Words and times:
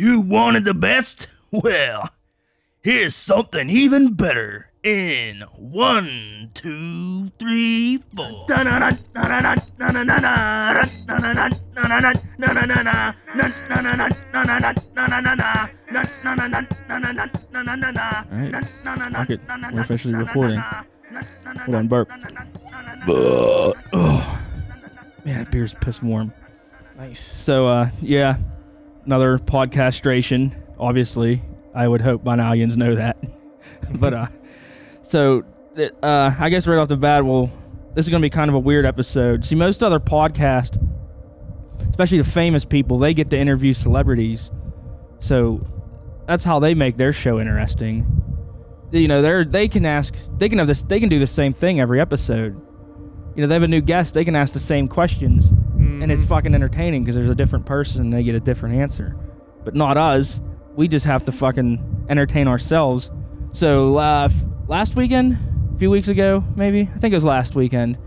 You 0.00 0.22
wanted 0.22 0.64
the 0.64 0.72
best? 0.72 1.28
Well, 1.52 2.08
here's 2.80 3.14
something 3.16 3.68
even 3.68 4.14
better. 4.14 4.70
In 4.84 5.42
one, 5.58 6.50
two, 6.54 7.28
three, 7.40 7.98
four. 8.14 8.46
Alright. 18.32 18.64
Fuck 19.12 19.30
it. 19.30 19.40
We're 19.72 19.80
officially 19.82 20.14
recording. 20.14 20.62
Hold 21.64 21.74
on, 21.76 21.88
burp. 21.88 22.08
oh. 23.92 24.40
Man, 25.24 25.38
that 25.40 25.50
beer's 25.50 25.74
piss 25.74 26.00
warm. 26.00 26.32
Nice. 26.96 27.18
So, 27.20 27.66
uh, 27.66 27.90
yeah, 28.00 28.36
another 29.04 29.38
podcastration. 29.38 30.54
Obviously, 30.78 31.42
I 31.74 31.86
would 31.86 32.00
hope 32.00 32.24
by 32.24 32.36
now 32.36 32.52
know 32.52 32.94
that. 32.94 33.16
but, 33.94 34.14
uh, 34.14 34.26
so, 35.02 35.44
uh, 36.02 36.34
I 36.38 36.48
guess 36.50 36.66
right 36.66 36.78
off 36.78 36.88
the 36.88 36.96
bat, 36.96 37.24
well, 37.24 37.50
this 37.94 38.06
is 38.06 38.08
going 38.08 38.20
to 38.22 38.26
be 38.26 38.30
kind 38.30 38.48
of 38.48 38.54
a 38.54 38.58
weird 38.58 38.86
episode. 38.86 39.44
See, 39.44 39.54
most 39.54 39.82
other 39.82 40.00
podcasts, 40.00 40.80
especially 41.90 42.18
the 42.18 42.24
famous 42.24 42.64
people, 42.64 42.98
they 42.98 43.14
get 43.14 43.30
to 43.30 43.38
interview 43.38 43.74
celebrities. 43.74 44.50
So, 45.20 45.64
that's 46.26 46.44
how 46.44 46.60
they 46.60 46.74
make 46.74 46.96
their 46.96 47.12
show 47.12 47.40
interesting. 47.40 48.06
You 48.92 49.08
know, 49.08 49.22
they're 49.22 49.44
they 49.44 49.68
can 49.68 49.86
ask, 49.86 50.14
they 50.38 50.48
can 50.48 50.58
have 50.58 50.66
this, 50.66 50.82
they 50.82 51.00
can 51.00 51.08
do 51.08 51.18
the 51.18 51.26
same 51.26 51.52
thing 51.52 51.80
every 51.80 52.00
episode. 52.00 52.60
You 53.34 53.42
know, 53.42 53.46
they 53.46 53.54
have 53.54 53.62
a 53.62 53.68
new 53.68 53.80
guest, 53.80 54.14
they 54.14 54.24
can 54.24 54.34
ask 54.34 54.52
the 54.52 54.60
same 54.60 54.88
questions 54.88 55.50
and 56.02 56.10
it's 56.12 56.22
Mhm. 56.24 56.28
fucking 56.28 56.54
entertaining 56.54 57.02
because 57.04 57.16
there's 57.16 57.30
a 57.30 57.34
different 57.34 57.66
person 57.66 58.02
and 58.02 58.12
they 58.12 58.22
get 58.22 58.34
a 58.34 58.40
different 58.40 58.74
answer. 58.76 59.16
But 59.64 59.74
not 59.74 59.96
us. 59.96 60.40
We 60.76 60.88
just 60.88 61.04
have 61.06 61.24
to 61.24 61.32
fucking 61.32 61.80
entertain 62.08 62.48
ourselves. 62.48 63.10
So 63.52 63.96
uh, 63.96 64.28
f- 64.30 64.44
last 64.68 64.96
weekend, 64.96 65.36
a 65.74 65.78
few 65.78 65.90
weeks 65.90 66.08
ago, 66.08 66.44
maybe 66.56 66.88
I 66.94 66.98
think 66.98 67.12
it 67.12 67.16
was 67.16 67.24
last 67.24 67.54
weekend, 67.54 67.98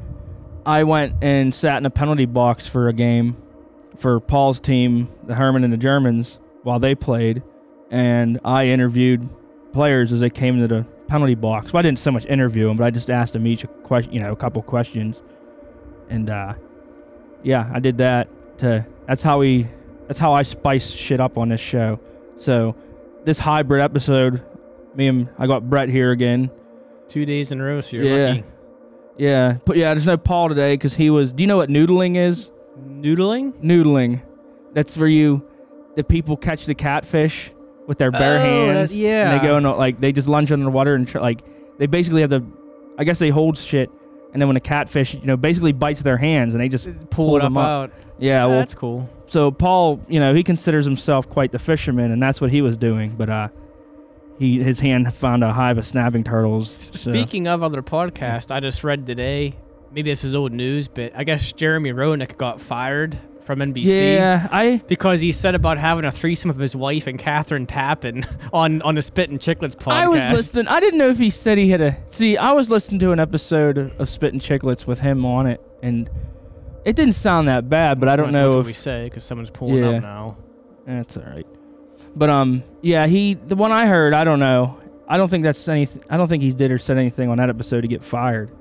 I 0.65 0.83
went 0.85 1.15
and 1.21 1.53
sat 1.53 1.77
in 1.77 1.85
a 1.85 1.89
penalty 1.89 2.25
box 2.25 2.65
for 2.65 2.87
a 2.87 2.93
game 2.93 3.35
for 3.97 4.19
Paul's 4.19 4.59
team, 4.59 5.07
the 5.27 5.35
Herman 5.35 5.63
and 5.63 5.71
the 5.73 5.77
Germans, 5.77 6.39
while 6.63 6.79
they 6.79 6.95
played, 6.95 7.43
and 7.91 8.39
I 8.45 8.67
interviewed 8.67 9.27
players 9.73 10.13
as 10.13 10.19
they 10.21 10.29
came 10.29 10.55
into 10.55 10.67
the 10.67 10.85
penalty 11.07 11.35
box. 11.35 11.73
Well, 11.73 11.79
I 11.79 11.83
didn't 11.83 11.99
so 11.99 12.11
much 12.11 12.25
interview 12.25 12.67
them, 12.67 12.77
but 12.77 12.85
I 12.85 12.89
just 12.91 13.09
asked 13.09 13.33
them 13.33 13.45
each 13.45 13.63
a 13.65 13.67
question, 13.67 14.13
you 14.13 14.19
know, 14.19 14.31
a 14.31 14.35
couple 14.35 14.61
questions, 14.61 15.21
and 16.09 16.29
uh, 16.29 16.53
yeah, 17.43 17.69
I 17.73 17.79
did 17.79 17.97
that. 17.99 18.29
To 18.59 18.85
that's 19.07 19.21
how 19.23 19.39
we, 19.39 19.67
that's 20.07 20.19
how 20.19 20.33
I 20.33 20.43
spice 20.43 20.89
shit 20.91 21.19
up 21.19 21.37
on 21.37 21.49
this 21.49 21.61
show. 21.61 21.99
So 22.37 22.75
this 23.25 23.39
hybrid 23.39 23.81
episode, 23.81 24.43
me 24.95 25.07
and 25.07 25.29
I 25.37 25.47
got 25.47 25.69
Brett 25.69 25.89
here 25.89 26.11
again. 26.11 26.49
Two 27.07 27.25
days 27.25 27.51
in 27.51 27.59
a 27.59 27.63
row, 27.63 27.81
so 27.81 27.97
you're 27.97 28.05
Yeah. 28.05 28.27
lucky. 28.29 28.43
Yeah, 29.17 29.57
but 29.65 29.77
yeah, 29.77 29.93
there's 29.93 30.05
no 30.07 30.17
Paul 30.17 30.49
today 30.49 30.73
because 30.73 30.95
he 30.95 31.09
was. 31.11 31.31
Do 31.33 31.43
you 31.43 31.47
know 31.47 31.57
what 31.57 31.69
noodling 31.69 32.15
is? 32.17 32.51
Noodling? 32.87 33.53
Noodling. 33.63 34.21
That's 34.73 34.97
where 34.97 35.07
you, 35.07 35.45
the 35.95 36.03
people 36.03 36.35
catch 36.35 36.65
the 36.65 36.73
catfish 36.73 37.51
with 37.87 37.97
their 37.99 38.09
bare 38.11 38.37
Oh, 38.39 38.41
hands. 38.41 38.95
yeah. 38.95 39.29
And 39.31 39.39
they 39.39 39.45
go 39.47 39.57
and 39.57 39.65
like 39.77 39.99
they 39.99 40.11
just 40.11 40.27
lunge 40.27 40.51
under 40.51 40.65
the 40.65 40.71
water 40.71 40.95
and 40.95 41.07
tr- 41.07 41.19
like 41.19 41.41
they 41.77 41.85
basically 41.85 42.21
have 42.21 42.31
the, 42.31 42.43
I 42.97 43.03
guess 43.03 43.19
they 43.19 43.29
hold 43.29 43.57
shit, 43.57 43.91
and 44.33 44.41
then 44.41 44.47
when 44.49 44.57
a 44.57 44.61
catfish, 44.61 45.13
you 45.13 45.21
know, 45.25 45.37
basically 45.37 45.71
bites 45.71 46.01
their 46.01 46.17
hands 46.17 46.53
and 46.53 46.61
they 46.61 46.67
just 46.69 46.85
Pull, 46.85 47.27
pull 47.27 47.35
it 47.37 47.39
up, 47.41 47.45
them 47.45 47.57
up. 47.57 47.65
out. 47.91 47.91
Yeah, 48.19 48.45
well, 48.47 48.59
that's 48.59 48.73
cool. 48.75 49.09
so 49.27 49.51
Paul, 49.51 49.99
you 50.09 50.19
know, 50.19 50.33
he 50.33 50.43
considers 50.43 50.85
himself 50.85 51.29
quite 51.29 51.51
the 51.51 51.59
fisherman, 51.59 52.11
and 52.11 52.21
that's 52.21 52.39
what 52.41 52.51
he 52.51 52.61
was 52.61 52.75
doing. 52.77 53.11
But 53.15 53.29
uh, 53.29 53.47
he 54.39 54.61
his 54.63 54.79
hand 54.79 55.13
found 55.13 55.43
a 55.43 55.51
hive 55.53 55.77
of 55.77 55.85
snapping 55.85 56.23
turtles. 56.23 56.91
So- 56.93 57.11
Speaking 57.11 57.47
of 57.47 57.63
other 57.63 57.81
podcasts, 57.81 58.51
I 58.51 58.59
just 58.59 58.83
read 58.83 59.05
today. 59.05 59.55
Maybe 59.91 60.09
this 60.09 60.23
is 60.23 60.35
old 60.35 60.51
news, 60.51 60.87
but 60.87 61.11
I 61.15 61.23
guess 61.23 61.53
Jeremy 61.53 61.91
Roenick 61.93 62.37
got 62.37 62.59
fired 62.59 63.17
from 63.45 63.59
NBC. 63.59 63.85
yeah, 64.15 64.47
I 64.51 64.81
Because 64.87 65.21
he 65.21 65.31
said 65.31 65.55
about 65.55 65.77
having 65.77 66.05
a 66.05 66.11
threesome 66.11 66.49
with 66.49 66.59
his 66.59 66.75
wife 66.75 67.07
and 67.07 67.19
Kathryn 67.19 67.67
Tappen 67.67 68.25
on 68.53 68.81
on 68.81 68.95
the 68.95 69.01
Spit 69.01 69.29
and 69.29 69.39
Chicklets 69.39 69.75
podcast. 69.75 69.91
I 69.93 70.07
was 70.07 70.21
listening. 70.29 70.67
I 70.67 70.79
didn't 70.79 70.99
know 70.99 71.09
if 71.09 71.17
he 71.17 71.29
said 71.29 71.57
he 71.57 71.69
had 71.69 71.81
a. 71.81 71.97
See, 72.07 72.37
I 72.37 72.51
was 72.53 72.69
listening 72.69 72.99
to 73.01 73.11
an 73.11 73.19
episode 73.19 73.77
of, 73.77 73.99
of 73.99 74.09
Spit 74.09 74.33
and 74.33 74.41
Chicklets 74.41 74.87
with 74.87 74.99
him 75.01 75.25
on 75.25 75.47
it, 75.47 75.61
and 75.81 76.09
it 76.85 76.95
didn't 76.95 77.13
sound 77.15 77.47
that 77.47 77.69
bad. 77.69 77.99
But 77.99 78.09
I 78.09 78.15
don't 78.15 78.31
know 78.31 78.49
what 78.49 78.59
if 78.59 78.65
we 78.65 78.73
say 78.73 79.05
because 79.05 79.23
someone's 79.23 79.49
pulling 79.49 79.77
Yeah. 79.83 79.89
up 79.91 80.01
now. 80.03 80.37
that's 80.85 81.17
all 81.17 81.23
right. 81.23 81.47
But 82.15 82.29
um, 82.29 82.63
yeah, 82.81 83.07
he 83.07 83.33
the 83.33 83.55
one 83.55 83.71
I 83.71 83.87
heard. 83.87 84.13
I 84.13 84.23
don't 84.23 84.39
know. 84.39 84.79
I 85.07 85.17
don't 85.17 85.29
think 85.29 85.43
that's 85.43 85.67
anything. 85.67 86.03
I 86.09 86.17
don't 86.17 86.27
think 86.27 86.43
he 86.43 86.51
did 86.53 86.71
or 86.71 86.77
said 86.77 86.97
anything 86.97 87.29
on 87.29 87.37
that 87.37 87.49
episode 87.49 87.81
to 87.81 87.87
get 87.87 88.03
fired. 88.03 88.51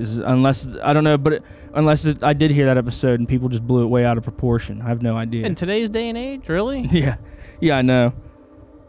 Because 0.00 0.16
unless 0.16 0.66
I 0.82 0.94
don't 0.94 1.04
know, 1.04 1.18
but 1.18 1.34
it, 1.34 1.42
unless 1.74 2.06
it, 2.06 2.22
I 2.22 2.32
did 2.32 2.50
hear 2.50 2.64
that 2.64 2.78
episode 2.78 3.20
and 3.20 3.28
people 3.28 3.50
just 3.50 3.66
blew 3.66 3.82
it 3.82 3.86
way 3.86 4.06
out 4.06 4.16
of 4.16 4.24
proportion. 4.24 4.80
I 4.80 4.88
have 4.88 5.02
no 5.02 5.14
idea. 5.14 5.44
In 5.44 5.54
today's 5.54 5.90
day 5.90 6.08
and 6.08 6.16
age, 6.16 6.48
really? 6.48 6.80
Yeah, 6.90 7.16
yeah, 7.60 7.76
I 7.76 7.82
know. 7.82 8.14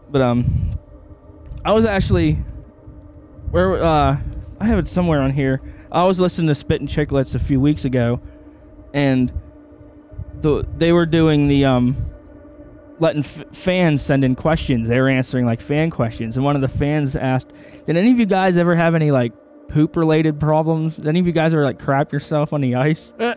But 0.10 0.22
um, 0.22 0.80
I 1.66 1.74
was 1.74 1.84
actually 1.84 2.36
where 3.52 3.84
uh, 3.84 4.18
I 4.62 4.66
have 4.66 4.80
it 4.80 4.88
somewhere 4.88 5.22
on 5.22 5.32
here. 5.32 5.62
I 5.92 6.06
was 6.06 6.18
listening 6.18 6.48
to 6.48 6.56
Spit 6.56 6.80
and 6.80 6.90
Chicklets 6.90 7.36
a 7.36 7.40
few 7.40 7.60
weeks 7.60 7.84
ago, 7.84 8.22
and 8.94 9.34
the 10.40 10.66
they 10.78 10.94
were 10.94 11.06
doing 11.06 11.50
the 11.50 11.66
um, 11.66 11.98
letting 13.00 13.26
f- 13.26 13.44
fans 13.52 14.02
send 14.02 14.24
in 14.24 14.36
questions. 14.36 14.88
They 14.88 15.02
were 15.02 15.10
answering 15.10 15.46
like 15.46 15.60
fan 15.60 15.90
questions, 15.90 16.38
and 16.38 16.46
one 16.46 16.56
of 16.56 16.62
the 16.62 16.70
fans 16.70 17.18
asked, 17.18 17.52
"Did 17.86 17.98
any 17.98 18.12
of 18.12 18.20
you 18.20 18.26
guys 18.26 18.56
ever 18.56 18.76
have 18.76 18.96
any 18.96 19.12
like 19.12 19.34
poop 19.72 19.96
related 19.96 20.40
problems? 20.40 21.00
Any 21.00 21.20
of 21.20 21.26
you 21.26 21.32
guys 21.32 21.54
ever 21.54 21.64
like 21.64 21.80
crap 21.80 22.12
yourself 22.12 22.54
on 22.54 22.62
the 22.62 22.76
ice?" 22.76 23.14
Uh. 23.20 23.36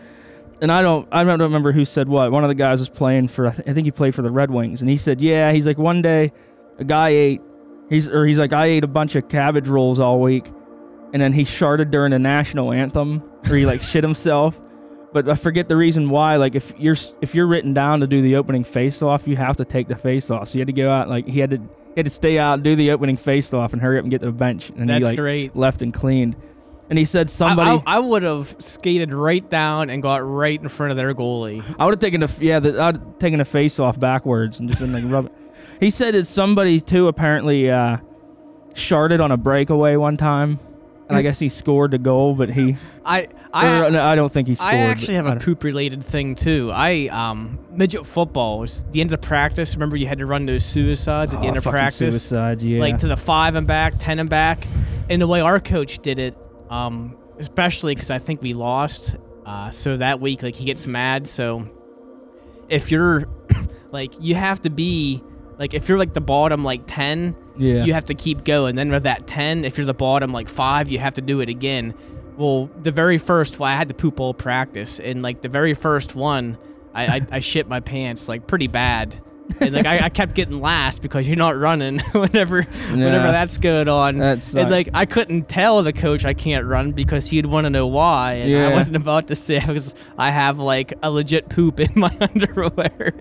And 0.61 0.71
I 0.71 0.81
don't, 0.81 1.07
I 1.11 1.23
don't 1.23 1.41
remember 1.41 1.73
who 1.73 1.83
said 1.83 2.07
what. 2.07 2.31
One 2.31 2.43
of 2.45 2.47
the 2.47 2.55
guys 2.55 2.79
was 2.79 2.87
playing 2.89 3.27
for, 3.27 3.47
I, 3.47 3.51
th- 3.51 3.67
I 3.67 3.73
think 3.73 3.83
he 3.85 3.91
played 3.91 4.15
for 4.15 4.21
the 4.21 4.31
Red 4.31 4.49
Wings, 4.51 4.79
and 4.81 4.89
he 4.89 4.95
said, 4.95 5.19
"Yeah." 5.19 5.51
He's 5.51 5.67
like, 5.67 5.77
one 5.77 6.01
day, 6.01 6.31
a 6.79 6.85
guy 6.85 7.09
ate, 7.09 7.41
he's 7.89 8.07
or 8.07 8.25
he's 8.25 8.39
like, 8.39 8.53
I 8.53 8.67
ate 8.67 8.83
a 8.83 8.87
bunch 8.87 9.15
of 9.15 9.27
cabbage 9.27 9.67
rolls 9.67 9.99
all 9.99 10.21
week, 10.21 10.49
and 11.13 11.21
then 11.21 11.33
he 11.33 11.43
sharted 11.43 11.91
during 11.91 12.11
the 12.11 12.19
national 12.19 12.71
anthem, 12.71 13.21
or 13.49 13.55
he 13.55 13.65
like 13.65 13.81
shit 13.81 14.03
himself. 14.03 14.61
But 15.11 15.29
I 15.29 15.35
forget 15.35 15.69
the 15.69 15.77
reason 15.77 16.09
why. 16.09 16.37
Like 16.37 16.55
if 16.55 16.73
you're 16.77 16.97
if 17.21 17.35
you're 17.35 17.47
written 17.47 17.73
down 17.73 17.99
to 17.99 18.07
do 18.07 18.21
the 18.21 18.35
opening 18.35 18.63
face 18.63 19.01
off, 19.01 19.27
you 19.27 19.35
have 19.35 19.57
to 19.57 19.65
take 19.65 19.87
the 19.87 19.95
face 19.95 20.31
off. 20.31 20.49
So 20.49 20.55
you 20.55 20.61
had 20.61 20.67
to 20.67 20.73
go 20.73 20.91
out 20.91 21.09
like 21.09 21.27
he 21.27 21.39
had 21.39 21.51
to 21.51 21.61
he 21.95 21.99
had 21.99 22.05
to 22.05 22.09
stay 22.09 22.37
out, 22.37 22.61
do 22.61 22.75
the 22.75 22.91
opening 22.91 23.15
face 23.15 23.53
off, 23.53 23.71
and 23.73 23.81
hurry 23.81 23.97
up 23.97 24.03
and 24.03 24.11
get 24.11 24.19
to 24.19 24.25
the 24.25 24.31
bench. 24.33 24.69
And 24.69 24.89
That's 24.89 24.99
he 24.99 25.03
like 25.05 25.15
great. 25.17 25.55
left 25.55 25.81
and 25.81 25.93
cleaned. 25.93 26.35
And 26.89 26.99
he 26.99 27.05
said 27.05 27.29
somebody. 27.29 27.81
I, 27.87 27.95
I 27.95 27.99
would 27.99 28.23
have 28.23 28.55
skated 28.59 29.13
right 29.13 29.49
down 29.49 29.89
and 29.89 30.03
got 30.03 30.17
right 30.17 30.61
in 30.61 30.67
front 30.67 30.91
of 30.91 30.97
their 30.97 31.15
goalie. 31.15 31.63
I 31.79 31.85
would 31.85 31.93
have 31.93 31.99
taken 31.99 32.19
the 32.19 32.31
yeah, 32.39 32.59
the, 32.59 32.79
I'd 32.79 33.19
taken 33.19 33.39
the 33.39 33.45
face 33.45 33.79
off 33.79 33.99
backwards 33.99 34.59
and 34.59 34.67
just 34.69 34.81
been 34.81 34.93
like 34.93 35.03
rub 35.07 35.27
it. 35.27 35.31
He 35.79 35.89
said 35.89 36.13
that 36.13 36.25
somebody 36.25 36.79
too 36.79 37.07
apparently 37.07 37.69
uh, 37.71 37.97
sharded 38.73 39.21
on 39.21 39.31
a 39.31 39.37
breakaway 39.37 39.95
one 39.95 40.15
time, 40.15 40.59
and 41.07 41.17
I 41.17 41.21
guess 41.21 41.39
he 41.39 41.49
scored 41.49 41.91
the 41.91 41.97
goal, 41.97 42.33
but 42.35 42.49
he 42.49 42.77
I 43.05 43.27
I 43.53 43.85
or, 43.85 43.91
no, 43.91 44.03
I 44.05 44.15
don't 44.15 44.31
think 44.31 44.47
he 44.47 44.55
scored. 44.55 44.73
I 44.73 44.77
actually 44.79 45.15
have 45.15 45.27
a 45.27 45.35
poop 45.37 45.63
related 45.63 46.03
thing 46.03 46.35
too. 46.35 46.71
I 46.73 47.07
um 47.07 47.59
midget 47.71 48.05
football 48.05 48.59
was 48.59 48.83
the 48.91 49.01
end 49.01 49.13
of 49.13 49.21
the 49.21 49.27
practice. 49.27 49.75
Remember 49.75 49.95
you 49.95 50.07
had 50.07 50.17
to 50.19 50.25
run 50.25 50.45
those 50.45 50.65
suicides 50.65 51.33
at 51.33 51.39
the 51.39 51.45
Oh, 51.45 51.49
end 51.49 51.57
of 51.57 51.63
practice, 51.63 52.23
suicides, 52.23 52.63
yeah. 52.63 52.79
like 52.79 52.97
to 52.99 53.07
the 53.07 53.17
five 53.17 53.55
and 53.55 53.65
back, 53.67 53.93
ten 53.99 54.19
and 54.19 54.29
back. 54.29 54.65
And 55.09 55.21
the 55.21 55.27
way 55.27 55.41
our 55.41 55.59
coach 55.59 55.99
did 55.99 56.17
it, 56.19 56.35
um, 56.69 57.15
especially 57.37 57.93
because 57.93 58.09
I 58.11 58.17
think 58.19 58.41
we 58.41 58.53
lost. 58.53 59.15
Uh, 59.45 59.69
so 59.69 59.97
that 59.97 60.19
week, 60.19 60.41
like 60.41 60.55
he 60.55 60.65
gets 60.65 60.87
mad. 60.87 61.27
So 61.27 61.69
if 62.67 62.91
you're 62.91 63.25
like 63.91 64.11
you 64.19 64.33
have 64.35 64.61
to 64.61 64.69
be 64.71 65.21
like 65.57 65.73
if 65.73 65.87
you're 65.87 65.97
like 65.97 66.13
the 66.13 66.21
bottom 66.21 66.63
like 66.63 66.83
ten, 66.85 67.35
yeah. 67.57 67.85
you 67.85 67.93
have 67.93 68.05
to 68.05 68.13
keep 68.13 68.43
going. 68.43 68.75
Then 68.75 68.91
with 68.91 69.03
that 69.03 69.27
10, 69.27 69.65
if 69.65 69.77
you're 69.77 69.85
the 69.85 69.93
bottom 69.93 70.31
like 70.31 70.49
five, 70.49 70.89
you 70.89 70.99
have 70.99 71.13
to 71.15 71.21
do 71.21 71.39
it 71.39 71.49
again. 71.49 71.93
Well, 72.37 72.69
the 72.77 72.91
very 72.91 73.17
first, 73.17 73.59
well, 73.59 73.69
I 73.69 73.75
had 73.75 73.87
to 73.87 73.93
poop 73.93 74.19
all 74.19 74.33
practice, 74.33 74.99
and 74.99 75.21
like 75.21 75.41
the 75.41 75.49
very 75.49 75.73
first 75.73 76.15
one, 76.15 76.57
I 76.93 77.05
I, 77.05 77.27
I 77.31 77.39
shit 77.39 77.67
my 77.67 77.79
pants 77.79 78.27
like 78.27 78.47
pretty 78.47 78.67
bad. 78.67 79.21
And 79.59 79.73
like 79.73 79.85
I, 79.85 80.05
I 80.05 80.09
kept 80.09 80.35
getting 80.35 80.59
last 80.59 81.01
because 81.01 81.27
you're 81.27 81.37
not 81.37 81.57
running 81.57 81.99
whenever 82.11 82.63
whenever 82.63 83.31
that's 83.31 83.57
going 83.57 83.87
on. 83.87 84.17
That 84.17 84.55
and 84.55 84.69
like 84.69 84.89
I 84.93 85.05
couldn't 85.05 85.47
tell 85.47 85.81
the 85.83 85.93
coach 85.93 86.25
I 86.25 86.33
can't 86.33 86.65
run 86.65 86.91
because 86.91 87.29
he'd 87.29 87.45
want 87.45 87.65
to 87.65 87.69
know 87.69 87.87
why, 87.87 88.33
and 88.33 88.65
I 88.65 88.73
wasn't 88.73 88.97
about 88.97 89.27
to 89.27 89.35
say 89.35 89.59
because 89.65 89.95
I 90.17 90.31
have 90.31 90.59
like 90.59 90.93
a 91.01 91.09
legit 91.09 91.49
poop 91.49 91.79
in 91.79 91.91
my 91.95 92.15
underwear. 92.19 93.13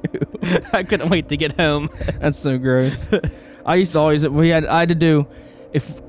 I 0.73 0.83
couldn't 0.83 1.09
wait 1.09 1.29
to 1.29 1.37
get 1.37 1.53
home. 1.53 1.91
That's 2.21 2.39
so 2.39 2.59
gross. 2.59 2.97
I 3.65 3.77
used 3.77 3.93
to 3.93 3.99
always 4.01 4.27
we 4.27 4.49
had 4.49 4.67
I 4.67 4.81
had 4.81 4.89
to 4.89 4.95
do 4.95 5.27
if 5.73 6.01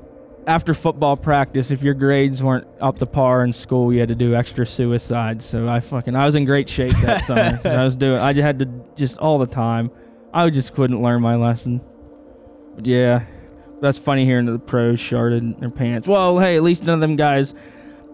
after 0.46 0.74
football 0.74 1.16
practice 1.16 1.70
if 1.70 1.82
your 1.82 1.94
grades 1.94 2.42
weren't 2.42 2.66
up 2.80 2.98
to 2.98 3.06
par 3.06 3.42
in 3.42 3.52
school 3.52 3.92
you 3.92 3.98
had 4.00 4.08
to 4.08 4.14
do 4.14 4.34
extra 4.34 4.66
suicides. 4.66 5.44
So 5.44 5.68
I 5.68 5.80
fucking 5.80 6.14
I 6.14 6.24
was 6.24 6.34
in 6.34 6.44
great 6.44 6.68
shape 6.68 6.92
that 7.02 7.22
summer. 7.22 7.60
I 7.64 7.84
was 7.84 7.96
doing 7.96 8.18
I 8.20 8.32
just 8.32 8.44
had 8.44 8.58
to 8.60 8.68
just 8.96 9.18
all 9.18 9.38
the 9.38 9.46
time. 9.46 9.90
I 10.36 10.50
just 10.50 10.74
couldn't 10.74 11.00
learn 11.00 11.22
my 11.22 11.34
lesson. 11.36 11.80
But 12.74 12.84
yeah, 12.84 13.24
that's 13.80 13.96
funny 13.96 14.26
hearing 14.26 14.44
the 14.44 14.58
pros 14.58 14.98
sharded 15.00 15.58
their 15.60 15.70
pants. 15.70 16.06
Well, 16.06 16.38
hey, 16.38 16.56
at 16.56 16.62
least 16.62 16.84
none 16.84 16.92
of 16.92 17.00
them 17.00 17.16
guys, 17.16 17.54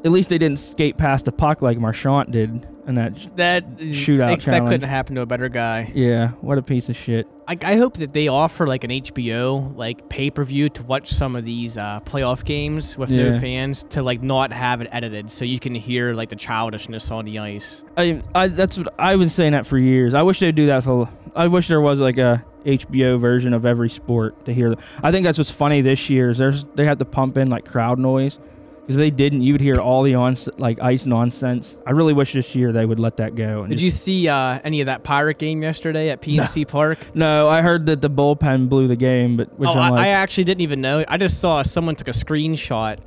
at 0.04 0.12
least 0.12 0.28
they 0.28 0.38
didn't 0.38 0.60
skate 0.60 0.96
past 0.96 1.26
a 1.26 1.32
puck 1.32 1.62
like 1.62 1.78
Marchand 1.78 2.30
did 2.30 2.68
in 2.86 2.96
that. 2.96 3.18
sh- 3.18 3.26
That 3.36 3.76
Shootout 3.78 4.18
that 4.28 4.40
challenge. 4.40 4.68
couldn't 4.70 4.88
happen 4.88 5.14
to 5.16 5.22
a 5.22 5.26
better 5.26 5.48
guy. 5.48 5.90
Yeah, 5.94 6.28
what 6.40 6.58
a 6.58 6.62
piece 6.62 6.88
of 6.88 6.96
shit. 6.96 7.26
I, 7.48 7.58
I 7.62 7.76
hope 7.76 7.96
that 7.98 8.12
they 8.12 8.28
offer 8.28 8.66
like 8.66 8.84
an 8.84 8.90
HBO 8.90 9.76
like 9.76 10.08
pay 10.08 10.30
per 10.30 10.44
view 10.44 10.68
to 10.70 10.82
watch 10.84 11.10
some 11.12 11.34
of 11.36 11.44
these 11.44 11.76
uh, 11.76 12.00
playoff 12.04 12.44
games 12.44 12.96
with 12.96 13.10
Yeah. 13.10 13.30
no 13.30 13.40
fans 13.40 13.84
to 13.90 14.02
like 14.02 14.22
not 14.22 14.52
have 14.52 14.80
it 14.80 14.88
edited 14.92 15.30
so 15.30 15.44
you 15.44 15.58
can 15.58 15.74
hear 15.74 16.14
like 16.14 16.28
the 16.28 16.36
childishness 16.36 17.10
on 17.10 17.24
the 17.24 17.38
ice. 17.40 17.82
I, 17.96 18.22
I 18.34 18.48
that's 18.48 18.78
what 18.78 18.94
I've 18.98 19.18
been 19.18 19.30
saying 19.30 19.52
that 19.52 19.66
for 19.66 19.78
years. 19.78 20.14
I 20.14 20.22
wish 20.22 20.38
they'd 20.40 20.54
do 20.54 20.66
that. 20.66 20.84
For, 20.84 21.08
I 21.34 21.48
wish 21.48 21.68
there 21.68 21.80
was 21.80 21.98
like 22.00 22.18
a 22.18 22.44
HBO 22.64 23.18
version 23.18 23.54
of 23.54 23.66
every 23.66 23.90
sport 23.90 24.44
to 24.44 24.54
hear. 24.54 24.70
The, 24.70 24.78
I 25.02 25.10
think 25.10 25.24
that's 25.24 25.36
what's 25.38 25.50
funny 25.50 25.80
this 25.80 26.08
year 26.08 26.30
is 26.30 26.38
there's 26.38 26.64
they 26.76 26.84
have 26.84 26.98
to 26.98 27.04
pump 27.04 27.36
in 27.36 27.50
like 27.50 27.64
crowd 27.64 27.98
noise 27.98 28.38
because 28.82 28.96
if 28.96 28.98
they 28.98 29.10
didn't, 29.10 29.42
you 29.42 29.54
would 29.54 29.60
hear 29.60 29.76
all 29.76 30.02
the 30.02 30.16
on 30.16 30.36
like 30.58 30.80
ice 30.80 31.06
nonsense. 31.06 31.76
I 31.86 31.92
really 31.92 32.12
wish 32.12 32.32
this 32.32 32.54
year 32.54 32.72
they 32.72 32.84
would 32.84 32.98
let 32.98 33.18
that 33.18 33.36
go. 33.36 33.60
and 33.60 33.70
Did 33.70 33.78
just- 33.78 33.84
you 33.84 33.90
see 33.92 34.28
uh, 34.28 34.58
any 34.64 34.80
of 34.80 34.86
that 34.86 35.04
pirate 35.04 35.38
game 35.38 35.62
yesterday 35.62 36.10
at 36.10 36.20
PNC 36.22 36.66
Park? 36.66 36.98
No, 37.14 37.48
I 37.48 37.62
heard 37.62 37.86
that 37.86 38.00
the 38.00 38.10
bullpen 38.10 38.68
blew 38.68 38.88
the 38.88 38.96
game, 38.96 39.36
but 39.36 39.56
which 39.56 39.68
oh, 39.68 39.74
I, 39.74 39.90
like, 39.90 40.00
I 40.00 40.08
actually 40.08 40.44
didn't 40.44 40.62
even 40.62 40.80
know. 40.80 41.04
I 41.06 41.16
just 41.16 41.40
saw 41.40 41.62
someone 41.62 41.94
took 41.94 42.08
a 42.08 42.12
screenshot, 42.12 42.98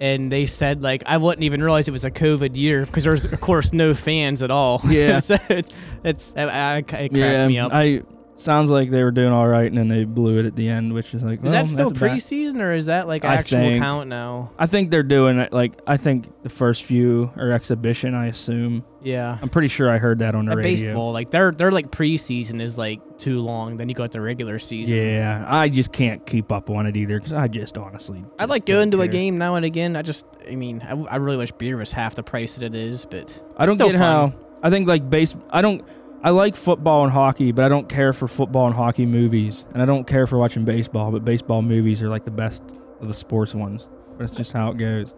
and 0.00 0.30
they 0.30 0.46
said 0.46 0.82
like 0.82 1.02
I 1.06 1.16
wouldn't 1.16 1.42
even 1.42 1.60
realize 1.60 1.88
it 1.88 1.92
was 1.92 2.04
a 2.04 2.10
COVID 2.10 2.56
year 2.56 2.86
because 2.86 3.02
there's 3.02 3.24
of 3.24 3.40
course 3.40 3.72
no 3.72 3.94
fans 3.94 4.44
at 4.44 4.52
all. 4.52 4.80
Yeah. 4.86 5.18
so 5.20 5.36
it's, 5.48 5.72
it's 6.04 6.36
I, 6.36 6.42
I, 6.42 6.76
it 6.76 6.88
cracked 6.88 7.12
yeah, 7.14 7.48
me 7.48 7.58
up. 7.58 7.72
I 7.74 8.02
sounds 8.36 8.70
like 8.70 8.90
they 8.90 9.02
were 9.02 9.10
doing 9.10 9.32
all 9.32 9.48
right, 9.48 9.66
and 9.66 9.76
then 9.76 9.88
they 9.88 10.04
blew 10.04 10.38
it 10.38 10.46
at 10.46 10.54
the 10.56 10.68
end, 10.68 10.92
which 10.92 11.14
is 11.14 11.22
like, 11.22 11.38
is 11.38 11.44
well, 11.44 11.52
that 11.52 11.62
oh, 11.62 11.64
still 11.64 11.88
that's 11.90 12.00
bad. 12.00 12.10
preseason 12.12 12.60
or 12.60 12.72
is 12.72 12.86
that 12.86 13.08
like 13.08 13.24
I 13.24 13.34
actual 13.34 13.58
think- 13.58 13.82
count 13.82 14.08
now? 14.08 14.50
I 14.58 14.66
think 14.66 14.90
they're 14.90 15.02
doing 15.02 15.38
it 15.38 15.52
like 15.52 15.72
I 15.86 15.96
think 15.96 16.42
the 16.42 16.48
first 16.48 16.84
few 16.84 17.30
are 17.36 17.50
exhibition. 17.50 18.14
I 18.14 18.26
assume. 18.26 18.84
Yeah. 19.02 19.38
I'm 19.40 19.48
pretty 19.48 19.68
sure 19.68 19.88
I 19.88 19.98
heard 19.98 20.18
that 20.18 20.34
on 20.34 20.46
the 20.46 20.52
At 20.52 20.56
radio. 20.58 20.72
baseball, 20.72 21.12
like 21.12 21.30
their 21.30 21.52
their 21.52 21.70
like 21.70 21.90
preseason 21.90 22.60
is 22.60 22.76
like 22.76 23.18
too 23.18 23.40
long. 23.40 23.76
Then 23.76 23.88
you 23.88 23.94
got 23.94 24.10
the 24.12 24.20
regular 24.20 24.58
season. 24.58 24.98
Yeah, 24.98 25.44
I 25.48 25.68
just 25.68 25.92
can't 25.92 26.24
keep 26.26 26.50
up 26.50 26.70
on 26.70 26.86
it 26.86 26.96
either 26.96 27.18
because 27.18 27.32
I 27.32 27.48
just 27.48 27.78
honestly. 27.78 28.24
I 28.38 28.46
like 28.46 28.66
going 28.66 28.90
to 28.90 29.02
a 29.02 29.08
game 29.08 29.38
now 29.38 29.54
and 29.54 29.64
again. 29.64 29.96
I 29.96 30.02
just, 30.02 30.26
I 30.50 30.56
mean, 30.56 30.82
I, 30.82 30.92
I 30.92 31.16
really 31.16 31.36
wish 31.36 31.52
beer 31.52 31.76
was 31.76 31.92
half 31.92 32.16
the 32.16 32.22
price 32.22 32.56
that 32.56 32.64
it 32.64 32.74
is, 32.74 33.06
but 33.06 33.40
I 33.56 33.66
don't 33.66 33.78
get 33.78 33.94
how. 33.94 34.34
I 34.62 34.70
think 34.70 34.88
like 34.88 35.08
base. 35.08 35.36
I 35.50 35.62
don't. 35.62 35.86
I 36.26 36.30
like 36.30 36.56
football 36.56 37.04
and 37.04 37.12
hockey, 37.12 37.52
but 37.52 37.64
I 37.64 37.68
don't 37.68 37.88
care 37.88 38.12
for 38.12 38.26
football 38.26 38.66
and 38.66 38.74
hockey 38.74 39.06
movies, 39.06 39.64
and 39.72 39.80
I 39.80 39.86
don't 39.86 40.08
care 40.08 40.26
for 40.26 40.38
watching 40.38 40.64
baseball. 40.64 41.12
But 41.12 41.24
baseball 41.24 41.62
movies 41.62 42.02
are 42.02 42.08
like 42.08 42.24
the 42.24 42.32
best 42.32 42.64
of 43.00 43.06
the 43.06 43.14
sports 43.14 43.54
ones. 43.54 43.86
That's 44.18 44.34
just 44.34 44.52
how 44.52 44.72
it 44.72 44.76
goes. 44.76 45.14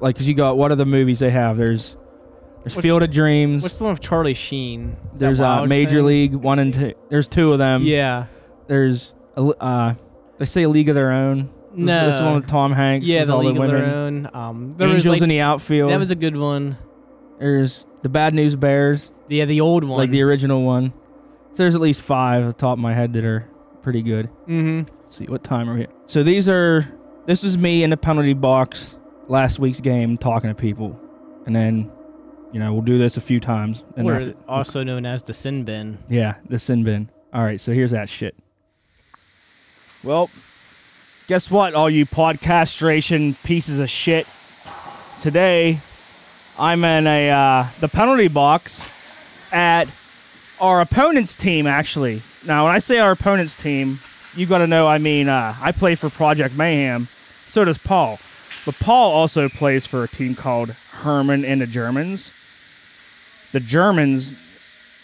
Like, 0.00 0.16
cause 0.16 0.28
you 0.28 0.34
got 0.34 0.58
what 0.58 0.70
are 0.70 0.74
the 0.74 0.84
movies 0.84 1.20
they 1.20 1.30
have? 1.30 1.56
There's 1.56 1.96
there's 2.62 2.76
What's- 2.76 2.84
Field 2.84 3.02
of 3.02 3.10
Dreams. 3.10 3.62
what's 3.62 3.76
the 3.76 3.84
one 3.84 3.94
with 3.94 4.02
Charlie 4.02 4.34
Sheen? 4.34 4.98
Is 5.14 5.20
there's 5.20 5.40
uh, 5.40 5.64
Major 5.64 5.96
Thing? 6.00 6.04
League 6.04 6.34
one 6.34 6.58
and 6.58 6.74
two. 6.74 6.92
There's 7.08 7.26
two 7.26 7.54
of 7.54 7.58
them. 7.58 7.84
Yeah. 7.84 8.26
There's 8.66 9.14
a 9.34 9.40
uh, 9.40 9.94
they 10.36 10.44
say 10.44 10.64
a 10.64 10.68
League 10.68 10.90
of 10.90 10.94
Their 10.94 11.10
Own. 11.10 11.48
No. 11.72 12.08
It's 12.10 12.18
the 12.18 12.24
one 12.26 12.34
with 12.34 12.48
Tom 12.48 12.72
Hanks. 12.72 13.06
Yeah, 13.06 13.24
the 13.24 13.32
all 13.32 13.42
League 13.42 13.54
the 13.56 13.62
of 13.62 13.68
women. 13.70 13.82
Their 13.82 13.94
Own. 13.96 14.30
Um, 14.34 14.72
there 14.72 14.88
Angels 14.88 15.06
was 15.06 15.12
like 15.14 15.22
in 15.22 15.30
the 15.30 15.40
outfield. 15.40 15.90
that 15.90 15.98
was 15.98 16.10
a 16.10 16.14
good 16.16 16.36
one. 16.36 16.76
There's 17.38 17.86
the 18.02 18.10
Bad 18.10 18.34
News 18.34 18.56
Bears, 18.56 19.10
Yeah, 19.28 19.44
the 19.44 19.60
old 19.60 19.84
one. 19.84 19.98
like 19.98 20.10
the 20.10 20.22
original 20.22 20.62
one. 20.64 20.92
So 21.54 21.64
there's 21.64 21.74
at 21.74 21.80
least 21.80 22.02
five 22.02 22.42
at 22.44 22.46
the 22.46 22.52
top 22.52 22.74
of 22.74 22.78
my 22.78 22.94
head 22.94 23.12
that 23.14 23.24
are 23.24 23.48
pretty 23.82 24.02
good. 24.02 24.26
mm-hmm. 24.46 24.82
Let's 25.02 25.16
see 25.16 25.24
what 25.26 25.42
time 25.44 25.68
are 25.68 25.74
we 25.74 25.82
at? 25.84 25.90
So 26.06 26.22
these 26.22 26.48
are 26.48 26.86
this 27.26 27.44
is 27.44 27.58
me 27.58 27.82
in 27.82 27.90
the 27.90 27.96
penalty 27.96 28.32
box 28.34 28.96
last 29.28 29.58
week's 29.58 29.80
game 29.80 30.16
talking 30.18 30.48
to 30.50 30.54
people, 30.54 30.98
and 31.46 31.54
then 31.56 31.90
you 32.52 32.60
know 32.60 32.72
we'll 32.72 32.82
do 32.82 32.96
this 32.98 33.16
a 33.16 33.20
few 33.20 33.40
times. 33.40 33.84
And 33.96 34.08
Or 34.08 34.14
after- 34.14 34.34
also 34.48 34.82
known 34.82 35.04
as 35.06 35.22
the 35.22 35.32
sin 35.32 35.64
bin. 35.64 35.98
yeah, 36.08 36.36
the 36.48 36.58
sin 36.58 36.84
bin. 36.84 37.10
All 37.32 37.42
right, 37.42 37.60
so 37.60 37.72
here's 37.72 37.90
that 37.90 38.08
shit. 38.08 38.34
Well, 40.02 40.30
guess 41.26 41.50
what, 41.50 41.74
all 41.74 41.90
you 41.90 42.06
podcastration 42.06 43.36
pieces 43.42 43.78
of 43.80 43.90
shit. 43.90 44.26
Today, 45.20 45.80
I'm 46.58 46.84
in 46.84 47.06
a 47.06 47.30
uh, 47.30 47.66
the 47.80 47.88
penalty 47.88 48.28
box 48.28 48.82
at 49.52 49.88
our 50.60 50.80
opponent's 50.80 51.36
team. 51.36 51.66
Actually, 51.66 52.22
now 52.44 52.66
when 52.66 52.74
I 52.74 52.78
say 52.78 52.98
our 52.98 53.12
opponent's 53.12 53.56
team, 53.56 54.00
you 54.34 54.46
got 54.46 54.58
to 54.58 54.66
know 54.66 54.86
I 54.86 54.98
mean 54.98 55.28
uh, 55.28 55.56
I 55.60 55.72
play 55.72 55.94
for 55.94 56.10
Project 56.10 56.54
Mayhem. 56.54 57.08
So 57.46 57.64
does 57.64 57.78
Paul, 57.78 58.18
but 58.66 58.78
Paul 58.78 59.12
also 59.12 59.48
plays 59.48 59.86
for 59.86 60.04
a 60.04 60.08
team 60.08 60.34
called 60.34 60.70
Herman 60.90 61.44
and 61.44 61.60
the 61.60 61.66
Germans. 61.66 62.30
The 63.52 63.60
Germans 63.60 64.34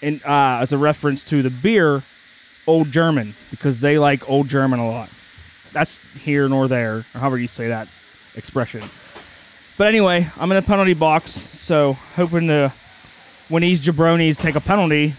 in 0.03 0.21
uh, 0.25 0.59
as 0.61 0.73
a 0.73 0.79
reference 0.79 1.25
to 1.25 1.43
the 1.43 1.51
beer 1.51 2.03
Old 2.67 2.91
German 2.91 3.35
because 3.51 3.81
they 3.81 3.99
like 3.99 4.29
Old 4.29 4.49
German 4.49 4.81
a 4.81 4.89
lot. 4.89 5.09
That's 5.73 5.99
here 6.23 6.49
nor 6.49 6.69
there, 6.69 7.05
or 7.15 7.21
however 7.21 7.39
you 7.39 7.49
say 7.49 7.69
that 7.69 7.89
expression. 8.35 8.83
But 9.77 9.89
anyway, 9.89 10.31
I'm 10.37 10.53
in 10.53 10.59
a 10.59 10.63
penalty 10.63 10.95
box, 10.95 11.33
so 11.53 11.95
hoping 12.15 12.47
to 12.49 12.73
when 13.49 13.63
these 13.63 13.81
jabronis 13.81 14.41
take 14.41 14.55
a 14.55 14.61
penalty, 14.61 15.15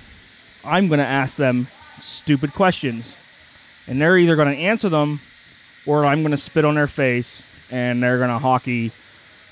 I'm 0.64 0.88
gonna 0.88 1.04
ask 1.04 1.38
them 1.38 1.68
stupid 2.00 2.54
questions, 2.54 3.16
and 3.88 4.02
they're 4.02 4.18
either 4.18 4.36
gonna 4.36 4.52
answer 4.52 4.90
them, 4.90 5.22
or 5.86 6.06
I'm 6.06 6.24
gonna 6.24 6.38
spit 6.38 6.66
on 6.66 6.76
their 6.76 6.88
face, 6.88 7.44
and 7.70 8.02
they're 8.02 8.20
gonna 8.20 8.40
hockey 8.40 8.92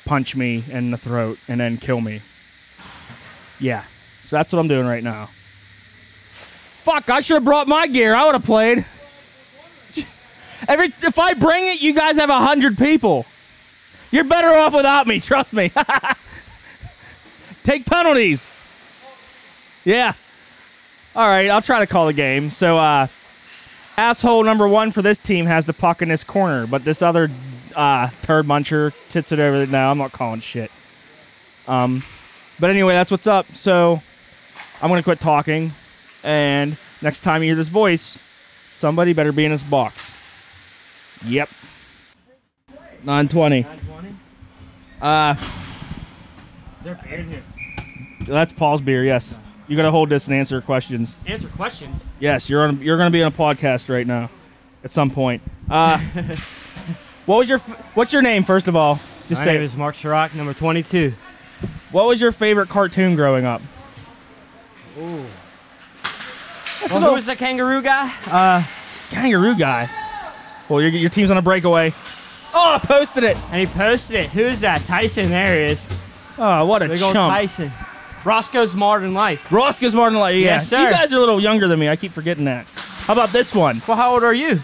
punch 0.05 0.35
me 0.35 0.63
in 0.69 0.91
the 0.91 0.97
throat 0.97 1.37
and 1.47 1.59
then 1.59 1.77
kill 1.77 2.01
me. 2.01 2.21
Yeah, 3.59 3.83
so 4.25 4.35
that's 4.35 4.51
what 4.51 4.59
I'm 4.59 4.67
doing 4.67 4.85
right 4.85 5.03
now. 5.03 5.29
Fuck, 6.83 7.09
I 7.09 7.21
should 7.21 7.35
have 7.35 7.45
brought 7.45 7.67
my 7.67 7.87
gear. 7.87 8.13
I 8.13 8.25
would 8.25 8.35
have 8.35 8.43
played. 8.43 8.85
Every 10.67 10.87
if 10.87 11.17
I 11.17 11.33
bring 11.33 11.65
it, 11.67 11.81
you 11.81 11.93
guys 11.93 12.17
have 12.17 12.29
a 12.29 12.39
hundred 12.39 12.77
people. 12.77 13.25
You're 14.11 14.25
better 14.25 14.49
off 14.49 14.73
without 14.73 15.07
me, 15.07 15.19
trust 15.19 15.53
me. 15.53 15.71
Take 17.63 17.85
penalties. 17.85 18.45
Yeah. 19.83 20.13
All 21.15 21.27
right, 21.27 21.50
I'll 21.50 21.62
try 21.62 21.80
to 21.80 21.88
call 21.88 22.07
the 22.07 22.13
game. 22.13 22.50
So, 22.50 22.77
uh, 22.77 23.07
asshole 23.97 24.44
number 24.44 24.68
one 24.68 24.91
for 24.91 25.01
this 25.01 25.19
team 25.19 25.46
has 25.46 25.65
the 25.65 25.74
puck 25.74 26.01
in 26.01 26.10
this 26.10 26.24
corner, 26.24 26.65
but 26.65 26.84
this 26.84 27.01
other 27.01 27.29
uh, 27.75 28.10
turd 28.24 28.46
muncher 28.46 28.93
tits 29.10 29.31
it 29.31 29.39
over. 29.39 29.65
No, 29.67 29.91
I'm 29.91 29.98
not 29.98 30.12
calling 30.12 30.39
shit. 30.39 30.72
Um, 31.67 32.03
but 32.60 32.69
anyway, 32.69 32.93
that's 32.93 33.12
what's 33.12 33.27
up. 33.27 33.53
So, 33.55 34.01
I'm 34.81 34.89
gonna 34.89 35.03
quit 35.03 35.19
talking, 35.19 35.74
and 36.24 36.77
next 37.01 37.22
time 37.22 37.43
you 37.43 37.50
hear 37.50 37.55
this 37.55 37.69
voice, 37.69 38.17
somebody 38.72 39.13
better 39.13 39.31
be 39.31 39.46
in 39.46 39.51
this 39.51 39.63
box. 39.63 40.13
Yep. 41.25 41.50
920. 43.03 43.62
920? 43.62 44.15
Uh, 45.01 45.36
there 46.84 47.00
beer 47.03 47.19
in 47.19 47.29
here? 47.29 47.43
that's 48.27 48.53
Paul's 48.53 48.81
beer. 48.81 49.03
Yes. 49.03 49.38
You 49.67 49.75
gotta 49.77 49.91
hold 49.91 50.10
this 50.10 50.27
and 50.27 50.36
answer 50.36 50.60
questions. 50.62 51.15
Answer 51.25 51.48
questions. 51.50 52.03
Yes, 52.20 52.50
you're 52.50 52.67
on. 52.67 52.82
You're 52.82 52.98
gonna 52.98 53.10
be 53.12 53.24
on 53.24 53.32
a 53.32 53.36
podcast 53.36 53.89
right 53.93 54.05
now, 54.05 54.29
at 54.84 54.91
some 54.91 55.10
point. 55.10 55.41
Uh, 55.70 55.98
what 57.25 57.38
was 57.38 57.48
your 57.50 57.60
What's 57.96 58.12
your 58.12 58.22
name 58.22 58.43
first 58.43 58.67
of 58.67 58.75
all? 58.75 59.00
Just 59.27 59.41
My 59.41 59.46
say. 59.46 59.53
name 59.53 59.62
it. 59.62 59.65
is 59.65 59.75
Mark 59.77 59.96
Chirac, 59.96 60.36
number 60.36 60.53
22. 60.53 61.13
What 61.91 62.08
was 62.08 62.20
your 62.20 62.32
favorite 62.34 62.67
cartoon 62.67 63.15
growing 63.15 63.46
up? 63.46 63.62
Ooh. 65.00 65.25
Well, 66.89 67.00
who 67.00 67.13
was 67.13 67.25
the 67.25 67.36
kangaroo 67.38 67.82
guy? 67.82 68.12
Uh, 68.29 68.63
Kangaroo 69.10 69.55
guy. 69.55 69.89
Well, 70.67 70.82
your 70.82 70.89
your 70.89 71.10
team's 71.10 71.32
on 71.32 71.38
a 71.38 71.41
breakaway. 71.41 71.93
Oh, 72.53 72.75
I 72.75 72.79
posted 72.86 73.24
it. 73.24 73.38
and 73.51 73.60
he 73.62 73.65
posted 73.65 74.17
it. 74.17 74.29
Who's 74.32 74.60
that? 74.60 74.84
Tyson. 74.86 75.29
There 75.29 75.55
he 75.55 75.72
is. 75.72 75.88
Oh, 76.38 76.65
what 76.65 76.82
a 76.84 76.88
Big 76.89 77.01
old 77.01 77.13
chump. 77.13 77.32
Tyson. 77.34 77.72
Rocko's 78.24 78.74
Modern 78.74 79.13
Life. 79.13 79.51
Roscoe's 79.51 79.94
Martin 79.96 80.18
Light. 80.20 80.36
Yeah, 80.38 80.46
Yes, 80.56 80.70
So 80.70 80.82
you 80.82 80.89
guys 80.89 81.12
are 81.13 81.18
a 81.18 81.20
little 81.20 81.39
younger 81.42 81.68
than 81.68 81.80
me. 81.80 81.89
I 81.89 81.96
keep 81.96 82.12
forgetting 82.13 82.46
that. 82.46 82.65
How 82.68 83.13
about 83.13 83.32
this 83.32 83.53
one? 83.53 83.82
Well, 83.88 83.98
how 83.98 84.13
old 84.13 84.24
are 84.24 84.34
you? 84.34 84.62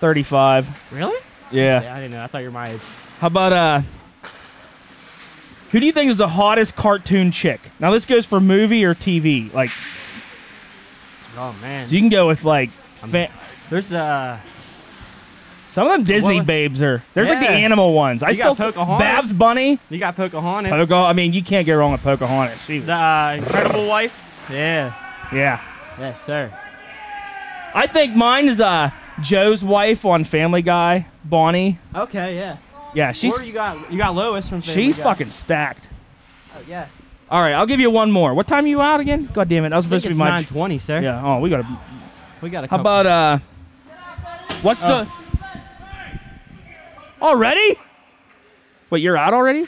35. 0.00 0.68
Really? 0.92 1.18
Yeah. 1.50 1.82
Yeah, 1.82 1.94
I 1.94 2.00
didn't 2.00 2.12
know. 2.12 2.22
I 2.22 2.26
thought 2.26 2.38
you 2.40 2.48
were 2.48 2.52
my 2.52 2.72
age. 2.72 2.80
How 3.20 3.26
about 3.28 3.52
uh 3.52 3.82
who 5.70 5.80
do 5.80 5.86
you 5.86 5.92
think 5.92 6.10
is 6.10 6.16
the 6.18 6.28
hottest 6.28 6.76
cartoon 6.76 7.30
chick? 7.32 7.60
Now 7.80 7.90
this 7.90 8.06
goes 8.06 8.24
for 8.26 8.40
movie 8.40 8.84
or 8.84 8.94
TV. 8.94 9.52
Like 9.52 9.70
Oh 11.36 11.54
man. 11.60 11.88
so 11.88 11.94
you 11.94 12.00
can 12.00 12.08
go 12.10 12.26
with 12.26 12.44
like 12.44 12.70
fa- 12.70 13.30
There's 13.70 13.92
uh 13.92 14.38
some 15.70 15.86
of 15.86 15.92
them 15.92 16.04
Disney 16.04 16.36
Well, 16.36 16.44
babes 16.44 16.82
are. 16.82 17.02
There's 17.14 17.28
like 17.28 17.40
the 17.40 17.44
yeah. 17.46 17.50
animal 17.52 17.92
ones. 17.94 18.22
I 18.22 18.28
You 18.30 18.34
still 18.34 18.54
got 18.54 18.72
Pocahontas. 18.74 19.06
Babs 19.06 19.32
Bunny. 19.32 19.78
you 19.90 19.98
got 19.98 20.16
Pocahontas. 20.16 20.70
Poca, 20.70 20.94
I 20.94 21.12
mean, 21.12 21.32
you 21.32 21.42
can't 21.42 21.66
get 21.66 21.74
wrong 21.74 21.92
with 21.92 22.02
Pocahontas. 22.02 22.60
She 22.62 22.78
was, 22.78 22.86
the 22.86 22.92
uh, 22.94 23.34
Incredible 23.38 23.86
Wife. 23.86 24.18
Yeah. 24.50 24.94
yeah. 25.32 25.60
Yes, 25.98 26.20
sir. 26.24 26.52
I 27.74 27.86
think 27.86 28.14
mine 28.14 28.48
is 28.48 28.60
uh 28.60 28.90
Joe's 29.20 29.62
wife 29.64 30.04
on 30.06 30.24
Family 30.24 30.62
Guy, 30.62 31.06
Bonnie. 31.24 31.78
Okay, 31.94 32.36
yeah. 32.36 32.56
Yeah, 32.94 33.12
she's 33.12 33.36
or 33.36 33.42
you 33.42 33.52
got 33.52 33.92
you 33.92 33.98
got 33.98 34.14
Lois 34.14 34.48
from 34.48 34.62
Family 34.62 34.84
she's 34.84 34.96
Guy. 34.96 35.02
fucking 35.04 35.30
stacked. 35.30 35.88
Oh, 36.56 36.60
yeah. 36.68 36.86
All 37.30 37.42
right, 37.42 37.52
I'll 37.52 37.66
give 37.66 37.78
you 37.80 37.90
one 37.90 38.10
more. 38.10 38.32
What 38.32 38.46
time 38.46 38.64
are 38.64 38.68
you 38.68 38.80
out 38.80 39.00
again? 39.00 39.28
God 39.34 39.48
damn 39.48 39.64
it, 39.66 39.68
that 39.70 39.76
was 39.76 39.84
I 39.86 39.90
think 39.90 40.02
supposed 40.02 40.04
to 40.04 40.10
it's 40.10 40.18
be 40.18 40.24
my. 40.24 40.30
nine 40.30 40.44
twenty, 40.46 40.78
sir. 40.78 41.00
Yeah. 41.02 41.22
Oh, 41.22 41.40
we 41.40 41.50
gotta. 41.50 41.66
We 42.40 42.48
got 42.48 42.64
a. 42.64 42.68
How 42.68 42.78
couple- 42.78 42.80
about 43.00 43.06
uh? 43.06 43.38
What's 44.62 44.82
Oh. 44.82 44.88
the? 45.04 45.08
Already? 47.20 47.76
Wait, 48.90 49.02
you're 49.02 49.16
out 49.16 49.34
already? 49.34 49.66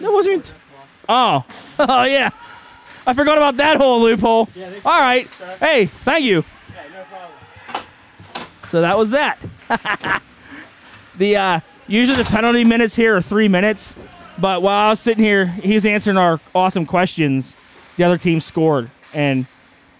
That 0.00 0.12
wasn't. 0.12 0.52
Oh, 1.08 1.44
oh 1.78 2.04
yeah. 2.04 2.30
I 3.06 3.12
forgot 3.12 3.38
about 3.38 3.56
that 3.58 3.76
whole 3.76 4.00
loophole. 4.02 4.48
All 4.84 5.00
right. 5.00 5.28
Hey, 5.60 5.86
thank 5.86 6.24
you. 6.24 6.44
So 8.68 8.80
that 8.80 8.98
was 8.98 9.10
that. 9.10 9.38
the 11.16 11.36
uh, 11.36 11.60
usually 11.86 12.16
the 12.16 12.28
penalty 12.28 12.64
minutes 12.64 12.96
here 12.96 13.16
are 13.16 13.22
three 13.22 13.46
minutes, 13.46 13.94
but 14.38 14.60
while 14.60 14.86
I 14.86 14.90
was 14.90 15.00
sitting 15.00 15.22
here, 15.22 15.46
he's 15.46 15.86
answering 15.86 16.16
our 16.16 16.40
awesome 16.54 16.84
questions. 16.84 17.54
The 17.96 18.04
other 18.04 18.18
team 18.18 18.40
scored, 18.40 18.90
and 19.14 19.46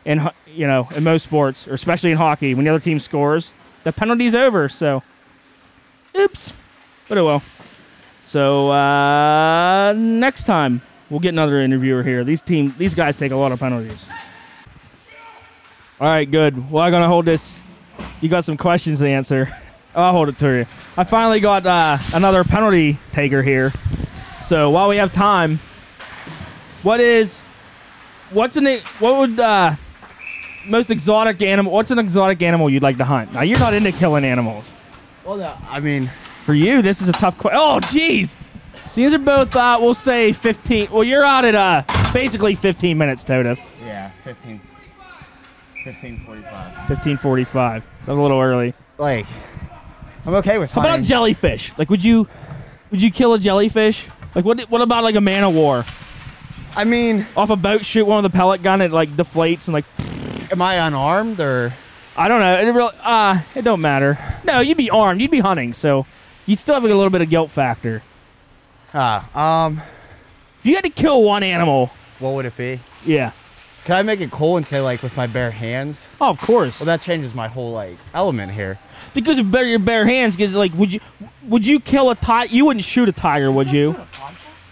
in 0.05 0.19
ho- 0.19 0.33
you 0.47 0.67
know 0.67 0.89
in 0.97 1.05
most 1.05 1.23
sports, 1.23 1.69
or 1.69 1.75
especially 1.75 2.11
in 2.11 2.17
hockey, 2.17 2.55
when 2.55 2.65
the 2.65 2.71
other 2.73 2.81
team 2.81 2.99
scores, 2.99 3.53
the 3.85 3.93
penalty's 3.93 4.35
over. 4.35 4.69
So, 4.69 5.05
oops, 6.19 6.53
but 7.09 7.19
oh 7.19 7.25
well. 7.25 7.43
So 8.25 8.71
uh, 8.71 9.93
next 9.97 10.45
time 10.45 10.83
we'll 11.11 11.21
get 11.21 11.31
another 11.31 11.61
interviewer 11.61 12.03
here. 12.03 12.25
These 12.25 12.43
team, 12.43 12.75
these 12.77 12.95
guys 12.95 13.17
take 13.17 13.33
a 13.33 13.37
lot 13.37 13.53
of 13.53 13.61
penalties. 13.61 14.07
All 16.01 16.09
right, 16.09 16.31
good. 16.31 16.71
Well, 16.71 16.83
I'm 16.85 16.91
gonna 16.91 17.09
hold 17.09 17.25
this. 17.25 17.63
You 18.21 18.29
got 18.29 18.45
some 18.45 18.57
questions 18.57 19.01
to 19.01 19.09
answer. 19.09 19.49
I'll 19.95 20.13
hold 20.13 20.29
it 20.29 20.39
to 20.39 20.59
you. 20.59 20.67
I 20.97 21.05
finally 21.05 21.41
got 21.41 21.67
uh, 21.67 21.99
another 22.13 22.45
penalty 22.45 22.99
taker 23.13 23.43
here. 23.43 23.73
So 24.45 24.71
while 24.71 24.89
we 24.89 24.99
have 24.99 25.11
time, 25.11 25.59
what 26.83 27.01
is, 27.01 27.39
what's 28.31 28.57
an, 28.57 28.81
what 28.99 29.17
would 29.19 29.41
uh, 29.41 29.75
most 30.67 30.91
exotic 30.91 31.41
animal? 31.41 31.73
What's 31.73 31.91
an 31.91 31.99
exotic 31.99 32.43
animal 32.43 32.69
you'd 32.69 32.83
like 32.83 32.99
to 32.99 33.05
hunt? 33.05 33.33
Now 33.33 33.41
you're 33.41 33.59
not 33.59 33.73
into 33.73 33.91
killing 33.91 34.25
animals. 34.25 34.77
Well, 35.27 35.37
no, 35.37 35.57
I 35.69 35.81
mean, 35.81 36.11
For 36.45 36.55
you, 36.55 36.83
this 36.83 37.03
is 37.03 37.09
a 37.09 37.13
tough 37.13 37.37
question. 37.37 37.59
Oh, 37.61 37.81
jeez. 37.81 38.37
So 38.93 39.01
these 39.01 39.13
are 39.13 39.19
both, 39.19 39.55
uh, 39.57 39.79
we'll 39.81 39.95
say 39.95 40.33
15. 40.33 40.91
Well, 40.93 41.03
you're 41.03 41.25
out 41.25 41.45
at 41.45 41.55
uh, 41.55 41.83
basically 42.13 42.55
15 42.55 42.97
minutes, 42.97 43.25
Toda. 43.25 43.57
yeah, 43.85 44.11
15, 44.23 44.61
1545. 45.85 46.53
1545. 46.89 47.85
So 48.05 48.13
I'm 48.13 48.19
a 48.19 48.23
little 48.23 48.41
early. 48.41 48.73
Like, 48.99 49.27
I'm 50.25 50.35
okay 50.35 50.59
with 50.59 50.71
How 50.71 50.81
about 50.83 51.03
jellyfish? 51.03 51.73
Like, 51.77 51.91
would 51.91 52.03
you, 52.05 52.29
would 52.91 53.03
you 53.03 53.11
kill 53.11 53.35
a 53.35 53.39
jellyfish? 53.39 54.07
Like, 54.35 54.45
what? 54.45 54.61
What 54.71 54.83
about 54.83 55.03
like 55.03 55.15
a 55.17 55.21
man 55.21 55.45
of 55.45 55.55
war? 55.55 55.85
I 56.77 56.85
mean, 56.85 57.27
Off 57.37 57.51
a 57.51 57.57
boat, 57.57 57.85
shoot 57.85 58.05
one 58.05 58.23
with 58.23 58.33
a 58.33 58.37
pellet 58.37 58.63
gun, 58.63 58.81
it 58.83 58.93
like 58.93 59.09
deflates 59.11 59.67
and 59.67 59.73
like 59.75 59.87
am 60.53 60.61
I 60.63 60.75
unarmed 60.75 61.41
or? 61.41 61.73
I 62.17 62.29
don't 62.29 62.41
know. 62.41 62.59
It 62.59 62.65
real, 62.73 62.93
uh, 63.03 63.41
it 63.55 63.63
don't 63.63 63.81
matter. 63.81 64.19
No, 64.45 64.61
you'd 64.61 64.77
be 64.79 64.91
armed. 64.91 65.21
You'd 65.21 65.31
be 65.31 65.41
hunting, 65.41 65.73
so 65.75 66.07
you'd 66.47 66.59
still 66.59 66.75
have 66.75 66.83
like, 66.85 66.93
a 66.93 66.97
little 66.97 67.11
bit 67.11 67.21
of 67.21 67.29
guilt 67.31 67.51
factor. 67.51 68.03
Ah, 68.95 69.65
um, 69.67 69.83
If 70.61 70.67
you 70.67 70.75
had 70.75 70.85
to 70.85 70.91
kill 70.91 71.23
one 71.23 71.43
animal, 71.43 71.91
what 72.19 72.31
would 72.35 72.47
it 72.47 72.57
be? 72.57 72.81
yeah. 73.05 73.33
Can 73.85 73.95
I 73.95 74.03
make 74.03 74.21
it 74.21 74.33
cool 74.33 74.57
and 74.57 74.67
say 74.67 74.81
like 74.81 75.01
with 75.05 75.17
my 75.17 75.29
bare 75.29 75.53
hands? 75.53 76.05
Oh, 76.21 76.29
of 76.29 76.41
course. 76.41 76.81
Well, 76.81 76.87
that 76.87 77.01
changes 77.03 77.35
my 77.35 77.47
whole 77.47 77.71
like 77.71 77.97
element 78.15 78.51
here. 78.51 78.81
because 79.15 79.39
of 79.39 79.49
bare 79.53 79.65
your 79.65 79.79
bare 79.79 80.05
hands. 80.05 80.35
Because 80.35 80.57
like, 80.57 80.75
would 80.75 80.93
you 80.93 80.99
would 81.45 81.65
you 81.65 81.79
kill 81.79 82.11
a 82.11 82.17
tiger? 82.17 82.53
You 82.53 82.65
wouldn't 82.67 82.85
shoot 82.85 83.09
a 83.09 83.13
tiger, 83.13 83.49
would 83.53 83.71
you? 83.71 83.95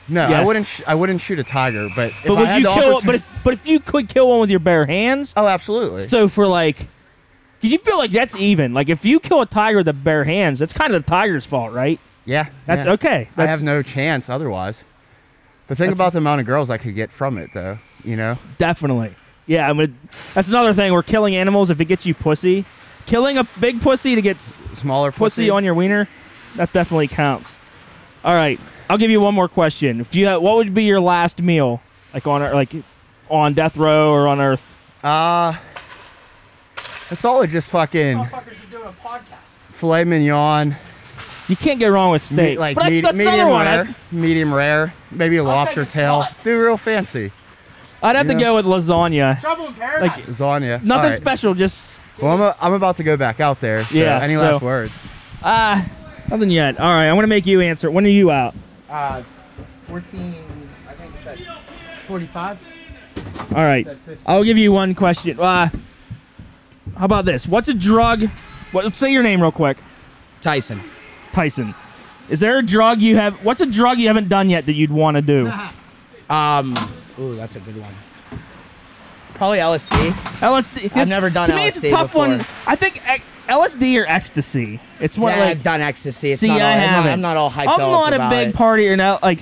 No, 0.09 0.25
I 0.25 0.31
Yes. 0.31 0.47
wouldn't. 0.49 0.67
Sh- 0.67 0.81
I 0.89 0.97
wouldn't 0.97 1.21
shoot 1.21 1.39
a 1.39 1.45
tiger, 1.45 1.89
but 1.95 2.09
if 2.11 2.23
But 2.25 2.33
I 2.33 2.41
would 2.41 2.49
had 2.49 2.57
you 2.63 2.65
the 2.65 2.75
kill? 2.75 3.01
But 3.07 3.15
if 3.15 3.25
but 3.45 3.55
if 3.55 3.69
you 3.69 3.79
could 3.79 4.09
kill 4.09 4.29
one 4.31 4.41
with 4.41 4.51
your 4.51 4.59
bare 4.59 4.85
hands, 4.85 5.33
oh, 5.37 5.47
absolutely. 5.47 6.09
so 6.09 6.27
for 6.29 6.49
like, 6.49 6.89
because 7.64 7.73
you 7.73 7.78
feel 7.78 7.97
like 7.97 8.11
that's 8.11 8.37
even. 8.37 8.75
Like 8.75 8.90
if 8.90 9.06
you 9.06 9.18
kill 9.18 9.40
a 9.40 9.47
tiger 9.47 9.78
with 9.78 9.87
the 9.87 9.94
bare 9.94 10.25
hands, 10.25 10.59
that's 10.59 10.75
kind 10.75 10.94
of 10.94 11.02
the 11.02 11.09
tiger's 11.09 11.47
fault, 11.47 11.73
right? 11.73 11.99
yeah, 12.26 12.50
That's 12.66 12.85
yeah. 12.85 12.92
okay. 12.92 13.28
I 13.38 13.47
have 13.47 13.62
no 13.62 13.83
chance 13.83 14.28
otherwise. 14.28 14.85
But 15.66 15.78
think 15.78 15.94
about 15.94 16.12
the 16.12 16.18
amount 16.18 16.42
of 16.42 16.47
girls 16.47 16.68
I 16.68 16.76
could 16.76 16.94
get 16.94 17.11
from 17.11 17.38
it, 17.38 17.54
though. 17.54 17.78
You 18.04 18.16
know. 18.16 18.37
definitely. 18.59 19.14
Yeah, 19.47 19.71
I 19.71 19.73
mean, 19.73 19.99
that's 20.35 20.49
another 20.49 20.75
thing. 20.75 20.92
We're 20.92 21.02
killing 21.02 21.37
animals 21.37 21.71
if 21.71 21.80
it 21.80 21.87
gets 21.87 22.04
you 22.04 22.12
pussy. 22.12 22.66
Killing 23.06 23.38
a 23.38 23.44
big 23.59 23.80
pussy 23.80 24.14
to 24.14 24.21
get 24.21 24.42
Smaller 24.42 25.11
pussy 25.11 25.49
on 25.49 25.64
your 25.64 25.73
wiener, 25.73 26.06
that 26.56 26.71
definitely 26.75 27.09
counts. 27.09 27.56
All 28.25 28.35
right, 28.35 28.61
I'll 28.90 28.99
give 28.99 29.11
you 29.11 29.23
one 29.23 29.35
more 29.35 29.49
question. 29.49 30.00
If 30.02 30.14
you 30.14 30.26
had, 30.26 30.37
what 30.37 30.56
would 30.56 30.75
be 30.75 30.85
your 30.85 31.00
last 31.00 31.40
meal, 31.40 31.80
like 32.12 32.26
on 32.26 32.42
like 32.52 32.75
on 33.30 33.54
death 33.54 33.78
row 33.78 34.12
or 34.12 34.28
on 34.28 34.38
Earth? 34.42 34.75
Uh, 35.02 35.54
solid. 37.13 37.51
Just 37.51 37.71
fucking 37.71 38.17
Motherfuckers 38.19 38.63
are 38.67 38.71
doing 38.71 38.87
a 38.89 39.07
podcast. 39.07 39.57
filet 39.73 40.05
mignon, 40.05 40.75
You 41.49 41.57
can't 41.57 41.79
get 41.79 41.89
wrong 41.89 42.13
with 42.13 42.23
steak. 42.23 42.53
me- 42.53 42.59
like 42.59 42.75
but 42.77 42.85
I- 42.87 42.91
me- 42.91 43.01
that's 43.03 43.19
medium 43.19 43.49
one. 43.51 43.67
rare, 43.67 43.83
I'd, 43.89 43.95
medium 44.13 44.55
rare, 44.55 44.95
maybe 45.11 45.37
a 45.37 45.45
lobster 45.45 45.85
tail. 45.85 46.23
spot. 46.23 46.37
Do 46.45 46.61
real 46.63 46.77
fancy 46.77 47.33
I'd 48.03 48.17
have 48.17 48.27
to 48.27 48.35
Yeah. 48.35 48.39
go 48.41 48.57
with 48.57 48.67
lasagna. 48.67 49.41
Trouble 49.41 49.69
in 49.69 49.75
paradise. 49.75 50.11
Like 50.19 50.27
lasagna. 50.27 50.83
nothing 50.83 50.93
All 51.05 51.11
right. 51.11 51.17
special, 51.17 51.55
just 51.55 52.01
Well, 52.21 52.33
I'm, 52.35 52.41
a, 52.43 52.55
I'm 52.61 52.73
about 52.75 52.97
to 52.97 53.03
go 53.03 53.17
back 53.17 53.41
out 53.41 53.61
there. 53.61 53.83
So 53.85 53.97
Yeah, 53.99 54.21
Any 54.21 54.35
so- 54.37 54.43
last 54.43 54.63
words? 54.63 54.95
uh 55.43 55.83
nothing 56.31 56.51
yet. 56.51 56.79
All 56.79 56.91
right, 56.93 57.07
I'm 57.09 57.15
gonna 57.17 57.27
make 57.27 57.47
you 57.47 57.61
answer. 57.61 57.91
When 57.91 58.05
are 58.05 58.09
you 58.11 58.31
out? 58.31 58.55
Uh, 58.91 59.23
14, 59.89 60.35
I 60.89 60.93
think 60.95 61.15
it 61.15 61.21
said 61.23 61.47
45. 62.07 62.59
All 63.55 63.65
right, 63.65 63.87
I'll 64.27 64.45
give 64.45 64.59
you 64.59 64.71
one 64.73 64.95
question. 64.95 65.39
Uh, 65.41 65.69
how 66.97 67.05
about 67.05 67.25
this? 67.25 67.47
What's 67.47 67.69
a 67.69 67.75
drug? 67.75 68.29
What? 68.73 68.95
Say 68.97 69.12
your 69.12 69.23
name 69.23 69.41
real 69.41 69.53
quick. 69.53 69.79
Tyson. 70.41 70.81
Tyson. 71.33 71.75
Is 72.29 72.41
there 72.41 72.59
a 72.59 72.62
drug 72.62 73.00
you 73.00 73.17
have? 73.17 73.45
What's 73.45 73.61
a 73.61 73.67
drug 73.67 73.99
you 73.99 74.09
haven't 74.09 74.29
done 74.29 74.50
yet 74.50 74.67
that 74.67 74.75
you'd 74.75 74.93
want 74.93 75.17
to 75.17 75.23
do? 75.23 75.53
Um, 76.31 76.75
ooh, 77.19 77.37
that's 77.37 77.55
a 77.55 77.61
good 77.61 77.76
one. 77.76 77.93
Probably 79.35 79.59
LSD. 79.59 80.11
LSD. 80.41 80.97
I've 80.97 81.07
never 81.07 81.29
done 81.29 81.50
To 81.50 81.55
me, 81.55 81.67
it's 81.67 81.76
a 81.76 81.83
LSD 81.83 81.91
tough 81.91 82.14
one. 82.14 82.45
I 82.67 82.76
think 82.76 83.03
LSD 83.47 84.00
or 84.00 84.07
ecstasy. 84.07 84.81
It's 85.00 85.19
one 85.19 85.35
yeah, 85.35 85.41
like. 85.41 85.50
I've 85.50 85.62
done 85.62 85.83
ecstasy. 85.83 86.33
It's 86.33 86.41
see, 86.41 86.49
not 86.49 86.62
all, 86.62 86.67
I 86.67 86.73
I'm, 86.73 86.81
not, 86.81 86.88
haven't. 86.88 87.12
I'm 87.12 87.21
not 87.21 87.37
all 87.37 87.50
hyped 87.50 87.67
I'm 87.67 87.69
up 87.69 87.79
not 87.79 88.14
a 88.14 88.31
big 88.31 88.49
it. 88.49 88.55
partier 88.55 88.97
now. 88.97 89.19
Like 89.23 89.41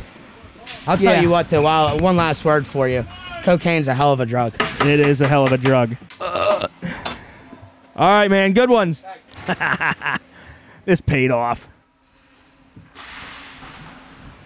I'll 0.86 0.96
tell 0.96 1.14
yeah. 1.14 1.20
you 1.20 1.30
what, 1.30 1.50
though. 1.50 1.62
Wow, 1.62 1.98
one 1.98 2.16
last 2.16 2.44
word 2.44 2.66
for 2.66 2.88
you. 2.88 3.06
Cocaine's 3.42 3.88
a 3.88 3.94
hell 3.94 4.12
of 4.12 4.20
a 4.20 4.26
drug. 4.26 4.54
it 4.80 5.00
is 5.00 5.20
a 5.20 5.28
hell 5.28 5.44
of 5.44 5.52
a 5.52 5.58
drug. 5.58 5.96
All 7.94 8.08
right, 8.08 8.30
man. 8.30 8.52
Good 8.52 8.70
ones. 8.70 9.04
this 10.84 11.00
paid 11.00 11.30
off. 11.30 11.68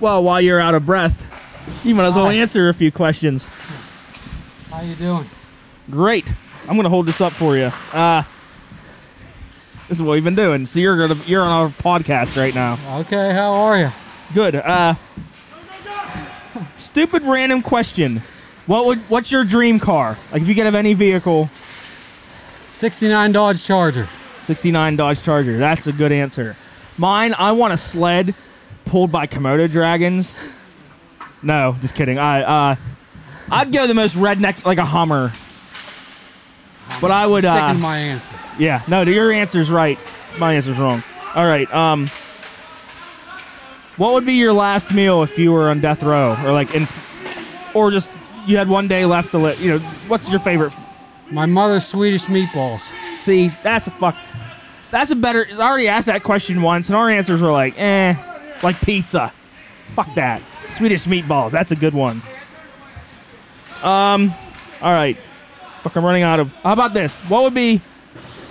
Well, 0.01 0.23
while 0.23 0.41
you're 0.41 0.61
out 0.61 0.75
of 0.75 0.85
breath, 0.85 1.25
you 1.85 1.95
might 1.95 2.07
as 2.07 2.17
well 2.17 2.29
answer 2.29 2.69
a 2.69 2.75
few 2.75 2.91
questions. 2.91 3.49
How 4.71 4.83
you 4.83 4.95
doing? 4.97 5.29
Great. 5.91 6.33
I'm 6.69 6.77
gonna 6.77 6.89
hold 6.89 7.07
this 7.07 7.21
up 7.21 7.33
for 7.33 7.57
you. 7.57 7.71
Uh, 7.93 8.25
this 9.89 9.99
is 9.99 10.03
what 10.03 10.13
we've 10.13 10.25
been 10.25 10.35
doing. 10.35 10.67
So 10.67 10.81
you're 10.81 10.97
gonna 10.97 11.21
you're 11.27 11.43
on 11.43 11.51
our 11.51 11.69
podcast 11.69 12.37
right 12.37 12.55
now. 12.55 12.79
Okay, 13.01 13.33
how 13.33 13.53
are 13.53 13.79
you? 13.79 13.93
Good. 14.35 14.57
Uh, 14.57 14.97
stupid 16.77 17.23
random 17.23 17.63
question. 17.63 18.23
What 18.67 18.87
would 18.87 18.99
what's 19.09 19.31
your 19.31 19.45
dream 19.45 19.79
car? 19.79 20.19
Like 20.33 20.43
if 20.43 20.49
you 20.49 20.57
could 20.57 20.65
have 20.65 20.75
any 20.75 20.93
vehicle, 20.95 21.49
69 22.77 23.33
Dodge 23.33 23.65
Charger. 23.65 24.07
69 24.41 24.97
Dodge 24.97 25.23
Charger. 25.23 25.57
That's 25.57 25.87
a 25.87 25.93
good 25.93 26.13
answer. 26.13 26.57
Mine, 26.99 27.35
I 27.39 27.53
want 27.53 27.73
a 27.73 27.79
sled 27.79 28.35
pulled 28.85 29.11
by 29.11 29.27
Komodo 29.27 29.71
dragons. 29.71 30.35
No, 31.43 31.75
just 31.81 31.95
kidding. 31.95 32.19
I 32.19 32.43
uh, 32.43 32.77
I'd 33.51 33.73
go 33.73 33.87
the 33.87 33.95
most 33.95 34.15
redneck 34.15 34.67
like 34.67 34.77
a 34.77 34.85
Hummer. 34.85 35.33
But 37.01 37.11
I 37.11 37.27
would 37.27 37.47
uh, 37.47 37.69
Sticking 37.69 37.81
my 37.81 37.99
answer. 37.99 38.35
Yeah, 38.59 38.83
no, 38.87 39.03
your 39.03 39.33
answer's 39.33 39.71
right. 39.71 39.99
My 40.39 40.53
answer's 40.53 40.77
wrong. 40.79 41.03
All 41.35 41.47
right. 41.47 41.73
Um, 41.73 42.09
what 43.97 44.13
would 44.13 44.27
be 44.27 44.35
your 44.35 44.53
last 44.53 44.93
meal 44.93 45.23
if 45.23 45.39
you 45.39 45.51
were 45.51 45.71
on 45.71 45.81
death 45.81 46.03
row, 46.03 46.37
or 46.45 46.53
like 46.53 46.75
in, 46.75 46.87
or 47.73 47.91
just 47.91 48.13
you 48.47 48.59
had 48.59 48.69
one 48.69 48.87
day 48.87 49.07
left 49.07 49.31
to 49.31 49.39
live? 49.39 49.59
You 49.63 49.79
know, 49.79 49.79
what's 50.09 50.29
your 50.29 50.41
favorite? 50.41 50.75
My 51.31 51.47
mother's 51.47 51.87
Swedish 51.87 52.27
meatballs. 52.27 52.89
See, 53.19 53.49
that's 53.63 53.87
a 53.87 53.91
fuck. 53.91 54.17
That's 54.91 55.11
a 55.11 55.17
better. 55.17 55.47
I 55.51 55.57
already 55.57 55.89
asked 55.89 56.07
that 56.07 56.23
question 56.23 56.63
once, 56.63 56.89
and 56.89 56.97
our 56.97 57.11
answers 57.11 57.43
were 57.43 57.51
like, 57.51 57.79
eh, 57.79 58.15
like 58.63 58.81
pizza. 58.81 59.33
Fuck 59.95 60.15
that. 60.15 60.43
Swedish 60.65 61.07
meatballs. 61.07 61.51
That's 61.51 61.73
a 61.73 61.77
good 61.77 61.95
one. 61.95 62.23
Um, 63.83 64.35
all 64.81 64.93
right. 64.93 65.17
Fuck, 65.83 65.97
I'm 65.97 66.05
running 66.05 66.23
out 66.23 66.41
of. 66.41 66.53
How 66.53 66.73
about 66.73 66.95
this? 66.95 67.19
What 67.23 67.43
would 67.43 67.55
be? 67.55 67.81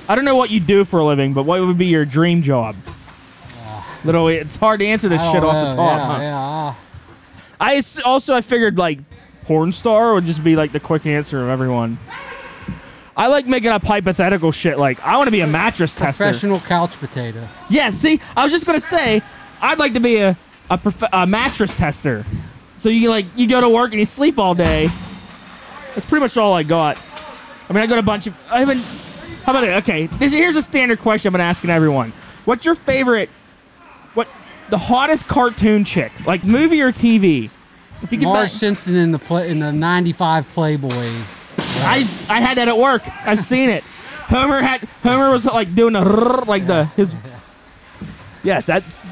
I 0.08 0.16
don't 0.16 0.26
know 0.26 0.36
what 0.36 0.50
you 0.50 0.60
do 0.60 0.86
for 0.86 1.00
a 1.00 1.06
living, 1.06 1.34
but 1.34 1.44
what 1.44 1.60
would 1.60 1.78
be 1.78 1.88
your 1.88 2.06
dream 2.06 2.42
job? 2.44 2.76
Literally, 4.06 4.36
it's 4.36 4.56
hard 4.56 4.80
to 4.82 4.86
answer 4.86 5.10
this 5.10 5.22
shit 5.22 5.42
don't 5.42 5.46
off 5.46 5.72
the 5.72 5.76
top. 5.76 6.00
Yeah, 6.00 6.06
huh? 6.06 6.22
yeah. 6.22 6.36
ah. 6.38 6.78
I 7.60 7.82
also 8.04 8.36
I 8.36 8.42
figured 8.42 8.78
like 8.78 9.00
porn 9.44 9.72
star 9.72 10.14
would 10.14 10.26
just 10.26 10.44
be 10.44 10.56
like 10.56 10.72
the 10.72 10.80
quick 10.80 11.06
answer 11.06 11.42
of 11.42 11.50
everyone. 11.50 11.98
I 13.18 13.28
like 13.28 13.48
making 13.48 13.70
up 13.70 13.84
hypothetical 13.84 14.52
shit. 14.52 14.78
Like 14.78 15.02
I 15.06 15.18
want 15.18 15.28
to 15.28 15.32
be 15.32 15.42
a 15.42 15.48
mattress 15.48 15.94
tester. 15.94 16.24
Professional 16.26 16.60
couch 16.60 17.00
potato. 17.00 17.48
Yeah, 17.70 17.90
see, 17.92 18.20
I 18.36 18.44
was 18.44 18.52
just 18.52 18.66
gonna 18.66 18.80
say, 18.80 19.22
I'd 19.62 19.80
like 19.80 19.94
to 19.94 20.00
be 20.00 20.18
a 20.18 20.38
a, 20.70 20.78
prof- 20.78 21.10
a 21.14 21.26
mattress 21.26 21.74
tester. 21.76 22.26
So 22.78 22.90
you 22.90 23.10
like 23.10 23.26
you 23.36 23.48
go 23.48 23.62
to 23.62 23.70
work 23.70 23.92
and 23.92 24.00
you 24.00 24.06
sleep 24.06 24.38
all 24.40 24.56
day. 24.56 24.90
That's 25.94 26.06
pretty 26.06 26.22
much 26.22 26.36
all 26.36 26.54
I 26.54 26.64
got. 26.64 27.00
I 27.70 27.74
mean, 27.74 27.82
I 27.82 27.88
got 27.88 28.00
a 28.00 28.04
bunch 28.04 28.28
of. 28.28 28.36
I 28.50 28.60
haven't. 28.60 28.82
How 29.44 29.52
about 29.52 29.64
it? 29.64 29.74
Okay, 29.84 30.08
this, 30.08 30.32
here's 30.32 30.56
a 30.56 30.62
standard 30.62 31.00
question 31.00 31.30
I've 31.30 31.34
been 31.34 31.42
asking 31.42 31.70
everyone. 31.70 32.12
What's 32.46 32.66
your 32.66 32.76
favorite? 32.76 33.30
What 34.14 34.28
the 34.70 34.78
hottest 34.78 35.28
cartoon 35.28 35.86
chick, 35.86 36.12
like 36.26 36.44
movie 36.44 36.82
or 36.82 36.92
TV? 36.92 37.50
If 38.02 38.12
you 38.12 38.18
could, 38.20 38.26
Marge 38.26 38.52
Simpson 38.52 38.96
in 38.96 39.12
the 39.12 39.20
play, 39.20 39.50
in 39.50 39.60
the 39.60 39.72
'95 39.72 40.48
Playboy. 40.50 41.22
I 41.86 41.98
I 42.30 42.42
had 42.42 42.58
that 42.58 42.68
at 42.68 42.78
work. 42.78 43.04
I've 43.26 43.42
seen 43.42 43.70
it. 43.70 43.84
Homer 44.28 44.62
had 44.62 44.82
Homer 45.04 45.30
was 45.32 45.46
like 45.46 45.76
doing 45.76 45.96
a 45.96 46.02
like 46.46 46.68
the 46.68 46.86
his. 46.96 47.16
Yes, 48.44 48.66
that's. 48.66 49.06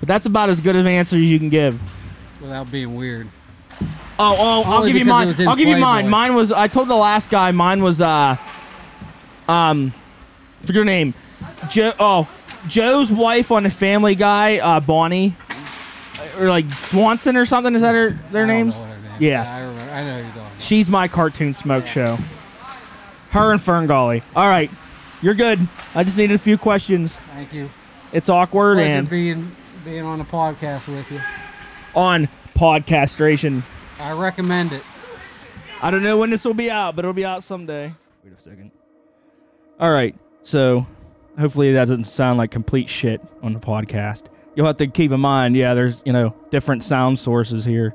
But 0.00 0.08
that's 0.08 0.26
about 0.26 0.50
as 0.50 0.60
good 0.60 0.76
of 0.76 0.86
an 0.86 0.92
answer 0.92 1.16
as 1.16 1.22
you 1.22 1.38
can 1.38 1.48
give. 1.48 1.80
Without 2.40 2.70
being 2.70 2.94
weird. 2.94 3.28
Oh, 4.18 4.36
oh, 4.38 4.62
I'll 4.62 4.74
Only 4.78 4.92
give 4.92 4.98
you 4.98 5.04
because 5.04 5.08
it 5.08 5.12
mine. 5.12 5.26
was 5.28 5.40
in 5.40 5.48
I'll 5.48 5.56
give 5.56 5.68
you 5.68 5.76
mine. 5.78 6.04
Playboy. 6.04 6.10
Mine 6.10 6.34
was 6.36 6.52
I 6.52 6.68
told 6.68 6.88
the 6.88 6.94
last 6.94 7.30
guy 7.30 7.50
mine 7.50 7.82
was 7.82 8.00
uh 8.00 8.36
um 9.48 9.92
forget 10.60 10.76
her 10.76 10.84
name. 10.84 11.14
Joe 11.68 11.92
oh 11.98 12.28
Joe's 12.68 13.10
wife 13.10 13.50
on 13.50 13.64
the 13.64 13.70
Family 13.70 14.14
Guy, 14.14 14.58
uh 14.58 14.78
Bonnie. 14.80 15.36
Or 16.38 16.48
like 16.48 16.70
Swanson 16.74 17.36
or 17.36 17.44
something, 17.44 17.74
is 17.74 17.82
that 17.82 17.94
her 17.94 18.10
their 18.30 18.44
I 18.44 18.46
don't 18.46 18.56
names? 18.56 18.74
know 18.76 18.80
what 18.82 18.90
her 18.90 19.02
name 19.02 19.14
is. 19.14 19.20
Yeah. 19.20 19.54
I, 19.56 19.60
remember, 19.60 19.92
I 19.92 20.04
know 20.04 20.16
who 20.18 20.24
you're 20.24 20.34
talking. 20.34 20.43
She's 20.58 20.88
my 20.90 21.08
cartoon 21.08 21.54
smoke 21.54 21.86
show. 21.86 22.18
Her 23.30 23.52
and 23.52 23.60
Ferngully. 23.60 24.22
All 24.36 24.48
right. 24.48 24.70
You're 25.20 25.34
good. 25.34 25.66
I 25.94 26.04
just 26.04 26.16
needed 26.16 26.34
a 26.34 26.38
few 26.38 26.56
questions. 26.58 27.16
Thank 27.34 27.52
you. 27.52 27.70
It's 28.12 28.28
awkward 28.28 28.76
Pleasure 28.76 28.98
and 28.98 29.08
being 29.10 29.50
being 29.84 30.04
on 30.04 30.20
a 30.20 30.24
podcast 30.24 30.86
with 30.88 31.10
you. 31.10 31.20
on 31.94 32.28
podcastration. 32.54 33.62
I 33.98 34.12
recommend 34.12 34.72
it. 34.72 34.82
I 35.82 35.90
don't 35.90 36.02
know 36.02 36.16
when 36.16 36.30
this 36.30 36.44
will 36.44 36.54
be 36.54 36.70
out, 36.70 36.96
but 36.96 37.04
it'll 37.04 37.12
be 37.12 37.24
out 37.24 37.42
someday. 37.42 37.92
Wait 38.24 38.32
a 38.38 38.40
second. 38.40 38.70
All 39.80 39.90
right. 39.90 40.14
So 40.42 40.86
hopefully 41.38 41.72
that 41.72 41.80
doesn't 41.80 42.04
sound 42.04 42.38
like 42.38 42.50
complete 42.50 42.88
shit 42.88 43.20
on 43.42 43.52
the 43.52 43.60
podcast. 43.60 44.24
You'll 44.54 44.66
have 44.66 44.76
to 44.76 44.86
keep 44.86 45.10
in 45.10 45.20
mind, 45.20 45.56
yeah, 45.56 45.74
there's, 45.74 46.00
you 46.04 46.12
know, 46.12 46.34
different 46.50 46.84
sound 46.84 47.18
sources 47.18 47.64
here. 47.64 47.94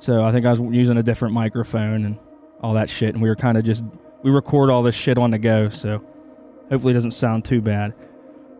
So 0.00 0.24
I 0.24 0.32
think 0.32 0.46
I 0.46 0.52
was 0.52 0.60
using 0.74 0.96
a 0.96 1.02
different 1.02 1.34
microphone 1.34 2.04
and 2.04 2.18
all 2.62 2.74
that 2.74 2.90
shit. 2.90 3.14
And 3.14 3.22
we 3.22 3.28
were 3.28 3.36
kind 3.36 3.56
of 3.56 3.64
just, 3.64 3.84
we 4.22 4.30
record 4.30 4.70
all 4.70 4.82
this 4.82 4.94
shit 4.94 5.18
on 5.18 5.30
the 5.30 5.38
go. 5.38 5.68
So 5.68 6.02
hopefully 6.70 6.92
it 6.92 6.94
doesn't 6.94 7.12
sound 7.12 7.44
too 7.44 7.60
bad. 7.60 7.94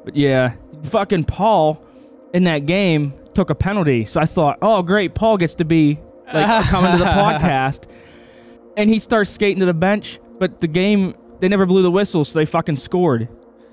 But 0.05 0.17
yeah, 0.17 0.55
fucking 0.85 1.25
Paul 1.25 1.83
in 2.33 2.45
that 2.45 2.67
game 2.67 3.15
took 3.35 3.51
a 3.51 3.55
penalty. 3.55 4.05
So 4.05 4.21
I 4.21 4.27
thought, 4.27 4.59
oh, 4.63 4.83
great. 4.83 5.15
Paul 5.15 5.37
gets 5.37 5.55
to 5.57 5.65
be 5.65 5.99
like 6.33 6.67
coming 6.69 6.93
to 6.93 6.99
the 6.99 7.11
podcast 7.11 7.85
and 8.77 8.89
he 8.89 8.99
starts 8.99 9.31
skating 9.31 9.61
to 9.61 9.67
the 9.67 9.75
bench. 9.75 10.21
But 10.39 10.61
the 10.61 10.69
game, 10.69 11.15
they 11.41 11.49
never 11.49 11.67
blew 11.67 11.83
the 11.83 11.91
whistle, 11.91 12.25
so 12.25 12.39
they 12.39 12.47
fucking 12.47 12.77
scored. 12.79 13.29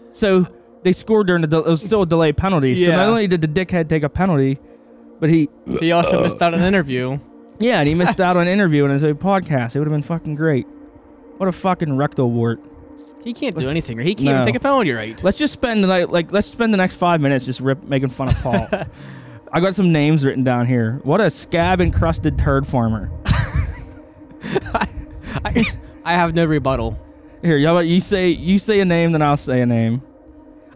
So 0.09 0.47
they 0.83 0.91
scored 0.91 1.27
during 1.27 1.41
the. 1.41 1.47
Del- 1.47 1.65
it 1.65 1.69
was 1.69 1.81
still 1.81 2.01
a 2.01 2.05
delayed 2.05 2.35
penalty. 2.35 2.75
So 2.85 2.91
not 2.91 3.07
only 3.07 3.27
did 3.27 3.39
the 3.41 3.47
dickhead 3.47 3.87
take 3.87 4.03
a 4.03 4.09
penalty, 4.09 4.59
but 5.19 5.29
he 5.29 5.49
He 5.79 5.91
also 5.93 6.21
missed 6.21 6.41
out 6.41 6.53
on 6.53 6.59
an 6.59 6.65
interview. 6.65 7.19
Yeah, 7.59 7.79
and 7.79 7.87
he 7.87 7.95
missed 7.95 8.19
out 8.21 8.35
on 8.37 8.43
an 8.43 8.47
interview 8.47 8.83
on 8.83 8.89
his 8.91 9.03
own 9.03 9.15
podcast. 9.15 9.75
It 9.75 9.79
would 9.79 9.87
have 9.87 9.93
been 9.95 10.03
fucking 10.03 10.35
great. 10.35 10.65
What 11.37 11.47
a 11.47 11.51
fucking 11.51 11.95
rectal 11.97 12.31
wart. 12.31 12.59
He 13.23 13.33
can't 13.33 13.57
do 13.57 13.69
anything, 13.69 13.99
or 13.99 14.03
he 14.03 14.15
can't 14.15 14.25
No. 14.25 14.31
even 14.35 14.45
take 14.45 14.55
a 14.55 14.59
penalty 14.59 14.91
right. 14.91 15.21
Let's 15.23 15.37
just 15.37 15.53
spend 15.53 15.83
the 15.83 15.87
night 15.87 16.09
like 16.09 16.31
let's 16.31 16.47
spend 16.47 16.73
the 16.73 16.77
next 16.77 16.95
five 16.95 17.19
minutes 17.21 17.45
just 17.45 17.59
rip 17.59 17.83
making 17.83 18.09
fun 18.09 18.29
of 18.29 18.35
Paul. 18.35 18.67
I 19.51 19.59
got 19.59 19.75
some 19.75 19.91
names 19.91 20.23
written 20.25 20.43
down 20.43 20.65
here. 20.65 20.99
What 21.03 21.19
a 21.21 21.29
scab 21.29 21.81
encrusted 21.81 22.37
turd 22.37 22.65
farmer. 22.67 23.11
I, 25.43 25.65
I 26.05 26.13
have 26.13 26.33
no 26.35 26.45
rebuttal. 26.45 26.99
Here, 27.41 27.59
how 27.65 27.71
about 27.73 27.85
you 27.87 27.99
say 27.99 28.29
you 28.29 28.59
say 28.59 28.79
a 28.79 28.85
name, 28.85 29.11
then 29.11 29.21
I'll 29.21 29.37
say 29.37 29.61
a 29.61 29.65
name. 29.65 30.01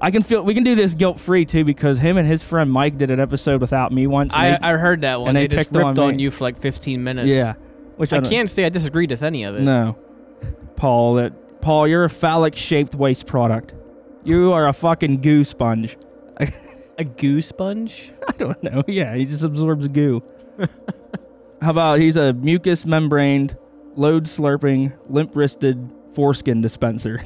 I 0.03 0.09
can 0.11 0.23
feel 0.23 0.41
we 0.41 0.53
can 0.55 0.63
do 0.63 0.73
this 0.75 0.93
guilt 0.95 1.19
free 1.19 1.45
too 1.45 1.63
because 1.63 1.99
him 1.99 2.17
and 2.17 2.27
his 2.27 2.43
friend 2.43 2.71
Mike 2.71 2.97
did 2.97 3.11
an 3.11 3.19
episode 3.19 3.61
without 3.61 3.91
me 3.91 4.07
once. 4.07 4.33
I, 4.33 4.51
they- 4.51 4.57
I 4.57 4.71
heard 4.77 5.01
that 5.01 5.19
one. 5.21 5.29
and 5.29 5.37
they, 5.37 5.47
they 5.47 5.55
just 5.57 5.69
picked 5.71 5.75
on 5.83 5.89
ripped 5.89 5.99
on, 5.99 6.19
you 6.19 6.31
for 6.31 6.43
like 6.43 6.57
15 6.59 7.03
minutes. 7.03 7.27
yeah, 7.29 7.53
which 7.97 8.11
I, 8.11 8.17
I 8.17 8.21
can't 8.21 8.49
say 8.49 8.65
I 8.65 8.69
disagreed 8.69 9.11
with 9.11 9.21
any 9.23 9.43
of 9.43 9.55
it. 9.55 9.61
No, 9.61 9.97
Paul. 10.75 11.15
That 11.15 11.61
Paul, 11.61 11.87
you're 11.87 12.03
a 12.03 12.09
phallic 12.09 12.55
shaped 12.55 12.95
waste 12.95 13.27
product. 13.27 13.75
You 14.23 14.51
are 14.53 14.67
a 14.67 14.73
fucking 14.73 15.21
goo 15.21 15.43
sponge. 15.45 15.97
A 16.97 17.03
goo 17.05 17.41
sponge? 17.41 18.11
I 18.27 18.31
don't 18.33 18.61
know. 18.61 18.83
Yeah, 18.85 19.15
he 19.15 19.25
just 19.25 19.43
absorbs 19.43 19.87
goo. 19.87 20.21
How 21.61 21.69
about 21.71 21.99
he's 21.99 22.15
a 22.15 22.33
mucus 22.33 22.83
membraned, 22.85 23.57
load 23.95 24.25
slurping, 24.25 24.93
limp 25.07 25.35
wristed 25.35 25.89
foreskin 26.13 26.61
dispenser. 26.61 27.23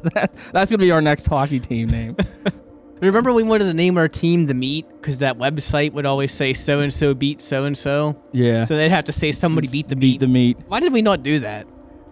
that, 0.14 0.32
that's 0.52 0.70
gonna 0.70 0.78
be 0.82 0.90
our 0.90 1.00
next 1.00 1.26
hockey 1.26 1.60
team 1.60 1.88
name. 1.88 2.16
Remember 3.00 3.32
we 3.32 3.44
wanted 3.44 3.66
to 3.66 3.74
name 3.74 3.96
our 3.96 4.08
team 4.08 4.46
the 4.46 4.54
meat 4.54 4.84
because 4.88 5.18
that 5.18 5.38
website 5.38 5.92
would 5.92 6.04
always 6.04 6.32
say 6.32 6.52
so 6.52 6.80
and 6.80 6.92
so 6.92 7.14
beat 7.14 7.40
so 7.40 7.64
and 7.64 7.78
so. 7.78 8.20
Yeah. 8.32 8.64
So 8.64 8.76
they'd 8.76 8.88
have 8.90 9.04
to 9.04 9.12
say 9.12 9.30
somebody 9.30 9.68
beat 9.68 9.88
the 9.88 9.94
beat 9.94 10.14
meat. 10.14 10.20
the 10.20 10.26
meat. 10.26 10.56
Why 10.66 10.80
did 10.80 10.92
we 10.92 11.00
not 11.02 11.22
do 11.22 11.38
that? 11.40 11.66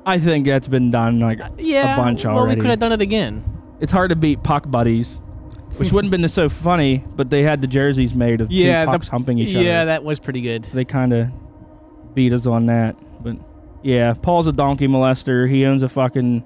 I 0.04 0.18
think 0.20 0.46
that's 0.46 0.68
been 0.68 0.92
done 0.92 1.18
like 1.18 1.40
uh, 1.40 1.48
Yeah, 1.58 1.94
a 1.94 1.96
bunch 1.96 2.24
well, 2.24 2.38
already. 2.38 2.54
we 2.56 2.60
could 2.60 2.70
have 2.70 2.78
done 2.78 2.92
it 2.92 3.02
again. 3.02 3.44
It's 3.80 3.90
hard 3.90 4.10
to 4.10 4.16
beat 4.16 4.44
puck 4.44 4.70
buddies, 4.70 5.20
which 5.76 5.90
wouldn't 5.90 6.12
have 6.14 6.20
been 6.20 6.28
so 6.28 6.48
funny, 6.48 7.04
but 7.16 7.30
they 7.30 7.42
had 7.42 7.60
the 7.60 7.66
jerseys 7.66 8.14
made 8.14 8.40
of 8.40 8.52
Yeah, 8.52 8.84
two 8.86 8.96
the- 8.98 9.10
humping 9.10 9.38
each 9.38 9.56
other. 9.56 9.64
Yeah, 9.64 9.86
that 9.86 10.04
was 10.04 10.20
pretty 10.20 10.40
good. 10.40 10.62
they 10.72 10.84
kind 10.84 11.12
of 11.12 11.28
beat 12.14 12.32
us 12.32 12.46
on 12.46 12.66
that. 12.66 12.94
But 13.24 13.38
yeah, 13.82 14.14
Paul's 14.14 14.46
a 14.46 14.52
donkey 14.52 14.86
molester. 14.86 15.50
He 15.50 15.64
owns 15.66 15.82
a 15.82 15.88
fucking 15.88 16.44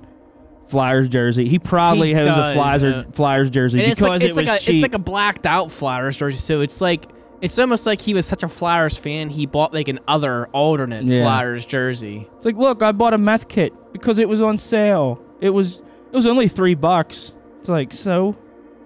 Flyers 0.71 1.09
jersey. 1.09 1.49
He 1.49 1.59
probably 1.59 2.09
He 2.09 2.15
a 2.15 2.25
does, 2.25 2.55
Flyers, 2.55 2.83
uh, 2.83 3.05
Flyers 3.13 3.51
jersey 3.51 3.81
And 3.83 3.91
because 3.91 4.09
like, 4.09 4.23
it's 4.23 4.31
it 4.33 4.37
like 4.37 4.47
was 4.47 4.57
a 4.57 4.59
cheap. 4.65 4.75
it's 4.75 4.83
like 4.83 4.95
a 4.95 4.99
blacked 4.99 5.47
out 5.47 5.71
Flyers 5.71 6.17
jersey, 6.17 6.39
so 6.39 6.61
it's 6.61 6.81
like 6.81 7.07
it's 7.41 7.59
almost 7.59 7.87
like 7.87 8.01
he 8.01 8.13
was 8.15 8.27
such 8.27 8.43
a 8.43 8.49
Flyers 8.49 8.97
fan 8.97 9.31
he 9.31 9.47
bought 9.47 9.73
like 9.73 9.89
an 9.89 9.99
other 10.07 10.47
alternate 10.49 11.05
Yeah. 11.05 11.23
Flyers 11.23 11.65
jersey. 11.67 12.29
It's 12.37 12.45
like, 12.45 12.57
look, 12.57 12.83
I 12.83 12.93
bought 12.93 13.15
a 13.15 13.19
meth 13.19 13.49
kit 13.49 13.73
because 13.93 14.19
it 14.19 14.29
was 14.29 14.41
on 14.43 14.59
sale. 14.59 15.21
It 15.41 15.51
was 15.51 15.79
it 16.13 16.17
was 16.17 16.27
only 16.27 16.49
three 16.49 16.75
bucks. 16.75 17.33
It's 17.61 17.69
like, 17.69 17.93
so 17.95 18.37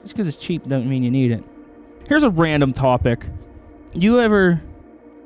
just 0.02 0.14
because 0.14 0.26
it's 0.28 0.36
cheap 0.36 0.64
doesn't 0.64 0.88
mean 0.88 1.02
you 1.02 1.10
need 1.10 1.32
it. 1.32 1.42
Here's 2.08 2.22
a 2.22 2.30
random 2.30 2.72
topic. 2.72 3.26
You 3.94 4.20
ever, 4.20 4.62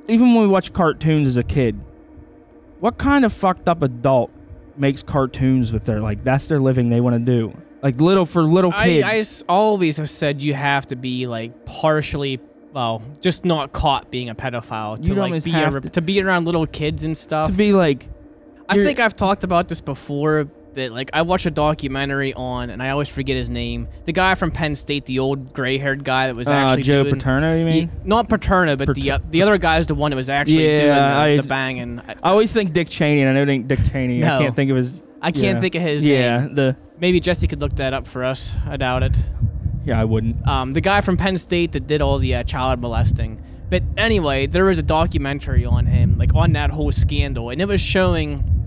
even 0.06 0.34
when 0.34 0.42
we 0.42 0.48
watch 0.48 0.72
cartoons 0.72 1.26
as 1.26 1.36
a 1.36 1.42
kid, 1.42 1.78
what 2.80 2.98
kind 2.98 3.24
of 3.24 3.32
fucked 3.32 3.68
up 3.68 3.82
adult 3.82 4.30
makes 4.78 5.02
cartoons 5.02 5.72
with 5.72 5.84
their 5.86 6.00
like 6.00 6.22
that's 6.24 6.46
their 6.46 6.60
living 6.60 6.88
they 6.88 7.00
want 7.00 7.14
to 7.14 7.20
do? 7.20 7.56
Like 7.82 8.00
little 8.00 8.26
for 8.26 8.42
little 8.42 8.72
I, 8.74 8.84
kids. 8.88 9.04
I 9.06 9.16
s- 9.18 9.44
always 9.48 9.96
have 9.98 10.10
said 10.10 10.42
you 10.42 10.54
have 10.54 10.86
to 10.88 10.96
be 10.96 11.26
like 11.26 11.64
partially, 11.64 12.40
well, 12.72 13.02
just 13.20 13.44
not 13.44 13.72
caught 13.72 14.10
being 14.10 14.28
a 14.28 14.34
pedophile 14.34 14.96
to 14.96 15.02
You'd 15.02 15.16
like 15.16 15.24
almost 15.30 15.44
be 15.44 15.50
have 15.52 15.76
a, 15.76 15.80
to- 15.82 15.88
to 15.90 16.00
be 16.02 16.20
around 16.20 16.44
little 16.44 16.66
kids 16.66 17.04
and 17.04 17.16
stuff. 17.16 17.46
to 17.46 17.52
be 17.52 17.72
like, 17.72 18.08
I 18.68 18.74
you're- 18.74 18.86
think 18.86 18.98
I've 19.00 19.14
talked 19.16 19.44
about 19.44 19.68
this 19.68 19.80
before. 19.80 20.48
That 20.74 20.92
like 20.92 21.10
I 21.12 21.22
watched 21.22 21.46
a 21.46 21.50
documentary 21.50 22.34
on, 22.34 22.70
and 22.70 22.82
I 22.82 22.90
always 22.90 23.08
forget 23.08 23.36
his 23.36 23.48
name. 23.50 23.88
The 24.04 24.12
guy 24.12 24.34
from 24.34 24.50
Penn 24.50 24.76
State, 24.76 25.06
the 25.06 25.18
old 25.18 25.52
gray-haired 25.52 26.04
guy 26.04 26.26
that 26.28 26.36
was 26.36 26.46
uh, 26.48 26.52
actually 26.52 26.82
Joe 26.82 27.02
doing, 27.02 27.16
Paterno. 27.16 27.58
You 27.58 27.64
mean? 27.64 27.76
Ye- 27.76 27.90
not 28.04 28.28
Paterno, 28.28 28.76
but 28.76 28.88
the 28.94 29.00
Pater- 29.00 29.12
uh, 29.14 29.18
the 29.30 29.42
other 29.42 29.58
guy's 29.58 29.86
the 29.86 29.94
one 29.94 30.10
that 30.10 30.16
was 30.16 30.30
actually 30.30 30.64
Yeah, 30.70 30.76
doing 30.76 30.88
the, 30.88 31.00
I- 31.02 31.36
the 31.36 31.42
banging. 31.42 32.00
I, 32.00 32.12
I 32.22 32.30
always 32.30 32.52
think 32.52 32.72
Dick 32.72 32.88
Cheney, 32.88 33.22
and 33.22 33.30
I 33.30 33.32
know 33.32 33.42
it 33.42 33.48
ain't 33.48 33.66
Dick 33.66 33.80
Cheney. 33.90 34.22
I 34.24 34.38
can't 34.38 34.54
think 34.54 34.70
of 34.70 34.76
his. 34.76 34.94
I 35.20 35.32
can't 35.32 35.56
yeah. 35.56 35.60
think 35.60 35.74
of 35.74 35.82
his 35.82 36.02
name. 36.02 36.12
Yeah, 36.12 36.40
name. 36.40 36.54
the 36.54 36.76
Maybe 37.00 37.18
Jesse 37.20 37.46
could 37.48 37.60
look 37.60 37.74
that 37.76 37.92
up 37.94 38.06
for 38.06 38.22
us. 38.24 38.54
I 38.66 38.76
doubt 38.76 39.02
it. 39.02 39.16
yeah, 39.84 40.00
I 40.00 40.04
wouldn't. 40.04 40.46
Um, 40.46 40.72
the 40.72 40.80
guy 40.80 41.00
from 41.00 41.16
Penn 41.16 41.38
State 41.38 41.72
that 41.72 41.86
did 41.86 42.02
all 42.02 42.18
the 42.18 42.34
uh, 42.36 42.42
child 42.44 42.80
molesting. 42.80 43.42
But 43.70 43.82
anyway, 43.96 44.46
there 44.46 44.64
was 44.64 44.78
a 44.78 44.82
documentary 44.82 45.64
on 45.64 45.86
him, 45.86 46.18
like 46.18 46.34
on 46.34 46.52
that 46.52 46.70
whole 46.70 46.90
scandal, 46.92 47.50
and 47.50 47.60
it 47.60 47.68
was 47.68 47.80
showing 47.80 48.57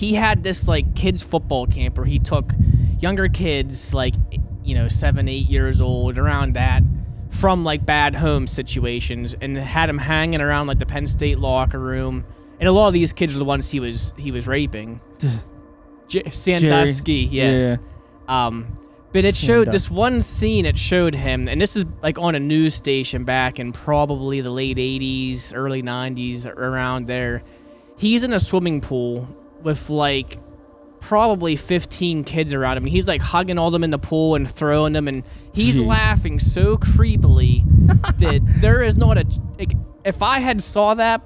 he 0.00 0.14
had 0.14 0.42
this 0.42 0.66
like 0.66 0.94
kids 0.94 1.20
football 1.20 1.66
camp 1.66 1.98
where 1.98 2.06
he 2.06 2.18
took 2.18 2.54
younger 3.00 3.28
kids, 3.28 3.92
like 3.92 4.14
you 4.64 4.74
know 4.74 4.88
seven, 4.88 5.28
eight 5.28 5.46
years 5.46 5.82
old, 5.82 6.16
around 6.16 6.54
that, 6.54 6.82
from 7.28 7.64
like 7.64 7.84
bad 7.84 8.14
home 8.14 8.46
situations, 8.46 9.36
and 9.42 9.58
had 9.58 9.90
them 9.90 9.98
hanging 9.98 10.40
around 10.40 10.68
like 10.68 10.78
the 10.78 10.86
Penn 10.86 11.06
State 11.06 11.38
locker 11.38 11.78
room, 11.78 12.24
and 12.58 12.66
a 12.66 12.72
lot 12.72 12.88
of 12.88 12.94
these 12.94 13.12
kids 13.12 13.36
are 13.36 13.38
the 13.38 13.44
ones 13.44 13.70
he 13.70 13.78
was 13.78 14.14
he 14.16 14.32
was 14.32 14.46
raping. 14.48 15.02
J- 16.08 16.30
Sandusky, 16.30 17.12
yes. 17.30 17.78
Um, 18.26 18.74
but 19.12 19.26
it 19.26 19.36
showed 19.36 19.66
this 19.72 19.90
one 19.90 20.22
scene. 20.22 20.64
It 20.64 20.78
showed 20.78 21.14
him, 21.14 21.46
and 21.46 21.60
this 21.60 21.76
is 21.76 21.84
like 22.02 22.18
on 22.18 22.34
a 22.34 22.40
news 22.40 22.74
station 22.74 23.24
back 23.24 23.58
in 23.58 23.72
probably 23.72 24.40
the 24.40 24.50
late 24.50 24.78
'80s, 24.78 25.52
early 25.54 25.82
'90s, 25.82 26.46
around 26.46 27.06
there. 27.06 27.42
He's 27.98 28.24
in 28.24 28.32
a 28.32 28.40
swimming 28.40 28.80
pool 28.80 29.28
with 29.62 29.90
like 29.90 30.38
probably 31.00 31.56
15 31.56 32.24
kids 32.24 32.52
around 32.54 32.76
him. 32.76 32.84
He's 32.84 33.08
like 33.08 33.20
hugging 33.20 33.58
all 33.58 33.70
them 33.70 33.82
in 33.84 33.90
the 33.90 33.98
pool 33.98 34.34
and 34.34 34.48
throwing 34.48 34.92
them, 34.92 35.08
and 35.08 35.24
he's 35.52 35.78
Gee. 35.78 35.84
laughing 35.86 36.38
so 36.38 36.76
creepily 36.76 37.64
that 38.18 38.40
there 38.60 38.82
is 38.82 38.96
not 38.96 39.18
a. 39.18 39.26
Like, 39.58 39.72
if 40.04 40.22
I 40.22 40.40
had 40.40 40.62
saw 40.62 40.94
that 40.94 41.22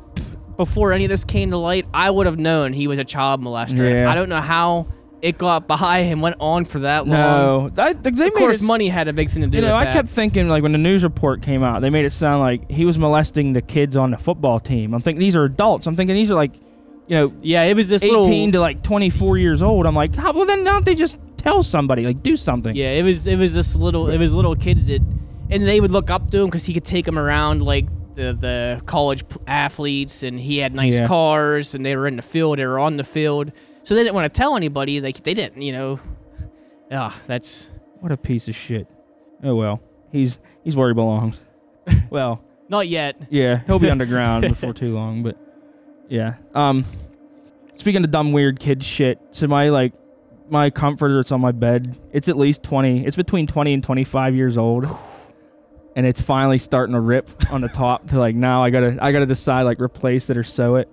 before 0.57 0.92
any 0.92 1.05
of 1.05 1.11
this 1.11 1.25
came 1.25 1.51
to 1.51 1.57
light, 1.57 1.87
I 1.92 2.11
would 2.11 2.27
have 2.27 2.38
known 2.38 2.73
he 2.73 2.87
was 2.87 2.99
a 2.99 3.05
child 3.05 3.42
molester. 3.42 3.90
Yeah. 3.90 4.11
I 4.11 4.14
don't 4.14 4.29
know 4.29 4.40
how 4.40 4.87
it 5.25 5.38
got 5.38 5.66
by 5.66 6.01
and 6.01 6.20
went 6.20 6.37
on 6.38 6.66
for 6.66 6.81
that 6.81 7.07
long. 7.07 7.73
No, 7.75 7.83
I, 7.83 7.94
they 7.94 8.27
Of 8.27 8.35
course, 8.35 8.61
it, 8.61 8.64
money 8.64 8.88
had 8.88 9.09
a 9.09 9.12
big 9.14 9.31
thing 9.31 9.42
to 9.42 9.49
do 9.49 9.57
You 9.57 9.62
know, 9.62 9.75
I 9.75 9.85
that. 9.85 9.94
kept 9.94 10.09
thinking 10.09 10.49
like 10.49 10.62
when 10.62 10.73
the 10.73 10.79
news 10.79 11.03
report 11.03 11.40
came 11.40 11.62
out, 11.62 11.81
they 11.81 11.88
made 11.88 12.05
it 12.05 12.11
sound 12.11 12.40
like 12.42 12.70
he 12.70 12.85
was 12.85 12.99
molesting 12.99 13.55
the 13.55 13.62
kids 13.62 13.97
on 13.97 14.11
the 14.11 14.18
football 14.18 14.61
team. 14.61 14.92
I'm 14.92 15.01
thinking 15.01 15.20
these 15.20 15.35
are 15.35 15.44
adults. 15.44 15.87
I'm 15.87 15.97
thinking 15.97 16.14
these 16.14 16.31
are 16.31 16.35
like, 16.35 16.53
you 17.06 17.16
know, 17.16 17.32
yeah, 17.42 17.62
it 17.62 17.74
was 17.76 17.88
this 17.88 18.02
18 18.02 18.12
little. 18.14 18.52
to 18.52 18.60
like 18.60 18.82
24 18.82 19.38
years 19.38 19.62
old. 19.62 19.86
I'm 19.86 19.94
like, 19.94 20.14
how, 20.14 20.32
well 20.32 20.46
then 20.46 20.64
don't 20.64 20.84
they 20.84 20.94
just 20.94 21.18
tell 21.36 21.62
somebody 21.62 22.04
like 22.06 22.22
do 22.22 22.36
something? 22.36 22.74
Yeah, 22.74 22.92
it 22.92 23.02
was 23.02 23.26
it 23.26 23.36
was 23.36 23.52
this 23.54 23.76
little 23.76 24.08
it 24.08 24.18
was 24.18 24.34
little 24.34 24.56
kids 24.56 24.86
that, 24.88 25.02
and 25.50 25.66
they 25.66 25.80
would 25.80 25.90
look 25.90 26.10
up 26.10 26.30
to 26.30 26.40
him 26.40 26.46
because 26.46 26.64
he 26.64 26.72
could 26.74 26.84
take 26.84 27.04
them 27.04 27.18
around 27.18 27.62
like 27.62 27.86
the 28.14 28.32
the 28.32 28.82
college 28.86 29.28
p- 29.28 29.36
athletes, 29.46 30.22
and 30.22 30.38
he 30.38 30.58
had 30.58 30.74
nice 30.74 30.96
Yeah. 30.96 31.06
cars, 31.06 31.74
and 31.74 31.84
they 31.84 31.96
were 31.96 32.06
in 32.06 32.16
the 32.16 32.22
field, 32.22 32.58
they 32.58 32.66
were 32.66 32.78
on 32.78 32.96
the 32.96 33.04
field, 33.04 33.52
so 33.82 33.94
they 33.94 34.02
didn't 34.02 34.14
want 34.14 34.32
to 34.32 34.38
tell 34.38 34.56
anybody. 34.56 35.00
Like 35.00 35.22
they 35.24 35.34
didn't, 35.34 35.60
you 35.62 35.72
know. 35.72 36.00
Ah, 36.92 37.18
that's 37.26 37.70
What 38.00 38.12
a 38.12 38.16
piece 38.16 38.46
of 38.48 38.54
shit. 38.54 38.86
Oh 39.42 39.54
well, 39.56 39.82
he's 40.12 40.38
he's 40.62 40.76
where 40.76 40.88
he 40.88 40.94
belongs. 40.94 41.36
well, 42.10 42.42
not 42.68 42.88
yet. 42.88 43.16
yeah, 43.30 43.60
he'll 43.66 43.78
be 43.78 43.90
underground 43.96 44.48
before 44.48 44.72
too 44.72 44.94
long, 44.94 45.22
but 45.22 45.36
yeah. 46.14 46.37
Um, 46.55 46.85
speaking 47.77 48.05
of 48.05 48.11
dumb 48.11 48.33
weird 48.33 48.61
kid 48.61 48.85
shit, 48.85 49.18
so 49.33 49.46
my 49.48 49.68
like 49.68 49.92
my 50.48 50.70
comforter 50.70 51.16
that's 51.16 51.33
on 51.33 51.40
my 51.40 51.53
bed, 51.53 51.98
it's 52.12 52.29
at 52.29 52.37
least 52.37 52.62
20. 52.62 53.05
It's 53.05 53.16
between 53.16 53.46
20 53.46 53.74
and 53.74 53.83
25 53.83 54.35
years 54.35 54.57
old. 54.57 54.87
And 55.96 56.05
it's 56.05 56.20
finally 56.20 56.59
starting 56.59 56.94
to 56.94 57.00
rip 57.00 57.31
on 57.53 57.61
the 57.61 57.68
top 57.68 58.09
to 58.09 58.18
like 58.18 58.35
now 58.35 58.64
I 58.64 58.70
gotta 58.70 58.98
I 59.00 59.12
gotta 59.12 59.27
decide 59.27 59.62
like 59.62 59.81
replace 59.81 60.29
it 60.29 60.37
or 60.37 60.42
sew 60.42 60.74
it, 60.74 60.88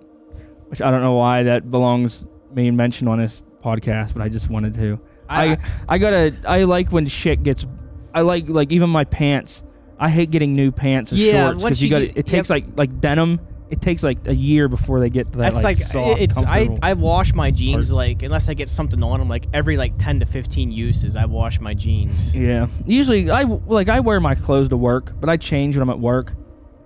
which 0.68 0.80
I 0.80 0.92
don't 0.92 1.00
know 1.02 1.14
why 1.14 1.42
that 1.42 1.72
belongs 1.72 2.24
being 2.54 2.76
mentioned 2.76 3.08
on 3.08 3.18
this 3.18 3.42
podcast, 3.64 4.12
but 4.12 4.22
I 4.22 4.28
just 4.28 4.48
wanted 4.48 4.74
to. 4.74 5.00
I 5.28 5.58
I 5.88 5.98
gotta 5.98 6.36
I 6.46 6.62
like 6.62 6.92
when 6.92 7.08
shit 7.08 7.42
gets 7.42 7.66
I 8.14 8.20
like 8.20 8.48
like 8.48 8.70
even 8.70 8.90
my 8.90 9.02
pants. 9.02 9.64
I 9.98 10.08
hate 10.08 10.30
getting 10.30 10.52
new 10.52 10.70
pants 10.70 11.12
or 11.12 11.16
Yeah, 11.16 11.48
shorts 11.48 11.64
because 11.64 11.82
you, 11.82 11.88
you 11.88 11.90
got 12.08 12.16
it 12.16 12.26
takes 12.26 12.48
like 12.48 12.66
like 12.76 13.00
denim. 13.00 13.40
It 13.72 13.80
takes 13.80 14.02
like 14.02 14.26
a 14.26 14.34
year 14.34 14.68
before 14.68 15.00
they 15.00 15.08
get 15.08 15.32
to 15.32 15.38
that 15.38 15.54
That's 15.54 15.64
like, 15.64 15.78
like, 15.78 15.86
soft, 15.86 16.20
it's 16.20 16.36
I. 16.36 16.68
I 16.82 16.92
wash 16.92 17.32
my 17.32 17.50
jeans 17.50 17.90
like 17.90 18.22
unless 18.22 18.50
I 18.50 18.54
get 18.54 18.68
something 18.68 19.02
on 19.02 19.18
them 19.18 19.30
like 19.30 19.46
every 19.54 19.78
like 19.78 19.96
ten 19.96 20.20
to 20.20 20.26
fifteen 20.26 20.70
uses 20.70 21.16
I 21.16 21.24
wash 21.24 21.58
my 21.58 21.72
jeans. 21.72 22.36
yeah. 22.36 22.66
Usually 22.84 23.30
I 23.30 23.44
like 23.44 23.88
I 23.88 24.00
wear 24.00 24.20
my 24.20 24.34
clothes 24.34 24.68
to 24.68 24.76
work, 24.76 25.18
but 25.18 25.30
I 25.30 25.38
change 25.38 25.74
when 25.74 25.82
I'm 25.82 25.88
at 25.88 25.98
work. 25.98 26.34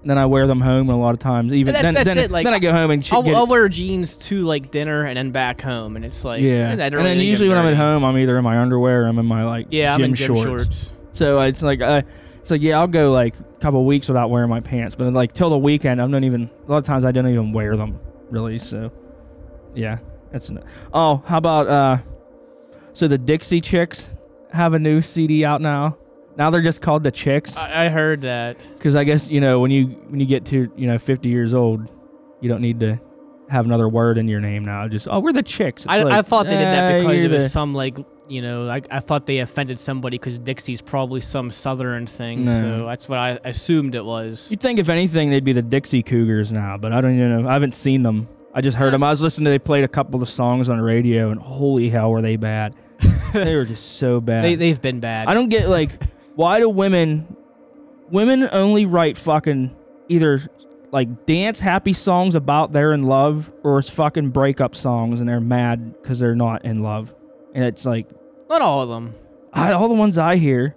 And 0.02 0.10
then 0.12 0.18
I 0.18 0.26
wear 0.26 0.46
them 0.46 0.60
home 0.60 0.88
and 0.88 0.96
a 0.96 1.02
lot 1.02 1.14
of 1.14 1.18
times. 1.18 1.52
Even 1.52 1.74
that's- 1.74 1.92
then, 1.92 2.04
that's 2.04 2.14
then, 2.14 2.24
it, 2.26 2.30
like, 2.30 2.44
then 2.44 2.54
I 2.54 2.60
go 2.60 2.70
home 2.70 2.92
and 2.92 3.08
I'll, 3.10 3.34
I'll 3.34 3.46
wear 3.48 3.68
jeans 3.68 4.16
to 4.28 4.42
like 4.42 4.70
dinner 4.70 5.04
and 5.04 5.16
then 5.16 5.32
back 5.32 5.60
home, 5.60 5.96
and 5.96 6.04
it's 6.04 6.24
like 6.24 6.40
yeah. 6.42 6.68
I 6.68 6.84
And 6.84 6.94
then 6.94 7.18
usually 7.18 7.48
when 7.48 7.58
I'm 7.58 7.66
at 7.66 7.74
home, 7.76 8.04
I'm 8.04 8.16
either 8.16 8.38
in 8.38 8.44
my 8.44 8.58
underwear 8.60 9.02
or 9.02 9.08
I'm 9.08 9.18
in 9.18 9.26
my 9.26 9.42
like 9.44 9.66
yeah, 9.70 9.92
gym, 9.96 10.04
I'm 10.04 10.10
in 10.10 10.14
gym 10.14 10.34
shorts. 10.36 10.44
shorts. 10.44 10.92
So 11.14 11.40
it's 11.40 11.62
like 11.62 11.80
uh, 11.80 12.02
it's 12.46 12.52
like 12.52 12.62
yeah, 12.62 12.78
I'll 12.78 12.86
go 12.86 13.10
like 13.10 13.34
a 13.36 13.42
couple 13.60 13.84
weeks 13.84 14.06
without 14.06 14.30
wearing 14.30 14.48
my 14.48 14.60
pants, 14.60 14.94
but 14.94 15.12
like 15.12 15.32
till 15.32 15.50
the 15.50 15.58
weekend, 15.58 16.00
I'm 16.00 16.12
not 16.12 16.22
even. 16.22 16.48
A 16.68 16.70
lot 16.70 16.78
of 16.78 16.84
times 16.84 17.04
I 17.04 17.10
don't 17.10 17.26
even 17.26 17.52
wear 17.52 17.76
them 17.76 17.98
really. 18.30 18.60
So 18.60 18.92
yeah, 19.74 19.98
that's 20.30 20.48
n- 20.48 20.62
oh. 20.94 21.24
How 21.26 21.38
about 21.38 21.66
uh? 21.66 21.96
So 22.92 23.08
the 23.08 23.18
Dixie 23.18 23.60
Chicks 23.60 24.10
have 24.52 24.74
a 24.74 24.78
new 24.78 25.02
CD 25.02 25.44
out 25.44 25.60
now. 25.60 25.98
Now 26.36 26.50
they're 26.50 26.62
just 26.62 26.80
called 26.80 27.02
the 27.02 27.10
Chicks 27.10 27.56
I, 27.56 27.86
I 27.86 27.88
heard 27.88 28.20
that. 28.22 28.64
because 28.74 28.94
I 28.94 29.02
guess 29.02 29.28
you 29.28 29.40
know 29.40 29.58
when 29.58 29.72
you 29.72 29.86
when 30.08 30.20
you 30.20 30.26
get 30.26 30.44
to 30.46 30.70
you 30.76 30.86
know 30.86 31.00
50 31.00 31.28
years 31.28 31.52
old, 31.52 31.90
you 32.40 32.48
don't 32.48 32.60
need 32.62 32.78
to 32.78 33.00
have 33.48 33.66
another 33.66 33.88
word 33.88 34.18
in 34.18 34.28
your 34.28 34.40
name 34.40 34.64
now. 34.64 34.86
Just 34.86 35.08
oh, 35.10 35.18
we're 35.18 35.32
the 35.32 35.42
Chicks. 35.42 35.84
I, 35.88 36.04
like, 36.04 36.12
I 36.12 36.22
thought 36.22 36.44
they 36.44 36.52
did 36.52 36.60
that 36.60 36.92
eh, 36.92 37.00
because 37.00 37.24
it 37.24 37.30
was 37.32 37.42
the- 37.42 37.48
some 37.48 37.74
like 37.74 37.98
you 38.28 38.42
know 38.42 38.68
I, 38.68 38.82
I 38.90 39.00
thought 39.00 39.26
they 39.26 39.38
offended 39.38 39.78
somebody 39.78 40.18
because 40.18 40.38
Dixie's 40.38 40.82
probably 40.82 41.20
some 41.20 41.50
southern 41.50 42.06
thing, 42.06 42.44
No. 42.44 42.60
so 42.60 42.86
that's 42.86 43.08
what 43.08 43.18
I 43.18 43.38
assumed 43.44 43.94
it 43.94 44.04
was. 44.04 44.50
You'd 44.50 44.60
think 44.60 44.78
if 44.78 44.88
anything 44.88 45.30
they'd 45.30 45.44
be 45.44 45.52
the 45.52 45.62
Dixie 45.62 46.02
Cougars 46.02 46.50
now, 46.52 46.76
but 46.76 46.92
I 46.92 47.00
don't 47.00 47.16
even 47.16 47.42
know. 47.42 47.48
I 47.48 47.52
haven't 47.52 47.74
seen 47.74 48.02
them. 48.02 48.28
I 48.54 48.62
just 48.62 48.76
heard 48.76 48.92
them. 48.94 49.02
I 49.02 49.10
was 49.10 49.20
listening 49.20 49.44
to 49.44 49.50
they 49.50 49.58
played 49.58 49.84
a 49.84 49.88
couple 49.88 50.22
of 50.22 50.28
songs 50.28 50.68
on 50.68 50.78
the 50.78 50.82
radio, 50.82 51.30
and 51.30 51.40
holy 51.40 51.88
hell, 51.90 52.10
were 52.10 52.22
they 52.22 52.36
bad? 52.36 52.74
they 53.34 53.54
were 53.54 53.66
just 53.66 53.98
so 53.98 54.20
bad. 54.20 54.44
They 54.44 54.54
they've 54.54 54.80
been 54.80 55.00
bad. 55.00 55.28
I 55.28 55.34
don't 55.34 55.50
get 55.50 55.68
like 55.68 55.90
why 56.34 56.58
do 56.60 56.68
women 56.68 57.36
women 58.10 58.48
only 58.52 58.86
write 58.86 59.18
fucking 59.18 59.76
either 60.08 60.48
like 60.92 61.26
dance 61.26 61.58
happy 61.60 61.92
songs 61.92 62.34
about 62.34 62.72
they're 62.72 62.92
in 62.92 63.02
love 63.02 63.50
or 63.62 63.78
it's 63.78 63.90
fucking 63.90 64.30
breakup 64.30 64.74
songs 64.74 65.20
and 65.20 65.28
they're 65.28 65.40
mad 65.40 66.00
because 66.00 66.18
they're 66.18 66.34
not 66.36 66.64
in 66.64 66.82
love, 66.82 67.14
and 67.54 67.64
it's 67.64 67.84
like 67.84 68.06
Not 68.48 68.62
all 68.62 68.82
of 68.82 68.88
them. 68.88 69.14
I, 69.52 69.72
all 69.72 69.88
the 69.88 69.94
ones 69.94 70.18
I 70.18 70.36
hear, 70.36 70.76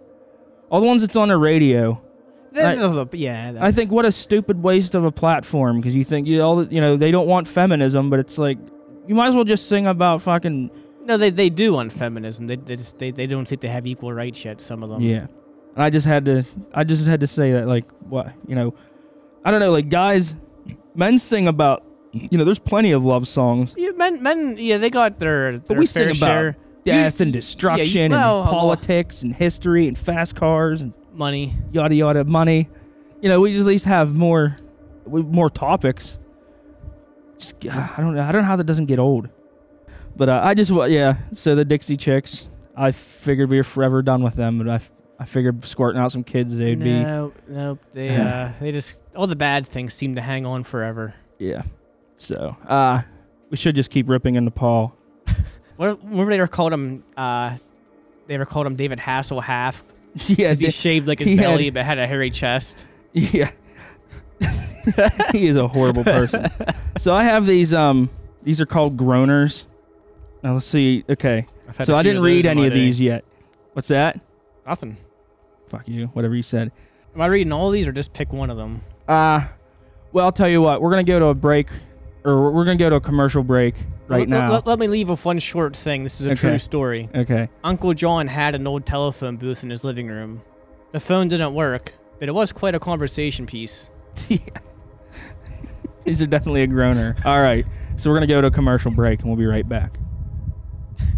all 0.70 0.80
the 0.82 0.88
ones 0.88 1.02
that's 1.02 1.16
on 1.16 1.28
the 1.28 1.38
radio. 1.38 2.02
I- 2.56 3.08
yeah, 3.14 3.54
I 3.60 3.72
think 3.72 3.92
what 3.92 4.06
a 4.06 4.12
stupid 4.12 4.64
waste 4.64 4.96
of 4.96 5.04
a 5.06 5.12
platform 5.12 5.78
because 5.78 5.96
you 5.96 6.04
think 6.04 6.28
you 6.28 6.42
all 6.42 6.58
the- 6.58 6.74
you 6.74 6.82
know 6.82 6.98
they 6.98 7.12
don't 7.12 7.28
want 7.28 7.48
feminism, 7.48 8.10
but 8.10 8.20
it's 8.20 8.38
like 8.38 8.58
you 9.08 9.14
might 9.16 9.28
as 9.28 9.36
well 9.36 9.44
just 9.44 9.68
sing 9.70 9.86
about 9.88 10.22
fucking 10.22 10.72
no, 11.06 11.18
they 11.18 11.30
they 11.30 11.50
do 11.50 11.76
on 11.78 11.90
feminism. 11.90 12.48
They 12.48 12.56
they 12.56 12.76
just 12.76 12.98
they, 12.98 13.12
they 13.12 13.28
don't 13.28 13.48
think 13.48 13.62
they 13.62 13.68
have 13.68 13.86
equal 13.86 14.14
rights 14.14 14.44
yet. 14.46 14.62
Some 14.62 14.82
of 14.84 14.90
them. 14.90 15.02
yeah. 15.02 15.28
And 15.76 15.84
I 15.84 15.90
just 15.92 16.08
had 16.08 16.26
to 16.26 16.44
I 16.74 16.84
just 16.84 17.06
had 17.06 17.20
to 17.22 17.28
say 17.28 17.52
that 17.54 17.68
like 17.68 17.86
what 18.02 18.34
you 18.48 18.56
know 18.56 18.74
I 19.46 19.52
don't 19.52 19.60
know 19.60 19.72
like 19.72 19.90
guys 19.90 20.34
men 20.96 21.20
sing 21.20 21.48
about 21.48 21.84
you 22.14 22.38
know 22.38 22.44
there's 22.44 22.60
plenty 22.60 22.92
of 22.92 23.06
love 23.06 23.28
songs 23.28 23.74
Yeah, 23.78 23.92
men 23.92 24.24
men 24.24 24.58
yeah 24.60 24.78
they 24.78 24.90
got 24.90 25.20
their, 25.20 25.54
but 25.60 25.68
their 25.68 25.78
we 25.80 25.86
fair 25.86 26.14
sing 26.14 26.22
about 26.24 26.28
share 26.28 26.58
death 26.92 27.22
and 27.22 27.32
destruction 27.34 28.12
well, 28.12 28.42
and 28.42 28.50
politics 28.50 29.24
and 29.24 29.34
history 29.34 29.88
and 29.88 29.98
fast 29.98 30.36
cars 30.36 30.82
and 30.82 30.94
money. 31.14 31.54
yada 31.72 31.96
yada 31.96 32.24
money. 32.24 32.70
You 33.22 33.30
know, 33.30 33.42
we 33.42 33.52
just 33.52 33.62
at 33.62 33.68
least 33.68 33.86
have 33.86 34.14
more 34.14 34.56
we- 35.06 35.22
more 35.24 35.50
topics. 35.50 36.18
Just, 37.38 37.66
I 37.68 37.96
don't 37.98 38.16
know. 38.16 38.22
I 38.22 38.32
don't 38.32 38.42
know 38.42 38.48
how 38.48 38.56
that 38.58 38.66
doesn't 38.66 38.88
get 38.88 39.00
old. 39.00 39.30
But 40.16 40.30
uh, 40.30 40.42
I 40.44 40.54
just 40.54 40.72
yeah. 40.90 41.18
So 41.34 41.56
the 41.56 41.64
Dixie 41.66 41.96
Chicks, 41.98 42.48
I 42.76 42.92
figured 42.92 43.50
we 43.50 43.58
were 43.58 43.64
forever 43.64 44.02
done 44.02 44.24
with 44.24 44.36
them, 44.36 44.58
but 44.58 44.68
I, 44.68 44.82
I 45.18 45.26
figured 45.26 45.64
squirting 45.64 46.02
out 46.02 46.12
some 46.12 46.24
kids 46.24 46.58
they'd 46.58 46.80
be 46.80 47.02
no, 47.04 47.34
no, 47.48 47.78
they 47.94 48.10
uh 48.16 48.52
they 48.60 48.72
just 48.72 49.02
all 49.16 49.28
the 49.28 49.36
bad 49.36 49.66
things 49.68 49.94
seem 49.94 50.16
to 50.16 50.22
hang 50.22 50.46
on 50.46 50.64
forever. 50.64 51.14
yeah. 51.38 51.64
So 52.18 52.58
uh, 52.68 53.04
we 53.50 53.56
should 53.56 53.78
just 53.78 53.90
keep 53.90 54.10
ripping 54.10 54.36
into 54.36 54.52
Paul. 54.52 54.94
What 55.80 56.04
remember 56.04 56.34
they 56.34 56.40
were 56.42 56.48
called 56.48 56.74
him 56.74 57.06
uh 57.16 57.56
they 58.28 58.38
were 58.38 58.46
called 58.46 58.68
him 58.68 58.76
David 58.76 59.00
Hasselhoff 59.00 59.82
yeah, 60.28 60.54
he 60.54 60.70
shaved 60.72 61.08
like 61.08 61.20
his 61.20 61.28
he 61.30 61.38
had- 61.38 61.44
belly 61.44 61.70
but 61.70 61.86
had 61.86 61.98
a 61.98 62.06
hairy 62.06 62.32
chest. 62.32 62.86
Yeah. 63.14 63.52
he 65.32 65.48
is 65.48 65.56
a 65.56 65.70
horrible 65.70 66.04
person. 66.04 66.48
so 66.98 67.14
I 67.14 67.24
have 67.24 67.46
these 67.46 67.74
um 67.74 68.10
these 68.44 68.60
are 68.60 68.66
called 68.66 68.98
groaners. 68.98 69.64
Now 70.44 70.56
let's 70.56 70.66
see. 70.66 71.06
Okay. 71.10 71.46
So 71.84 71.96
I 71.96 72.04
didn't 72.04 72.24
read 72.24 72.46
any 72.46 72.68
of 72.68 72.74
day. 72.74 72.80
these 72.80 73.00
yet. 73.00 73.24
What's 73.72 73.88
that? 73.88 74.20
Nothing. 74.68 74.98
Fuck 75.70 75.88
you. 75.88 76.08
Whatever 76.08 76.36
you 76.36 76.44
said. 76.44 76.74
Am 77.16 77.22
I 77.22 77.28
reading 77.28 77.54
all 77.54 77.70
these 77.70 77.88
or 77.88 77.94
just 77.94 78.12
pick 78.12 78.34
one 78.34 78.50
of 78.50 78.58
them? 78.58 78.82
Uh 79.08 79.48
well, 80.12 80.26
I'll 80.26 80.34
tell 80.34 80.50
you 80.50 80.62
what. 80.62 80.82
We're 80.82 80.92
going 80.92 81.06
to 81.06 81.10
go 81.10 81.20
to 81.20 81.26
a 81.28 81.36
break 81.36 81.70
or 82.26 82.52
we're 82.52 82.66
going 82.66 82.78
to 82.78 82.84
go 82.84 82.90
to 82.90 82.96
a 82.98 83.02
commercial 83.02 83.44
break 83.44 83.76
right 84.08 84.28
Let- 84.28 84.30
now. 84.30 84.52
Let, 84.52 84.68
let 84.68 84.80
me 84.80 84.88
leave 84.88 85.10
with 85.10 85.24
one 85.26 85.40
short 85.40 85.76
thing. 85.76 86.04
This 86.04 86.20
is 86.22 86.28
a 86.28 86.32
Okay. 86.32 86.40
true 86.42 86.58
story. 86.58 87.10
okay. 87.16 87.50
Uncle 87.64 87.94
John 87.94 88.28
had 88.28 88.56
an 88.56 88.68
old 88.68 88.86
telephone 88.86 89.38
booth 89.38 89.64
in 89.64 89.70
his 89.70 89.84
living 89.84 90.08
room. 90.08 90.42
The 90.92 91.00
phone 91.00 91.28
didn't 91.28 91.54
work, 91.54 91.94
but 92.20 92.28
it 92.30 92.34
was 92.34 92.52
quite 92.52 92.76
a 92.76 92.80
conversation 92.80 93.46
piece. 93.46 93.90
These 96.04 96.22
are 96.22 96.28
definitely 96.28 96.64
a 96.64 96.68
groaner. 96.68 97.16
All 97.26 97.42
right. 97.42 97.66
So 97.98 98.10
we're 98.10 98.16
going 98.18 98.28
to 98.28 98.34
go 98.34 98.42
to 98.42 98.48
a 98.48 98.52
commercial 98.52 98.90
break 98.92 99.20
and 99.20 99.30
we'll 99.30 99.38
be 99.38 99.46
right 99.46 99.68
back. 99.68 99.98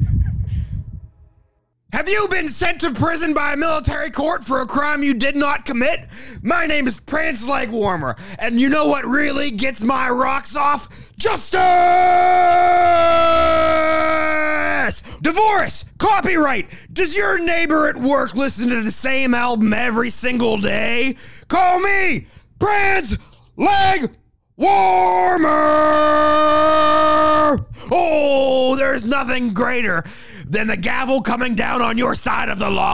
Have 1.93 2.08
you 2.08 2.27
been 2.30 2.47
sent 2.47 2.82
to 2.82 2.91
prison 2.91 3.34
by 3.34 3.51
a 3.54 3.58
military 3.58 4.12
court 4.12 4.45
for 4.45 4.62
a 4.62 4.65
crime 4.65 5.04
you 5.04 5.13
did 5.13 5.36
not 5.36 5.65
commit? 5.65 6.08
My 6.41 6.65
name 6.65 6.88
is 6.88 7.01
Prance 7.01 7.45
Leg 7.45 7.69
Warmer, 7.69 8.15
and 8.39 8.62
you 8.62 8.69
know 8.69 8.88
what 8.88 9.06
really 9.06 9.51
gets 9.51 9.84
my 9.84 10.10
rocks 10.10 10.56
off? 10.56 10.88
Justice! 11.17 11.62
Divorce! 15.21 15.84
Copyright! 15.97 16.69
Does 16.93 17.13
your 17.13 17.38
neighbor 17.38 17.89
at 17.89 17.97
work 17.97 18.36
listen 18.36 18.69
to 18.69 18.82
the 18.82 18.91
same 18.91 19.34
album 19.34 19.73
every 19.73 20.12
single 20.12 20.58
day? 20.60 21.17
Call 21.49 21.82
me 21.82 22.25
Prance 22.58 23.17
Leg 23.58 24.15
Warmer! 24.62 25.50
Oh, 27.91 28.76
there's 28.78 29.04
nothing 29.06 29.56
greater 29.56 30.04
than 30.45 30.67
the 30.67 30.78
gavel 30.78 31.24
coming 31.24 31.56
down 31.56 31.82
on 31.82 31.97
your 31.97 32.13
side 32.13 32.47
of 32.47 32.60
the 32.60 32.69
law. 32.69 32.86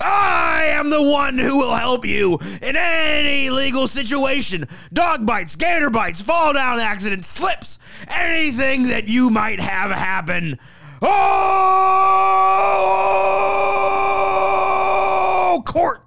I 0.00 0.64
am 0.70 0.88
the 0.88 1.02
one 1.02 1.36
who 1.36 1.58
will 1.58 1.74
help 1.74 2.06
you 2.06 2.38
in 2.62 2.74
any 2.74 3.50
legal 3.50 3.86
situation. 3.86 4.66
Dog 4.94 5.26
bites, 5.26 5.54
gator 5.54 5.90
bites, 5.90 6.22
fall 6.22 6.54
down 6.54 6.80
accidents, 6.80 7.28
slips, 7.28 7.78
anything 8.08 8.84
that 8.84 9.08
you 9.08 9.28
might 9.28 9.60
have 9.60 9.90
happen. 9.90 10.58
Oh, 11.02 11.12
courts. 15.66 16.01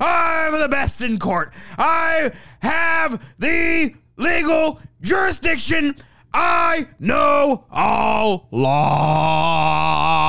I'm 0.00 0.58
the 0.58 0.68
best 0.68 1.00
in 1.00 1.18
court. 1.18 1.52
I 1.78 2.30
have 2.60 3.34
the 3.38 3.94
legal 4.16 4.80
jurisdiction. 5.00 5.96
I 6.32 6.88
know 6.98 7.64
all 7.70 8.48
laws. 8.50 10.26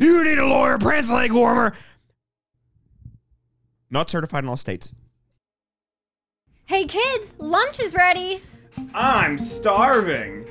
You 0.00 0.24
need 0.24 0.38
a 0.38 0.46
lawyer, 0.46 0.78
Prince 0.78 1.10
Leg 1.10 1.32
Warmer. 1.32 1.74
Not 3.90 4.10
certified 4.10 4.44
in 4.44 4.48
all 4.48 4.56
states. 4.56 4.92
Hey 6.64 6.86
kids, 6.86 7.34
lunch 7.38 7.78
is 7.80 7.94
ready. 7.94 8.42
I'm 8.94 9.38
starving. 9.38 10.44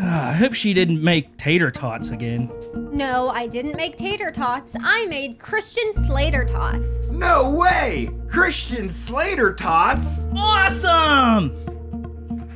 Ah, 0.00 0.30
I 0.30 0.32
hope 0.32 0.54
she 0.54 0.72
didn't 0.74 1.02
make 1.02 1.36
tater 1.36 1.70
tots 1.70 2.10
again. 2.10 2.50
No, 2.92 3.30
I 3.30 3.46
didn't 3.46 3.76
make 3.76 3.96
tater 3.96 4.30
tots. 4.30 4.76
I 4.80 5.06
made 5.06 5.38
Christian 5.38 5.92
Slater 6.06 6.44
tots. 6.44 7.06
No 7.10 7.50
way! 7.50 8.10
Christian 8.28 8.88
Slater 8.88 9.54
tots? 9.54 10.26
Awesome! 10.36 11.54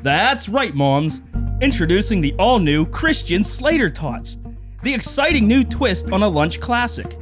That's 0.03 0.49
right, 0.49 0.75
moms. 0.75 1.21
Introducing 1.61 2.21
the 2.21 2.35
all 2.35 2.59
new 2.59 2.85
Christian 2.87 3.45
Slater 3.45 3.89
Tots, 3.89 4.37
the 4.83 4.93
exciting 4.93 5.47
new 5.47 5.63
twist 5.63 6.11
on 6.11 6.25
a 6.25 6.29
lunch 6.29 6.61
classic. 6.61 7.17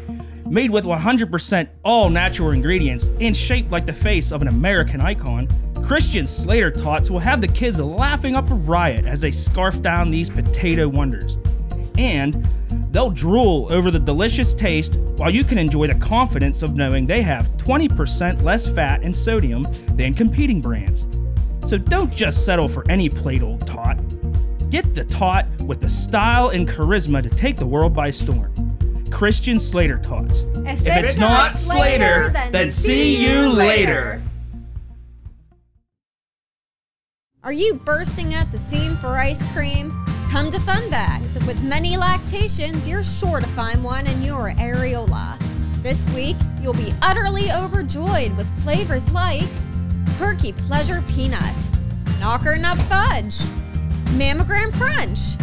Made 0.51 0.73
with 0.73 0.85
100% 0.85 1.69
all 1.85 2.11
natural 2.11 2.51
ingredients 2.51 3.09
and 3.21 3.37
shaped 3.37 3.71
like 3.71 3.87
the 3.87 3.93
face 3.93 4.33
of 4.33 4.43
an 4.43 4.49
American 4.49 5.01
icon, 5.01 5.47
Christian 5.85 6.27
Slater 6.27 6.73
Tots 6.73 7.09
will 7.09 7.21
have 7.21 7.41
the 7.41 7.47
kids 7.47 7.79
laughing 7.79 8.35
up 8.35 8.51
a 8.51 8.55
riot 8.55 9.05
as 9.05 9.21
they 9.21 9.31
scarf 9.31 9.81
down 9.81 10.11
these 10.11 10.29
potato 10.29 10.89
wonders. 10.89 11.39
And 11.99 12.45
they'll 12.91 13.11
drool 13.11 13.73
over 13.73 13.93
the 13.93 14.01
delicious 14.01 14.53
taste 14.53 14.97
while 14.97 15.31
you 15.31 15.45
can 15.45 15.57
enjoy 15.57 15.87
the 15.87 15.95
confidence 15.95 16.65
of 16.65 16.75
knowing 16.75 17.07
they 17.07 17.23
have 17.23 17.57
20% 17.57 18.43
less 18.43 18.67
fat 18.67 19.05
and 19.05 19.17
sodium 19.17 19.69
than 19.91 20.15
competing 20.15 20.61
brands. 20.61 21.07
So 21.65 21.79
don't 21.79 22.13
just 22.13 22.45
settle 22.45 22.67
for 22.67 22.85
any 22.91 23.09
plate 23.09 23.45
old 23.45 23.65
tot. 23.69 23.99
Get 24.69 24.97
the 24.97 25.05
tot 25.05 25.47
with 25.61 25.79
the 25.79 25.89
style 25.89 26.49
and 26.49 26.69
charisma 26.69 27.23
to 27.23 27.31
take 27.31 27.57
the 27.57 27.67
world 27.67 27.95
by 27.95 28.11
storm. 28.11 28.60
Christian 29.11 29.61
Slater 29.61 29.99
taught. 29.99 30.31
If, 30.67 30.87
If 30.87 30.97
it's 31.05 31.17
not 31.17 31.59
Slater, 31.59 32.31
then 32.51 32.71
see 32.71 33.17
you 33.25 33.51
later. 33.51 34.23
Are 37.43 37.53
you 37.53 37.75
bursting 37.75 38.35
at 38.35 38.53
the 38.53 38.59
seam 38.59 38.97
for 38.97 39.19
ice 39.19 39.45
cream? 39.53 40.05
Come 40.31 40.51
to 40.51 40.61
Fun 40.61 40.91
Bags. 40.91 41.39
With 41.47 41.63
many 41.63 41.97
lactations, 41.97 42.87
you're 42.87 43.03
sure 43.03 43.41
to 43.41 43.47
find 43.49 43.83
one 43.83 44.07
in 44.07 44.23
your 44.23 44.53
areola. 44.53 45.39
This 45.83 46.09
week, 46.11 46.37
you'll 46.61 46.75
be 46.75 46.93
utterly 47.01 47.51
overjoyed 47.51 48.37
with 48.37 48.49
flavors 48.63 49.11
like 49.11 49.49
Perky 50.19 50.53
Pleasure 50.53 51.03
Peanut, 51.09 51.57
Knocker 52.21 52.57
Nut 52.57 52.77
Fudge, 52.91 53.39
Mammogram 54.17 54.71
Crunch, 54.75 55.37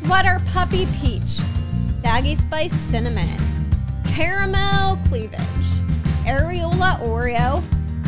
Sweater 0.00 0.40
Puppy 0.46 0.86
Peach, 1.00 1.38
Saggy 2.02 2.34
Spiced 2.34 2.78
Cinnamon, 2.78 3.38
Caramel 4.06 4.96
Cleavage, 5.08 5.38
Areola 6.24 7.00
Oreo, 7.00 7.62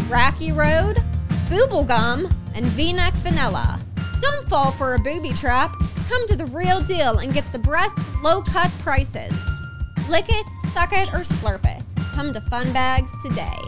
Racky 0.08 0.54
Road, 0.54 1.02
Booble 1.48 1.86
Gum, 1.86 2.28
and 2.54 2.66
V-neck 2.66 3.12
Vanilla. 3.14 3.80
Don't 4.20 4.48
fall 4.48 4.72
for 4.72 4.94
a 4.94 4.98
booby 4.98 5.32
trap. 5.32 5.74
Come 6.08 6.26
to 6.26 6.36
the 6.36 6.46
real 6.46 6.80
deal 6.80 7.18
and 7.18 7.32
get 7.32 7.50
the 7.52 7.58
breast 7.58 7.96
low-cut 8.22 8.70
prices. 8.80 9.32
Lick 10.08 10.26
it, 10.28 10.46
suck 10.72 10.92
it, 10.92 11.08
or 11.08 11.20
slurp 11.20 11.64
it. 11.64 11.82
Come 12.14 12.32
to 12.32 12.40
Fun 12.42 12.72
Bags 12.72 13.10
today. 13.22 13.58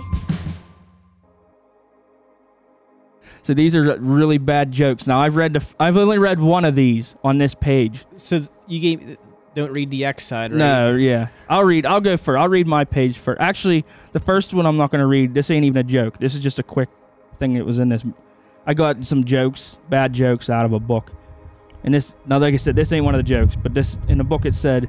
So 3.42 3.54
these 3.54 3.74
are 3.74 3.98
really 3.98 4.38
bad 4.38 4.70
jokes. 4.70 5.06
Now 5.06 5.20
I've 5.20 5.36
read 5.36 5.52
the, 5.54 5.64
I've 5.80 5.96
only 5.96 6.18
read 6.18 6.38
one 6.38 6.64
of 6.64 6.76
these 6.76 7.14
on 7.24 7.38
this 7.38 7.54
page. 7.54 8.04
So 8.16 8.46
you 8.68 8.80
gave 8.80 9.18
don't 9.54 9.72
read 9.72 9.90
the 9.90 10.04
X 10.04 10.24
side, 10.24 10.52
right? 10.52 10.58
No, 10.58 10.94
yeah. 10.94 11.28
I'll 11.48 11.64
read. 11.64 11.86
I'll 11.86 12.00
go 12.00 12.16
first. 12.16 12.40
I'll 12.40 12.48
read 12.48 12.66
my 12.66 12.84
page 12.84 13.18
first. 13.18 13.40
Actually, 13.40 13.84
the 14.12 14.20
first 14.20 14.54
one 14.54 14.66
I'm 14.66 14.76
not 14.76 14.90
going 14.90 15.00
to 15.00 15.06
read. 15.06 15.34
This 15.34 15.50
ain't 15.50 15.64
even 15.64 15.78
a 15.78 15.88
joke. 15.88 16.18
This 16.18 16.34
is 16.34 16.40
just 16.40 16.58
a 16.58 16.62
quick 16.62 16.88
thing 17.38 17.54
that 17.54 17.66
was 17.66 17.78
in 17.78 17.88
this. 17.88 18.04
I 18.66 18.74
got 18.74 19.04
some 19.04 19.24
jokes, 19.24 19.78
bad 19.88 20.12
jokes, 20.12 20.48
out 20.48 20.64
of 20.64 20.72
a 20.72 20.80
book. 20.80 21.12
And 21.84 21.92
this, 21.92 22.14
now, 22.26 22.38
like 22.38 22.54
I 22.54 22.58
said, 22.58 22.76
this 22.76 22.92
ain't 22.92 23.04
one 23.04 23.14
of 23.14 23.18
the 23.18 23.28
jokes, 23.28 23.56
but 23.56 23.74
this 23.74 23.98
in 24.08 24.18
the 24.18 24.24
book 24.24 24.44
it 24.44 24.54
said, 24.54 24.88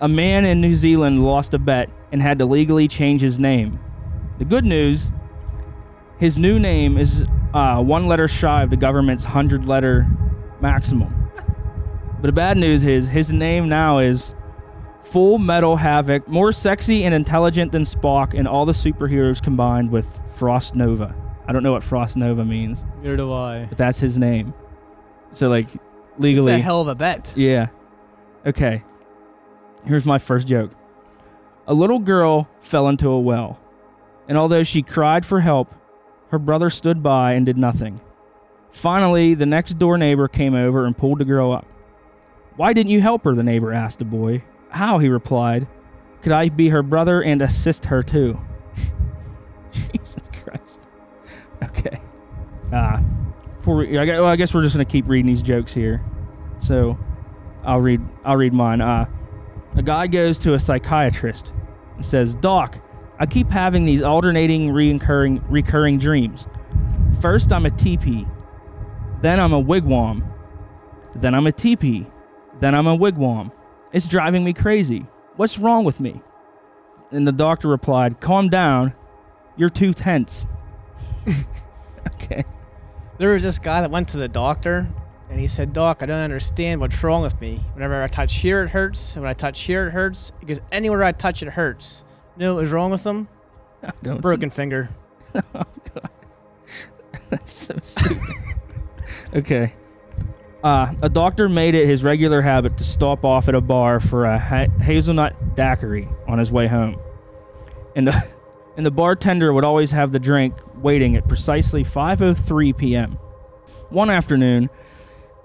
a 0.00 0.08
man 0.08 0.44
in 0.44 0.60
New 0.60 0.74
Zealand 0.74 1.24
lost 1.24 1.54
a 1.54 1.58
bet 1.58 1.90
and 2.12 2.20
had 2.22 2.38
to 2.38 2.46
legally 2.46 2.88
change 2.88 3.20
his 3.20 3.38
name. 3.38 3.78
The 4.38 4.44
good 4.44 4.64
news, 4.64 5.10
his 6.18 6.38
new 6.38 6.58
name 6.58 6.96
is 6.98 7.22
uh, 7.52 7.82
one 7.82 8.06
letter 8.06 8.26
shy 8.26 8.62
of 8.62 8.70
the 8.70 8.76
government's 8.76 9.24
hundred 9.24 9.66
letter 9.66 10.08
maximum. 10.60 11.23
But 12.24 12.28
the 12.28 12.40
bad 12.40 12.56
news 12.56 12.86
is 12.86 13.06
his 13.06 13.30
name 13.30 13.68
now 13.68 13.98
is 13.98 14.34
Full 15.02 15.36
Metal 15.36 15.76
Havoc, 15.76 16.26
more 16.26 16.52
sexy 16.52 17.04
and 17.04 17.14
intelligent 17.14 17.70
than 17.70 17.82
Spock 17.82 18.32
and 18.32 18.48
all 18.48 18.64
the 18.64 18.72
superheroes 18.72 19.42
combined 19.42 19.90
with 19.90 20.18
Frost 20.30 20.74
Nova. 20.74 21.14
I 21.46 21.52
don't 21.52 21.62
know 21.62 21.72
what 21.72 21.82
Frost 21.82 22.16
Nova 22.16 22.42
means, 22.42 22.82
Neither 23.02 23.18
do 23.18 23.30
I. 23.30 23.66
but 23.66 23.76
that's 23.76 23.98
his 23.98 24.16
name. 24.16 24.54
So 25.34 25.50
like 25.50 25.66
It's 25.74 25.84
legally 26.16 26.54
a 26.54 26.58
hell 26.60 26.80
of 26.80 26.88
a 26.88 26.94
bet. 26.94 27.34
yeah. 27.36 27.66
Okay. 28.46 28.82
Here's 29.84 30.06
my 30.06 30.16
first 30.16 30.46
joke. 30.46 30.70
A 31.66 31.74
little 31.74 31.98
girl 31.98 32.48
fell 32.62 32.88
into 32.88 33.10
a 33.10 33.20
well, 33.20 33.60
and 34.28 34.38
although 34.38 34.62
she 34.62 34.80
cried 34.80 35.26
for 35.26 35.40
help, 35.40 35.74
her 36.30 36.38
brother 36.38 36.70
stood 36.70 37.02
by 37.02 37.34
and 37.34 37.44
did 37.44 37.58
nothing. 37.58 38.00
Finally, 38.70 39.34
the 39.34 39.44
next 39.44 39.78
door 39.78 39.98
neighbor 39.98 40.26
came 40.26 40.54
over 40.54 40.86
and 40.86 40.96
pulled 40.96 41.18
the 41.18 41.26
girl 41.26 41.52
up. 41.52 41.66
Why 42.56 42.72
didn't 42.72 42.90
you 42.90 43.00
help 43.00 43.24
her? 43.24 43.34
The 43.34 43.42
neighbor 43.42 43.72
asked 43.72 43.98
the 43.98 44.04
boy. 44.04 44.42
How? 44.70 44.98
He 44.98 45.08
replied. 45.08 45.66
Could 46.22 46.32
I 46.32 46.48
be 46.48 46.68
her 46.68 46.82
brother 46.82 47.22
and 47.22 47.42
assist 47.42 47.86
her 47.86 48.02
too? 48.02 48.38
Jesus 49.72 50.22
Christ. 50.44 50.80
Okay. 51.62 52.00
Ah. 52.72 53.02
before 53.58 53.76
we, 53.76 53.98
I, 53.98 54.04
well, 54.04 54.26
I 54.26 54.36
guess 54.36 54.54
we're 54.54 54.62
just 54.62 54.74
gonna 54.74 54.84
keep 54.84 55.06
reading 55.08 55.26
these 55.26 55.42
jokes 55.42 55.74
here. 55.74 56.02
So, 56.58 56.98
I'll 57.64 57.80
read. 57.80 58.00
I'll 58.24 58.36
read 58.36 58.52
mine. 58.52 58.80
Uh, 58.80 59.06
a 59.74 59.82
guy 59.82 60.06
goes 60.06 60.38
to 60.40 60.54
a 60.54 60.60
psychiatrist 60.60 61.52
and 61.96 62.06
says, 62.06 62.34
"Doc, 62.34 62.80
I 63.18 63.26
keep 63.26 63.50
having 63.50 63.84
these 63.84 64.02
alternating, 64.02 64.70
recurring, 64.70 65.42
recurring 65.48 65.98
dreams. 65.98 66.46
First, 67.20 67.52
I'm 67.52 67.64
a 67.64 67.70
teepee, 67.70 68.26
then 69.20 69.38
I'm 69.38 69.52
a 69.52 69.62
wigwam, 69.62 70.24
then 71.14 71.34
I'm 71.34 71.46
a 71.46 71.52
teepee, 71.52 72.06
then 72.64 72.74
I'm 72.74 72.86
a 72.86 72.96
wigwam. 72.96 73.52
It's 73.92 74.08
driving 74.08 74.42
me 74.44 74.52
crazy. 74.52 75.06
What's 75.36 75.58
wrong 75.58 75.84
with 75.84 76.00
me?" 76.00 76.22
And 77.10 77.26
the 77.26 77.32
doctor 77.32 77.68
replied, 77.68 78.20
"Calm 78.20 78.48
down. 78.48 78.94
You're 79.56 79.68
too 79.68 79.92
tense." 79.92 80.46
okay. 82.14 82.44
There 83.18 83.32
was 83.32 83.42
this 83.42 83.58
guy 83.58 83.80
that 83.80 83.90
went 83.90 84.08
to 84.08 84.16
the 84.16 84.28
doctor, 84.28 84.88
and 85.30 85.38
he 85.38 85.46
said, 85.46 85.72
"Doc, 85.72 86.02
I 86.02 86.06
don't 86.06 86.18
understand 86.20 86.80
what's 86.80 87.02
wrong 87.04 87.22
with 87.22 87.40
me. 87.40 87.60
Whenever 87.74 88.02
I 88.02 88.08
touch 88.08 88.36
here, 88.36 88.62
it 88.62 88.70
hurts. 88.70 89.14
And 89.14 89.22
when 89.22 89.30
I 89.30 89.34
touch 89.34 89.62
here, 89.62 89.86
it 89.88 89.90
hurts. 89.92 90.32
Because 90.40 90.60
anywhere 90.72 91.04
I 91.04 91.12
touch, 91.12 91.42
it 91.42 91.50
hurts. 91.50 92.04
You 92.36 92.46
know 92.46 92.54
what 92.54 92.62
was 92.62 92.72
wrong 92.72 92.90
with 92.90 93.04
him? 93.04 93.28
I 93.82 93.92
don't 94.02 94.20
Broken 94.20 94.50
finger. 94.50 94.88
Oh, 95.54 95.62
That's 97.30 97.54
so 97.54 97.76
stupid. 97.84 98.36
okay. 99.34 99.72
Uh, 100.64 100.94
a 101.02 101.10
doctor 101.10 101.46
made 101.46 101.74
it 101.74 101.86
his 101.86 102.02
regular 102.02 102.40
habit 102.40 102.78
to 102.78 102.84
stop 102.84 103.22
off 103.22 103.48
at 103.48 103.54
a 103.54 103.60
bar 103.60 104.00
for 104.00 104.24
a 104.24 104.38
ha- 104.38 104.64
hazelnut 104.80 105.54
daiquiri 105.54 106.08
on 106.26 106.38
his 106.38 106.50
way 106.50 106.66
home. 106.66 106.98
And 107.94 108.08
the, 108.08 108.26
and 108.78 108.86
the 108.86 108.90
bartender 108.90 109.52
would 109.52 109.62
always 109.62 109.90
have 109.90 110.10
the 110.10 110.18
drink 110.18 110.54
waiting 110.76 111.16
at 111.16 111.28
precisely 111.28 111.84
5:03 111.84 112.74
p.m. 112.78 113.18
One 113.90 114.08
afternoon, 114.08 114.70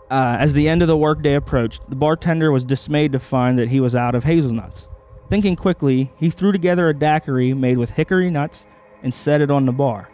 uh, 0.10 0.38
as 0.39 0.53
the 0.53 0.69
end 0.69 0.82
of 0.82 0.88
the 0.88 0.95
workday 0.95 1.36
approached, 1.36 1.82
the 1.89 1.97
bartender 1.97 2.49
was 2.49 2.63
dismayed 2.63 3.12
to 3.12 3.19
find 3.19 3.60
that 3.60 3.67
he 3.67 3.82
was 3.82 3.95
out 3.95 4.15
of 4.15 4.23
hazelnuts. 4.23 4.88
Thinking 5.29 5.58
quickly, 5.58 6.13
he 6.15 6.29
threw 6.29 6.53
together 6.53 6.88
a 6.88 6.93
daiquiri 6.93 7.53
made 7.53 7.77
with 7.77 7.89
hickory 7.91 8.32
nuts 8.32 8.67
and 9.03 9.13
set 9.13 9.41
it 9.41 9.51
on 9.51 9.65
the 9.65 9.73
bar. 9.73 10.10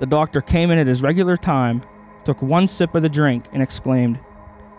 The 0.00 0.06
doctor 0.06 0.40
came 0.40 0.70
in 0.70 0.78
at 0.78 0.86
his 0.86 1.02
regular 1.02 1.36
time, 1.36 1.82
took 2.26 2.42
one 2.42 2.68
sip 2.68 2.94
of 2.94 3.02
the 3.02 3.08
drink, 3.08 3.46
and 3.52 3.62
exclaimed, 3.62 4.18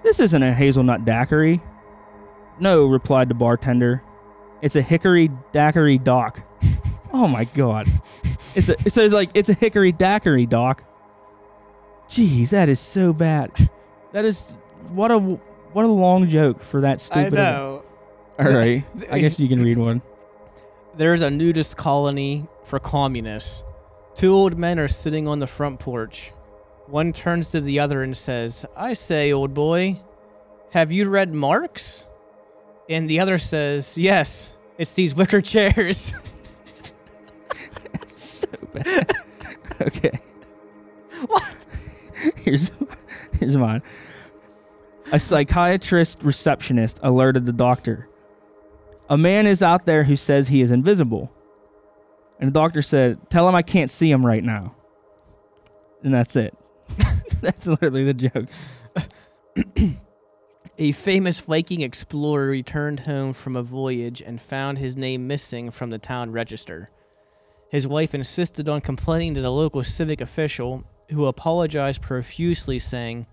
This 0.03 0.19
isn't 0.19 0.43
a 0.43 0.53
hazelnut 0.53 1.05
daiquiri. 1.05 1.61
No, 2.59 2.85
replied 2.85 3.29
the 3.29 3.33
bartender. 3.33 4.03
It's 4.61 4.75
a 4.75 4.81
hickory 4.81 5.29
daiquiri 5.51 5.97
doc. 5.97 6.41
oh 7.13 7.27
my 7.27 7.45
god. 7.45 7.87
It's 8.55 8.69
a 8.69 8.73
it 8.85 8.91
says 8.91 9.13
like 9.13 9.29
it's 9.33 9.49
a 9.49 9.53
hickory 9.53 9.91
daiquiri 9.91 10.45
doc. 10.45 10.83
Jeez, 12.09 12.49
that 12.49 12.69
is 12.69 12.79
so 12.79 13.13
bad. 13.13 13.69
That 14.11 14.25
is 14.25 14.55
what 14.89 15.11
a 15.11 15.19
what 15.19 15.85
a 15.85 15.89
long 15.89 16.27
joke 16.27 16.63
for 16.63 16.81
that 16.81 17.01
stupid. 17.01 17.33
I 17.33 17.51
know. 17.51 17.83
All 18.39 18.51
right, 18.51 18.83
I 19.09 19.19
guess 19.19 19.39
you 19.39 19.47
can 19.47 19.63
read 19.63 19.77
one. 19.77 20.01
There's 20.95 21.21
a 21.21 21.29
nudist 21.29 21.75
colony 21.75 22.47
for 22.63 22.79
communists. 22.79 23.63
Two 24.15 24.33
old 24.33 24.57
men 24.57 24.79
are 24.79 24.87
sitting 24.87 25.27
on 25.27 25.39
the 25.39 25.47
front 25.47 25.79
porch. 25.79 26.31
One 26.87 27.11
turns 27.11 27.49
to 27.49 27.61
the 27.61 27.79
other 27.79 28.01
and 28.01 28.15
says, 28.15 28.65
I 28.75 28.93
say, 28.93 29.33
old 29.33 29.53
boy, 29.53 30.01
have 30.71 30.91
you 30.91 31.09
read 31.09 31.33
Marx? 31.33 32.07
And 32.89 33.09
the 33.09 33.19
other 33.19 33.37
says, 33.37 33.97
Yes, 33.97 34.53
it's 34.77 34.93
these 34.93 35.13
wicker 35.13 35.41
chairs. 35.41 36.13
so 38.15 38.47
bad. 38.73 39.11
Okay. 39.79 40.19
What? 41.27 41.43
Here's 42.37 42.71
here's 43.39 43.55
mine. 43.55 43.83
A 45.11 45.19
psychiatrist 45.19 46.23
receptionist 46.23 46.99
alerted 47.03 47.45
the 47.45 47.53
doctor. 47.53 48.09
A 49.07 49.19
man 49.19 49.45
is 49.45 49.61
out 49.61 49.85
there 49.85 50.05
who 50.05 50.15
says 50.15 50.47
he 50.47 50.61
is 50.61 50.71
invisible. 50.71 51.31
And 52.39 52.47
the 52.47 52.59
doctor 52.59 52.81
said, 52.81 53.29
Tell 53.29 53.47
him 53.47 53.53
I 53.53 53.61
can't 53.61 53.91
see 53.91 54.09
him 54.09 54.25
right 54.25 54.43
now. 54.43 54.73
And 56.03 56.11
that's 56.11 56.35
it. 56.35 56.56
that's 57.41 57.67
literally 57.67 58.03
the 58.03 58.13
joke. 58.13 58.47
A 60.79 60.91
famous 60.91 61.39
Viking 61.39 61.81
explorer 61.81 62.49
returned 62.49 63.01
home 63.01 63.33
from 63.33 63.55
a 63.55 63.63
voyage 63.63 64.21
and 64.21 64.39
found 64.39 64.77
his 64.77 64.95
name 64.95 65.25
missing 65.25 65.71
from 65.71 65.89
the 65.89 65.97
town 65.97 66.31
register. 66.31 66.91
His 67.69 67.87
wife 67.87 68.13
insisted 68.13 68.69
on 68.69 68.81
complaining 68.81 69.33
to 69.33 69.41
the 69.41 69.49
local 69.49 69.83
civic 69.83 70.21
official, 70.21 70.83
who 71.09 71.25
apologized 71.25 72.03
profusely, 72.03 72.77
saying, 72.77 73.25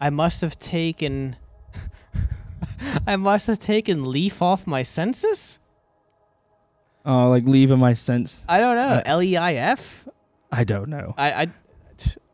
I 0.00 0.10
must 0.10 0.42
have 0.42 0.58
taken. 0.58 1.36
I 3.06 3.16
must 3.16 3.46
have 3.46 3.58
taken 3.58 4.10
leaf 4.10 4.42
off 4.42 4.66
my 4.66 4.82
census? 4.82 5.60
Oh, 7.06 7.30
like 7.30 7.44
leaving 7.46 7.78
my 7.78 7.94
sense. 7.94 8.38
I 8.48 8.60
don't 8.60 8.76
know. 8.76 8.96
Uh, 8.96 9.02
L 9.06 9.22
E 9.22 9.36
I 9.36 9.54
F? 9.54 10.06
I 10.52 10.64
don't 10.64 10.90
know. 10.90 11.14
I, 11.16 11.32
I, 11.32 11.46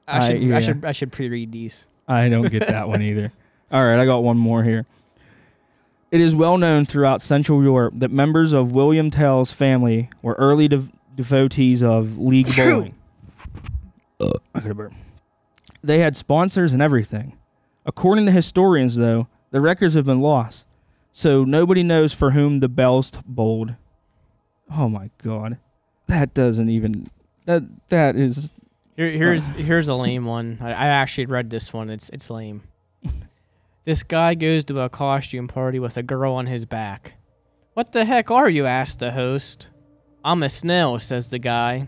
I 0.08 0.18
I- 0.18 0.28
should, 0.28 0.42
yeah. 0.42 0.56
I 0.56 0.60
should, 0.60 0.84
I 0.84 0.92
should 0.92 1.12
pre-read 1.12 1.52
these. 1.52 1.86
I 2.06 2.28
don't 2.28 2.50
get 2.50 2.66
that 2.68 2.88
one 2.88 3.02
either. 3.02 3.32
All 3.70 3.84
right, 3.86 3.98
I 4.00 4.06
got 4.06 4.22
one 4.22 4.38
more 4.38 4.64
here. 4.64 4.86
It 6.10 6.22
is 6.22 6.34
well 6.34 6.56
known 6.56 6.86
throughout 6.86 7.20
Central 7.20 7.62
Europe 7.62 7.92
that 7.98 8.10
members 8.10 8.54
of 8.54 8.72
William 8.72 9.10
Tell's 9.10 9.52
family 9.52 10.08
were 10.22 10.32
early 10.38 10.66
dev- 10.68 10.90
devotees 11.14 11.82
of 11.82 12.16
league 12.18 12.48
bowling. 12.56 12.94
I 14.54 14.60
burp. 14.72 14.92
They 15.82 15.98
had 16.00 16.16
sponsors 16.16 16.72
and 16.72 16.82
everything. 16.82 17.36
According 17.86 18.26
to 18.26 18.32
historians, 18.32 18.96
though, 18.96 19.28
the 19.50 19.60
records 19.60 19.94
have 19.94 20.04
been 20.04 20.20
lost, 20.20 20.64
so 21.12 21.44
nobody 21.44 21.82
knows 21.82 22.12
for 22.12 22.32
whom 22.32 22.60
the 22.60 22.68
bells 22.68 23.10
t- 23.12 23.20
bowled. 23.26 23.74
Oh 24.74 24.88
my 24.88 25.10
god, 25.22 25.58
that 26.06 26.34
doesn't 26.34 26.68
even 26.68 27.06
that 27.46 27.62
that 27.90 28.16
is 28.16 28.50
Here, 28.98 29.10
here's 29.12 29.46
here's 29.46 29.88
a 29.88 29.94
lame 29.94 30.24
one. 30.24 30.58
I, 30.60 30.70
I 30.70 30.86
actually 30.88 31.26
read 31.26 31.50
this 31.50 31.72
one. 31.72 31.88
It's 31.88 32.08
it's 32.08 32.30
lame. 32.30 32.64
this 33.84 34.02
guy 34.02 34.34
goes 34.34 34.64
to 34.64 34.80
a 34.80 34.88
costume 34.88 35.46
party 35.46 35.78
with 35.78 35.96
a 35.96 36.02
girl 36.02 36.34
on 36.34 36.46
his 36.46 36.64
back. 36.64 37.14
What 37.74 37.92
the 37.92 38.04
heck 38.04 38.32
are 38.32 38.50
you? 38.50 38.66
asked 38.66 38.98
the 38.98 39.12
host. 39.12 39.68
I'm 40.24 40.42
a 40.42 40.48
snail, 40.48 40.98
says 40.98 41.28
the 41.28 41.38
guy. 41.38 41.86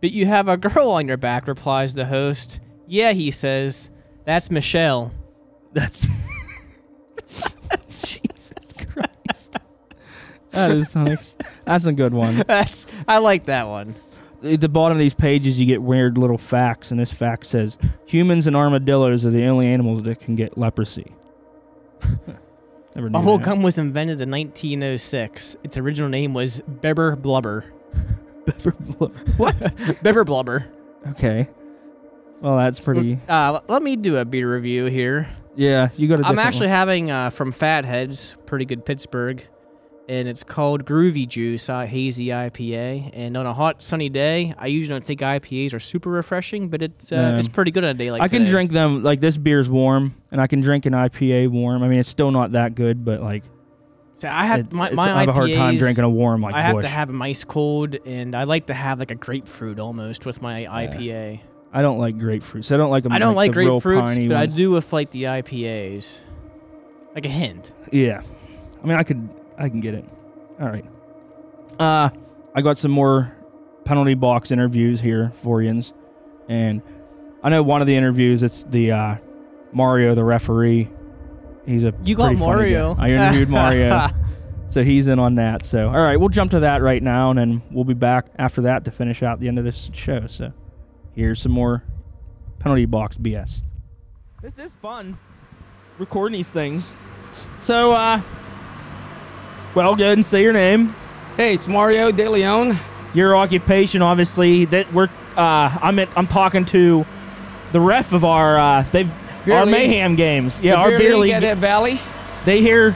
But 0.00 0.10
you 0.10 0.26
have 0.26 0.48
a 0.48 0.56
girl 0.56 0.90
on 0.90 1.06
your 1.06 1.18
back, 1.18 1.46
replies 1.46 1.94
the 1.94 2.06
host. 2.06 2.58
Yeah, 2.88 3.12
he 3.12 3.30
says. 3.30 3.88
That's 4.24 4.50
Michelle. 4.50 5.12
That's 5.72 6.04
Jesus 7.92 8.74
Christ. 8.92 9.56
That 10.50 10.70
is. 10.72 11.34
That's 11.64 11.86
a 11.86 11.92
good 11.92 12.12
one. 12.12 12.42
That's 12.48 12.88
I 13.06 13.18
like 13.18 13.44
that 13.44 13.68
one. 13.68 13.94
At 14.42 14.60
the 14.60 14.68
bottom 14.68 14.96
of 14.96 14.98
these 14.98 15.14
pages, 15.14 15.60
you 15.60 15.66
get 15.66 15.82
weird 15.82 16.16
little 16.16 16.38
facts, 16.38 16.90
and 16.90 16.98
this 16.98 17.12
fact 17.12 17.46
says 17.46 17.76
humans 18.06 18.46
and 18.46 18.56
armadillos 18.56 19.24
are 19.24 19.30
the 19.30 19.44
only 19.44 19.66
animals 19.66 20.02
that 20.04 20.20
can 20.20 20.34
get 20.34 20.56
leprosy. 20.56 21.14
Never 22.94 23.08
knew 23.08 23.12
Bubble 23.12 23.38
that. 23.38 23.44
gum 23.44 23.62
was 23.62 23.78
invented 23.78 24.20
in 24.20 24.30
1906. 24.30 25.56
Its 25.62 25.76
original 25.78 26.08
name 26.08 26.34
was 26.34 26.60
Beber 26.62 27.20
Blubber. 27.20 27.64
Beber 28.46 28.72
Blubber. 28.98 29.18
What? 29.36 29.58
Beber 30.02 30.24
Blubber. 30.24 30.66
Okay. 31.10 31.48
Well, 32.40 32.56
that's 32.56 32.80
pretty. 32.80 33.18
Uh, 33.28 33.60
let 33.68 33.82
me 33.82 33.96
do 33.96 34.16
a 34.16 34.24
beer 34.24 34.52
review 34.52 34.86
here. 34.86 35.28
Yeah, 35.56 35.90
you 35.96 36.08
got 36.08 36.24
I'm 36.24 36.38
actually 36.38 36.68
one. 36.68 36.76
having 36.76 37.10
uh, 37.10 37.30
from 37.30 37.52
Fatheads, 37.52 38.36
pretty 38.46 38.64
good 38.64 38.84
Pittsburgh, 38.84 39.46
and 40.10 40.26
it's 40.28 40.42
called 40.42 40.84
Groovy 40.84 41.26
Juice 41.28 41.68
uh, 41.68 41.82
Hazy 41.86 42.26
IPA. 42.26 43.10
And 43.12 43.36
on 43.36 43.46
a 43.46 43.54
hot 43.54 43.80
sunny 43.80 44.08
day, 44.08 44.52
I 44.58 44.66
usually 44.66 44.98
don't 44.98 45.04
think 45.04 45.20
IPAs 45.20 45.72
are 45.72 45.78
super 45.78 46.10
refreshing, 46.10 46.68
but 46.68 46.82
it's 46.82 47.12
uh, 47.12 47.14
Yeah. 47.14 47.38
it's 47.38 47.46
pretty 47.48 47.70
good 47.70 47.84
on 47.84 47.90
a 47.90 47.94
day 47.94 48.10
like 48.10 48.20
this. 48.20 48.24
I 48.24 48.28
can 48.28 48.40
today. 48.40 48.50
drink 48.50 48.72
them 48.72 49.04
like 49.04 49.20
this 49.20 49.38
beer's 49.38 49.70
warm, 49.70 50.14
and 50.32 50.40
I 50.40 50.48
can 50.48 50.60
drink 50.62 50.84
an 50.86 50.94
IPA 50.94 51.48
warm. 51.52 51.84
I 51.84 51.88
mean, 51.88 52.00
it's 52.00 52.08
still 52.08 52.32
not 52.32 52.52
that 52.52 52.74
good, 52.74 53.04
but 53.04 53.22
like 53.22 53.44
So 54.14 54.28
I 54.28 54.46
have 54.46 54.58
it- 54.60 54.72
my, 54.72 54.90
my 54.90 55.04
I 55.14 55.20
have 55.20 55.28
a 55.28 55.32
hard 55.32 55.52
time 55.52 55.76
drinking 55.76 56.02
a 56.04 56.10
warm 56.10 56.42
like 56.42 56.54
I 56.56 56.62
have 56.62 56.74
Busch. 56.74 56.82
to 56.82 56.88
have 56.88 57.06
them 57.06 57.22
ice 57.22 57.44
cold, 57.44 57.94
and 58.04 58.34
I 58.34 58.42
like 58.44 58.66
to 58.66 58.74
have 58.74 58.98
like 58.98 59.12
a 59.12 59.14
grapefruit 59.14 59.78
almost 59.78 60.26
with 60.26 60.42
my 60.42 60.64
IPA. 60.64 61.40
I 61.72 61.82
don't 61.82 61.98
like 61.98 62.18
grapefruit, 62.18 62.64
so 62.64 62.74
I 62.74 62.78
don't 62.78 62.90
like 62.90 63.04
them. 63.04 63.12
I 63.12 63.20
don't 63.20 63.36
like, 63.36 63.52
the 63.54 63.60
grapefruits, 63.60 64.26
but 64.28 64.36
I 64.36 64.46
do 64.46 64.72
with 64.72 64.92
like 64.92 65.12
the 65.12 65.22
IPAs. 65.24 66.24
Like 67.14 67.24
a 67.26 67.28
hint. 67.28 67.72
Yeah, 67.92 68.22
I 68.82 68.86
mean, 68.86 68.96
I 68.98 69.02
could, 69.04 69.28
I 69.60 69.68
can 69.68 69.78
get 69.80 69.94
it. 69.94 70.04
All 70.60 70.66
right. 70.68 70.84
Uh, 71.78 72.10
I 72.54 72.62
got 72.62 72.76
some 72.78 72.90
more 72.90 73.36
penalty 73.84 74.14
box 74.14 74.50
interviews 74.50 75.00
here 75.00 75.32
for 75.42 75.62
yins, 75.62 75.92
and 76.48 76.82
I 77.42 77.48
know 77.50 77.62
one 77.62 77.80
of 77.80 77.86
the 77.86 77.94
interviews. 77.94 78.42
It's 78.42 78.64
the 78.64 78.90
uh, 78.92 79.16
Mario, 79.72 80.14
the 80.14 80.24
referee. 80.24 80.88
He's 81.66 81.84
a 81.84 81.94
You 82.04 82.14
got 82.16 82.28
pretty 82.28 82.38
funny 82.40 82.70
guy. 82.72 82.80
Mario. 82.80 82.96
I 82.98 83.10
interviewed 83.10 83.48
Mario, 83.50 84.08
so 84.68 84.82
he's 84.82 85.06
in 85.08 85.18
on 85.18 85.36
that. 85.36 85.64
So, 85.64 85.88
all 85.88 86.00
right, 86.00 86.16
we'll 86.18 86.28
jump 86.30 86.50
to 86.52 86.60
that 86.60 86.82
right 86.82 87.02
now, 87.02 87.30
and 87.30 87.38
then 87.38 87.62
we'll 87.70 87.84
be 87.84 87.94
back 87.94 88.26
after 88.38 88.62
that 88.62 88.84
to 88.86 88.90
finish 88.90 89.22
out 89.22 89.40
the 89.40 89.48
end 89.48 89.58
of 89.58 89.64
this 89.64 89.90
show. 89.92 90.26
So, 90.26 90.52
here's 91.14 91.40
some 91.40 91.52
more 91.52 91.84
penalty 92.58 92.86
box 92.86 93.16
BS. 93.16 93.62
This 94.42 94.58
is 94.58 94.72
fun 94.72 95.18
recording 95.98 96.38
these 96.38 96.50
things. 96.50 96.90
So, 97.62 97.92
uh, 97.92 98.22
well, 99.74 99.94
go 99.96 100.04
ahead 100.04 100.18
and 100.18 100.24
say 100.24 100.42
your 100.42 100.52
name, 100.52 100.94
Hey, 101.36 101.54
it's 101.54 101.66
Mario 101.68 102.10
De 102.10 102.28
Leon. 102.28 102.76
your 103.14 103.36
occupation, 103.36 104.02
obviously. 104.02 104.64
That 104.66 104.92
we're, 104.92 105.08
uh, 105.36 105.78
I'm 105.82 105.98
at, 105.98 106.08
I'm 106.16 106.26
talking 106.26 106.64
to 106.66 107.06
the 107.72 107.80
ref 107.80 108.12
of 108.12 108.24
our, 108.24 108.58
uh, 108.58 108.84
they've 108.92 109.10
Beer 109.46 109.54
our 109.56 109.64
league. 109.64 109.72
mayhem 109.72 110.16
games. 110.16 110.60
Yeah, 110.60 110.72
The 110.72 110.78
our 110.78 110.88
beer 110.90 110.98
beer 110.98 111.16
league 111.16 111.34
league. 111.34 111.42
at 111.44 111.56
Valley. 111.58 111.98
They 112.44 112.60
hear, 112.60 112.94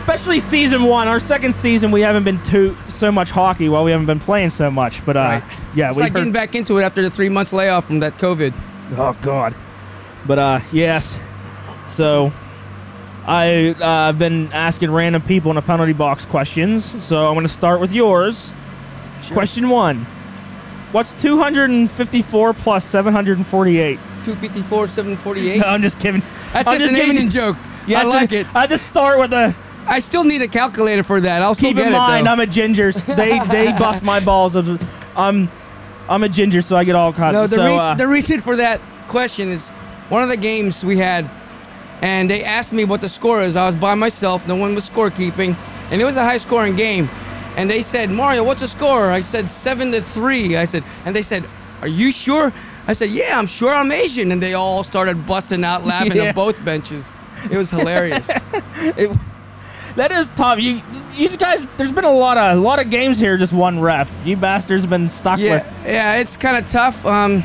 especially 0.00 0.40
season 0.40 0.82
one, 0.84 1.08
our 1.08 1.20
second 1.20 1.54
season, 1.54 1.90
we 1.90 2.00
haven't 2.00 2.24
been 2.24 2.42
too 2.42 2.76
so 2.88 3.10
much 3.12 3.30
hockey 3.30 3.68
while 3.68 3.84
we 3.84 3.90
haven't 3.90 4.06
been 4.06 4.20
playing 4.20 4.50
so 4.50 4.70
much. 4.70 5.04
But 5.06 5.16
uh, 5.16 5.20
Right. 5.20 5.42
yeah, 5.74 5.88
It's 5.90 5.98
like 5.98 6.14
getting 6.14 6.32
back 6.32 6.54
into 6.54 6.78
it 6.78 6.82
after 6.82 7.02
the 7.02 7.10
three 7.10 7.28
months 7.28 7.52
layoff 7.52 7.86
from 7.86 8.00
that 8.00 8.18
COVID. 8.18 8.52
Oh 8.96 9.16
God. 9.22 9.54
But 10.26 10.38
uh 10.38 10.60
yes. 10.72 11.18
So 11.86 12.32
I 13.28 13.74
uh, 13.78 14.08
I've 14.08 14.18
been 14.18 14.50
asking 14.52 14.90
random 14.90 15.20
people 15.20 15.50
in 15.50 15.56
the 15.56 15.62
penalty 15.62 15.92
box 15.92 16.24
questions. 16.24 17.04
So 17.04 17.28
I'm 17.28 17.34
gonna 17.34 17.46
start 17.46 17.78
with 17.78 17.92
yours. 17.92 18.50
Question 19.32 19.68
one. 19.68 20.06
What's 20.92 21.12
254 21.20 22.54
plus 22.54 22.84
748? 22.86 23.96
254, 24.24 24.86
748. 24.86 25.58
No, 25.58 25.66
I'm 25.66 25.82
just 25.82 26.00
kidding. 26.00 26.22
That's 26.52 26.66
I'm 26.66 26.78
just 26.78 26.90
an 26.90 26.96
giving 26.96 27.16
Asian 27.16 27.30
joke. 27.30 27.56
Yeah, 27.86 28.00
I 28.00 28.04
like 28.04 28.32
a- 28.32 28.40
it. 28.40 28.54
I 28.54 28.66
just 28.66 28.86
start 28.86 29.18
with 29.18 29.34
a. 29.34 29.54
I 29.86 29.98
still 29.98 30.24
need 30.24 30.40
a 30.40 30.48
calculator 30.48 31.02
for 31.02 31.20
that. 31.20 31.42
I'll 31.42 31.54
Keep 31.54 31.78
in 31.78 31.88
it, 31.88 31.92
mind, 31.92 32.26
though. 32.26 32.30
I'm 32.30 32.40
a 32.40 32.46
ginger. 32.46 32.92
They 32.92 33.38
they 33.50 33.72
bust 33.72 34.02
my 34.02 34.20
balls. 34.20 34.56
Of, 34.56 34.82
I'm 35.16 35.50
I'm 36.08 36.22
a 36.22 36.28
ginger, 36.30 36.62
so 36.62 36.76
I 36.76 36.84
get 36.84 36.94
all 36.94 37.12
caught. 37.12 37.34
No, 37.34 37.46
the, 37.46 37.56
so, 37.56 37.66
reason, 37.66 37.80
uh, 37.80 37.94
the 37.94 38.08
reason 38.08 38.40
for 38.40 38.56
that 38.56 38.80
question 39.08 39.50
is 39.50 39.68
one 40.08 40.22
of 40.22 40.30
the 40.30 40.36
games 40.36 40.82
we 40.82 40.96
had, 40.96 41.28
and 42.02 42.28
they 42.30 42.44
asked 42.44 42.72
me 42.72 42.84
what 42.84 43.00
the 43.00 43.08
score 43.08 43.40
is. 43.42 43.56
I 43.56 43.66
was 43.66 43.76
by 43.76 43.94
myself, 43.94 44.46
no 44.46 44.56
one 44.56 44.74
was 44.74 44.88
scorekeeping, 44.88 45.56
and 45.90 46.00
it 46.00 46.04
was 46.04 46.16
a 46.16 46.24
high 46.24 46.36
scoring 46.38 46.76
game. 46.76 47.08
And 47.56 47.68
they 47.68 47.82
said, 47.82 48.10
Mario, 48.10 48.44
what's 48.44 48.60
the 48.60 48.68
score? 48.68 49.10
I 49.10 49.20
said, 49.20 49.48
seven 49.48 49.90
to 49.92 50.00
three. 50.00 50.56
I 50.56 50.64
said, 50.64 50.84
and 51.04 51.14
they 51.16 51.22
said, 51.22 51.44
Are 51.82 51.88
you 51.88 52.12
sure? 52.12 52.52
I 52.86 52.92
said, 52.92 53.10
Yeah, 53.10 53.36
I'm 53.38 53.46
sure 53.48 53.74
I'm 53.74 53.90
Asian. 53.90 54.30
And 54.30 54.40
they 54.40 54.54
all 54.54 54.84
started 54.84 55.26
busting 55.26 55.64
out 55.64 55.84
laughing 55.84 56.16
Yeah. 56.16 56.28
on 56.28 56.34
both 56.34 56.64
benches. 56.64 57.10
It 57.50 57.56
was 57.56 57.70
hilarious. 57.70 58.30
it, 58.76 59.16
that 59.96 60.12
is 60.12 60.28
tough. 60.30 60.60
You 60.60 60.82
you 61.14 61.28
guys, 61.36 61.66
there's 61.76 61.90
been 61.92 62.04
a 62.04 62.12
lot 62.12 62.38
of 62.38 62.56
a 62.58 62.60
lot 62.60 62.78
of 62.78 62.90
games 62.90 63.18
here. 63.18 63.36
Just 63.36 63.52
one 63.52 63.80
ref. 63.80 64.08
You 64.24 64.36
bastards 64.36 64.84
have 64.84 64.90
been 64.90 65.08
stuck 65.08 65.40
yeah, 65.40 65.54
with. 65.54 65.86
yeah, 65.86 66.16
it's 66.16 66.36
kind 66.36 66.56
of 66.56 66.70
tough. 66.70 67.04
Um, 67.04 67.42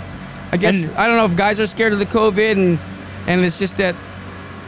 I 0.52 0.58
guess 0.58 0.88
And- 0.88 0.96
I 0.98 1.08
don't 1.08 1.18
know 1.18 1.26
if 1.26 1.36
guys 1.36 1.60
are 1.60 1.66
scared 1.66 1.94
of 1.94 2.00
the 2.00 2.06
COVID, 2.06 2.52
and 2.52 2.80
and 3.28 3.42
it's 3.44 3.58
just 3.58 3.78
that 3.78 3.96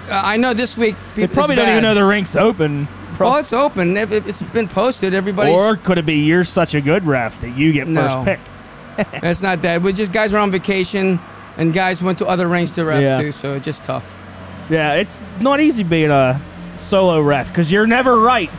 uh, 0.10 0.22
I 0.24 0.38
know 0.38 0.54
this 0.54 0.78
week 0.78 0.96
They 1.16 1.24
people 1.24 1.36
probably 1.36 1.56
don't 1.56 1.70
even 1.70 1.84
know 1.84 1.96
the 1.96 2.06
rink's 2.06 2.36
open. 2.36 2.88
Pro- 3.16 3.30
Well, 3.30 3.40
it's 3.40 3.54
open. 3.54 3.96
If 3.98 4.12
it- 4.12 4.28
It's 4.28 4.42
been 4.42 4.68
posted. 4.68 5.14
Everybody. 5.14 5.52
or 5.52 5.78
could 5.78 5.98
it 5.98 6.06
be 6.06 6.16
you're 6.16 6.44
such 6.44 6.74
a 6.76 6.82
good 6.82 7.06
ref 7.06 7.40
that 7.42 7.52
you 7.58 7.72
get 7.72 7.86
first 7.88 7.94
No. 7.96 8.24
pick? 8.26 8.40
It's 9.24 9.42
not 9.42 9.62
that. 9.64 9.82
We 9.82 9.92
just 9.94 10.12
guys 10.12 10.32
were 10.34 10.40
on 10.40 10.52
vacation, 10.52 11.20
and 11.58 11.74
guys 11.74 12.02
went 12.04 12.18
to 12.20 12.26
other 12.28 12.48
rinks 12.48 12.72
to 12.72 12.86
ref 12.86 13.02
Yeah. 13.02 13.18
too. 13.22 13.32
So 13.32 13.54
it's 13.56 13.66
just 13.66 13.84
tough. 13.84 14.04
Yeah, 14.70 14.94
it's 14.94 15.18
not 15.40 15.60
easy 15.60 15.84
being 15.84 16.12
a 16.12 16.40
solo 16.78 17.22
ref 17.22 17.50
because 17.50 17.72
you're 17.72 17.88
never 17.88 18.20
right. 18.20 18.50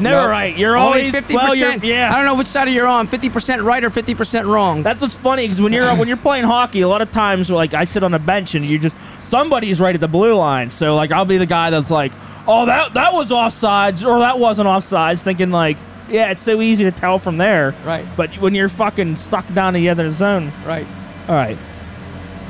Never 0.00 0.22
No. 0.22 0.28
right. 0.28 0.56
You're 0.56 0.76
Only 0.76 1.00
always 1.00 1.12
fifty 1.14 1.34
well, 1.34 1.54
you're- 1.54 1.74
percent. 1.74 1.84
yeah. 1.84 2.10
I 2.12 2.16
don't 2.16 2.24
know 2.26 2.34
which 2.34 2.46
side 2.46 2.68
of 2.68 2.74
you're 2.74 2.86
on. 2.86 3.06
Fifty 3.06 3.28
percent 3.30 3.62
right 3.62 3.82
or 3.82 3.90
fifty 3.90 4.14
percent 4.14 4.46
wrong. 4.46 4.82
That's 4.82 5.02
what's 5.02 5.14
funny 5.14 5.44
because 5.44 5.60
when 5.60 5.72
you're 5.72 5.92
when 5.96 6.08
you're 6.08 6.16
playing 6.16 6.44
hockey, 6.44 6.80
a 6.82 6.88
lot 6.88 7.02
of 7.02 7.10
times 7.10 7.50
like 7.50 7.74
I 7.74 7.84
sit 7.84 8.02
on 8.02 8.14
a 8.14 8.18
bench 8.18 8.54
and 8.54 8.64
you 8.64 8.78
just 8.78 8.94
somebody's 9.22 9.80
right 9.80 9.94
at 9.94 10.00
the 10.00 10.08
blue 10.08 10.34
line. 10.34 10.70
So 10.70 10.94
like 10.94 11.10
I'll 11.12 11.24
be 11.24 11.38
the 11.38 11.46
guy 11.46 11.70
that's 11.70 11.90
like, 11.90 12.12
oh 12.46 12.66
that 12.66 12.94
that 12.94 13.12
was 13.12 13.30
offsides 13.30 14.06
or 14.06 14.20
that 14.20 14.38
wasn't 14.38 14.68
offsides, 14.68 15.20
thinking 15.20 15.50
like, 15.50 15.76
yeah, 16.08 16.30
it's 16.30 16.42
so 16.42 16.60
easy 16.62 16.84
to 16.84 16.92
tell 16.92 17.18
from 17.18 17.36
there. 17.36 17.74
Right. 17.84 18.06
But 18.16 18.30
when 18.40 18.54
you're 18.54 18.68
fucking 18.68 19.16
stuck 19.16 19.52
down 19.52 19.74
in 19.76 19.82
the 19.82 19.88
other 19.90 20.10
zone, 20.12 20.52
Right. 20.64 20.86
all 21.28 21.34
right, 21.34 21.58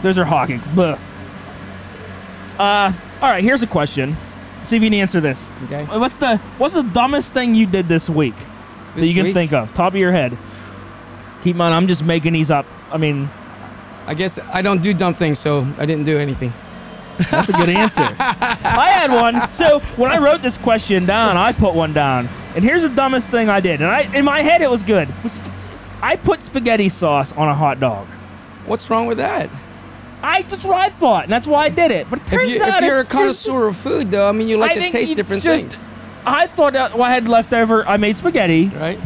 those 0.02 0.18
are 0.18 0.24
hockey. 0.24 0.60
Uh, 2.58 2.92
all 3.22 3.28
right. 3.28 3.42
Here's 3.42 3.62
a 3.62 3.66
question. 3.66 4.16
See 4.64 4.76
if 4.76 4.82
you 4.82 4.90
can 4.90 4.98
answer 4.98 5.20
this. 5.20 5.48
Okay. 5.64 5.84
What's 5.84 6.16
the 6.16 6.36
what's 6.58 6.74
the 6.74 6.82
dumbest 6.82 7.32
thing 7.32 7.54
you 7.54 7.66
did 7.66 7.88
this 7.88 8.08
week 8.10 8.36
that 8.36 8.96
This 8.96 9.08
you 9.08 9.14
can 9.14 9.24
week? 9.24 9.34
think 9.34 9.52
of? 9.52 9.72
Top 9.74 9.92
of 9.94 9.98
your 9.98 10.12
head. 10.12 10.36
Keep 11.42 11.54
in 11.54 11.58
mind, 11.58 11.74
I'm 11.74 11.86
just 11.88 12.04
making 12.04 12.32
these 12.34 12.50
up. 12.50 12.66
I 12.92 12.96
mean, 12.98 13.28
I 14.06 14.14
guess 14.14 14.38
I 14.52 14.60
don't 14.62 14.82
do 14.82 14.92
dumb 14.92 15.14
things, 15.14 15.38
so 15.38 15.66
I 15.78 15.86
didn't 15.86 16.04
do 16.04 16.18
anything. 16.18 16.52
that's 17.30 17.48
a 17.48 17.52
good 17.52 17.68
answer. 17.68 18.02
I 18.20 18.88
had 18.90 19.10
one. 19.12 19.50
So 19.52 19.80
when 19.96 20.12
I 20.12 20.18
wrote 20.18 20.40
this 20.42 20.56
question 20.56 21.06
down, 21.06 21.36
I 21.36 21.52
put 21.52 21.74
one 21.74 21.92
down. 21.92 22.28
And 22.54 22.62
here's 22.64 22.82
the 22.82 22.88
dumbest 22.88 23.28
thing 23.30 23.48
I 23.48 23.60
did. 23.60 23.80
And 23.80 23.90
I 23.90 24.02
in 24.14 24.24
my 24.24 24.42
head 24.42 24.62
it 24.62 24.70
was 24.70 24.82
good. 24.82 25.08
I 26.02 26.16
put 26.16 26.42
spaghetti 26.42 26.88
sauce 26.88 27.32
on 27.32 27.48
a 27.48 27.54
hot 27.54 27.80
dog. 27.80 28.06
What's 28.66 28.88
wrong 28.90 29.06
with 29.06 29.18
that? 29.18 29.48
I 30.22 30.42
that's 30.42 30.64
what 30.64 30.76
I 30.76 30.88
thought, 30.90 31.24
and 31.24 31.32
that's 31.32 31.46
why 31.46 31.64
I 31.64 31.68
did 31.68 31.90
it. 31.90 32.08
But 32.10 32.18
it 32.20 32.22
If, 32.24 32.30
turns 32.30 32.50
you, 32.50 32.62
out 32.62 32.82
if 32.82 32.86
you're 32.86 32.96
a 32.96 33.00
it's 33.00 33.08
just- 33.08 33.10
connoisseur 33.46 33.66
of 33.68 33.76
food, 33.76 34.10
though, 34.10 34.28
I 34.28 34.32
mean, 34.32 34.48
you 34.48 34.56
like 34.56 34.72
I 34.72 34.86
to 34.86 34.90
taste 34.90 35.14
different 35.16 35.42
just- 35.42 35.68
things, 35.68 35.82
I 36.26 36.46
thought 36.46 36.72
that 36.74 36.94
well, 36.94 37.04
I 37.04 37.10
had 37.10 37.28
leftover. 37.28 37.86
I 37.86 37.96
made 37.96 38.16
spaghetti, 38.16 38.68
right? 38.68 38.98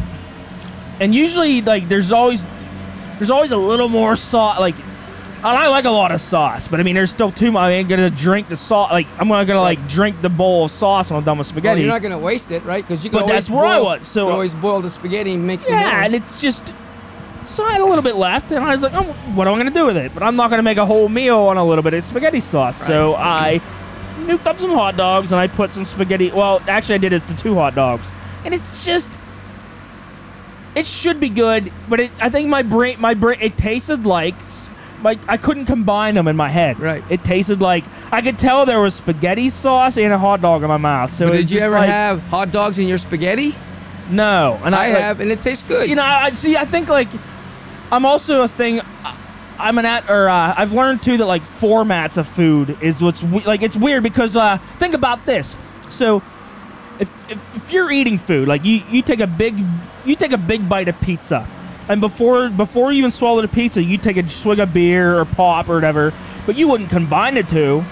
and 0.99 1.13
usually 1.13 1.61
like 1.61 1.87
there's 1.89 2.11
always 2.11 2.43
there's 3.17 3.29
always 3.31 3.51
a 3.51 3.57
little 3.57 3.89
more 3.89 4.15
sauce. 4.15 4.59
Like, 4.59 4.75
and 4.75 5.45
I 5.45 5.67
like 5.67 5.85
a 5.85 5.89
lot 5.91 6.11
of 6.11 6.19
sauce, 6.21 6.67
but 6.67 6.79
I 6.79 6.83
mean 6.83 6.95
there's 6.95 7.09
still 7.11 7.31
too 7.31 7.51
much. 7.51 7.61
I 7.61 7.71
ain't 7.71 7.89
gonna 7.89 8.09
drink 8.09 8.47
the 8.49 8.57
sauce. 8.57 8.91
Like 8.91 9.07
I'm 9.19 9.27
not 9.27 9.45
gonna 9.45 9.61
like 9.61 9.87
drink 9.87 10.21
the 10.21 10.29
bowl 10.29 10.65
of 10.65 10.71
sauce 10.71 11.09
when 11.11 11.17
I'm 11.17 11.23
done 11.23 11.37
with 11.37 11.47
Well, 11.47 11.53
spaghetti. 11.53 11.81
you're 11.81 11.89
not 11.91 12.01
gonna 12.01 12.17
waste 12.19 12.51
it, 12.51 12.63
right? 12.65 12.83
Because 12.83 13.03
you 13.03 13.09
can 13.09 13.17
But 13.19 13.23
always 13.23 13.35
that's 13.47 13.49
where 13.49 13.65
I 13.65 13.79
was, 13.79 14.07
so- 14.07 14.29
always 14.29 14.53
boil 14.53 14.81
the 14.81 14.89
spaghetti 14.89 15.33
and 15.33 15.45
more. 15.45 15.57
yeah, 15.69 16.05
and 16.05 16.15
it's 16.15 16.41
just. 16.41 16.71
So 17.47 17.63
I 17.65 17.71
had 17.73 17.81
a 17.81 17.85
little 17.85 18.01
bit 18.03 18.15
left, 18.15 18.51
and 18.51 18.63
I 18.63 18.73
was 18.75 18.83
like, 18.83 18.93
oh, 18.93 19.03
"What 19.35 19.47
am 19.47 19.53
I 19.55 19.57
gonna 19.57 19.71
do 19.71 19.85
with 19.85 19.97
it?" 19.97 20.13
But 20.13 20.23
I'm 20.23 20.35
not 20.35 20.49
gonna 20.49 20.63
make 20.63 20.77
a 20.77 20.85
whole 20.85 21.09
meal 21.09 21.37
on 21.39 21.57
a 21.57 21.63
little 21.65 21.83
bit 21.83 21.93
of 21.93 22.03
spaghetti 22.03 22.39
sauce. 22.39 22.77
So 22.85 23.15
I 23.15 23.61
nuked 24.21 24.45
up 24.45 24.57
some 24.59 24.71
hot 24.71 24.95
dogs, 24.97 25.31
and 25.31 25.39
I 25.39 25.47
put 25.47 25.73
some 25.73 25.85
spaghetti. 25.85 26.31
Well, 26.31 26.61
actually, 26.67 26.95
I 26.95 26.99
did 26.99 27.13
it 27.13 27.27
to 27.27 27.37
two 27.37 27.55
hot 27.55 27.75
dogs, 27.75 28.05
and 28.45 28.53
it's 28.53 28.85
just. 28.85 29.09
It 30.75 30.87
should 30.87 31.19
be 31.19 31.29
good, 31.29 31.71
but 31.87 31.99
it, 31.99 32.11
I 32.19 32.29
think 32.29 32.49
my 32.49 32.63
brain, 32.63 32.99
my 32.99 33.13
brain, 33.13 33.37
it 33.41 33.55
tasted 33.57 34.07
like, 34.07 34.33
like 35.03 35.19
I 35.27 35.37
couldn't 35.37 35.65
combine 35.65 36.15
them 36.15 36.27
in 36.27 36.35
my 36.35 36.49
head. 36.49 36.79
Right. 36.79 37.03
It 37.11 37.23
tasted 37.23 37.61
like 37.61 37.83
I 38.11 38.21
could 38.23 38.39
tell 38.39 38.65
there 38.65 38.79
was 38.79 38.95
spaghetti 38.95 39.51
sauce 39.51 39.97
and 39.99 40.11
a 40.11 40.17
hot 40.17 40.41
dog 40.41 40.63
in 40.63 40.69
my 40.69 40.77
mouth. 40.77 41.13
So 41.13 41.29
did 41.31 41.51
you 41.51 41.59
ever 41.59 41.75
like, 41.75 41.89
have 41.91 42.21
hot 42.23 42.51
dogs 42.51 42.79
in 42.79 42.87
your 42.87 42.97
spaghetti? 42.97 43.53
No, 44.09 44.59
and 44.65 44.73
I 44.73 44.85
I, 44.85 44.89
like- 44.93 45.01
have, 45.01 45.19
and 45.19 45.31
it 45.31 45.43
tastes 45.43 45.67
good. 45.67 45.87
you 45.87 45.95
know, 45.95 46.01
I 46.03 46.31
see. 46.31 46.57
I 46.57 46.65
think 46.65 46.89
like 46.89 47.07
I'm 47.91 48.05
also 48.05 48.41
a 48.43 48.47
thing. 48.47 48.81
I'm 49.59 49.77
an 49.77 49.85
at 49.85 50.09
or 50.09 50.27
uh, 50.29 50.53
I've 50.57 50.73
learned 50.73 51.03
too 51.03 51.17
that 51.17 51.25
like 51.25 51.41
formats 51.43 52.17
of 52.17 52.27
food 52.27 52.75
is 52.81 53.01
what's 53.01 53.21
we- 53.23 53.43
like 53.43 53.61
it's 53.61 53.77
weird 53.77 54.03
because 54.03 54.35
uh, 54.35 54.57
think 54.79 54.93
about 54.93 55.25
this. 55.25 55.55
So 55.89 56.23
if, 56.99 57.31
if 57.31 57.55
if 57.55 57.71
you're 57.71 57.91
eating 57.91 58.17
food, 58.17 58.47
like 58.47 58.65
you 58.65 58.81
you 58.89 59.01
take 59.01 59.19
a 59.19 59.27
big 59.27 59.55
you 60.05 60.15
take 60.15 60.31
a 60.31 60.37
big 60.37 60.67
bite 60.67 60.87
of 60.87 60.99
pizza, 61.01 61.47
and 61.87 62.01
before 62.01 62.49
before 62.49 62.91
you 62.91 62.99
even 62.99 63.11
swallow 63.11 63.41
the 63.41 63.47
pizza, 63.47 63.81
you 63.81 63.97
take 63.97 64.17
a 64.17 64.27
swig 64.27 64.59
of 64.59 64.73
beer 64.73 65.17
or 65.19 65.25
pop 65.25 65.69
or 65.69 65.75
whatever, 65.75 66.13
but 66.47 66.55
you 66.57 66.67
wouldn't 66.67 66.89
combine 66.89 67.35
the 67.35 67.43
two. 67.43 67.57
You 67.59 67.63
know 67.63 67.83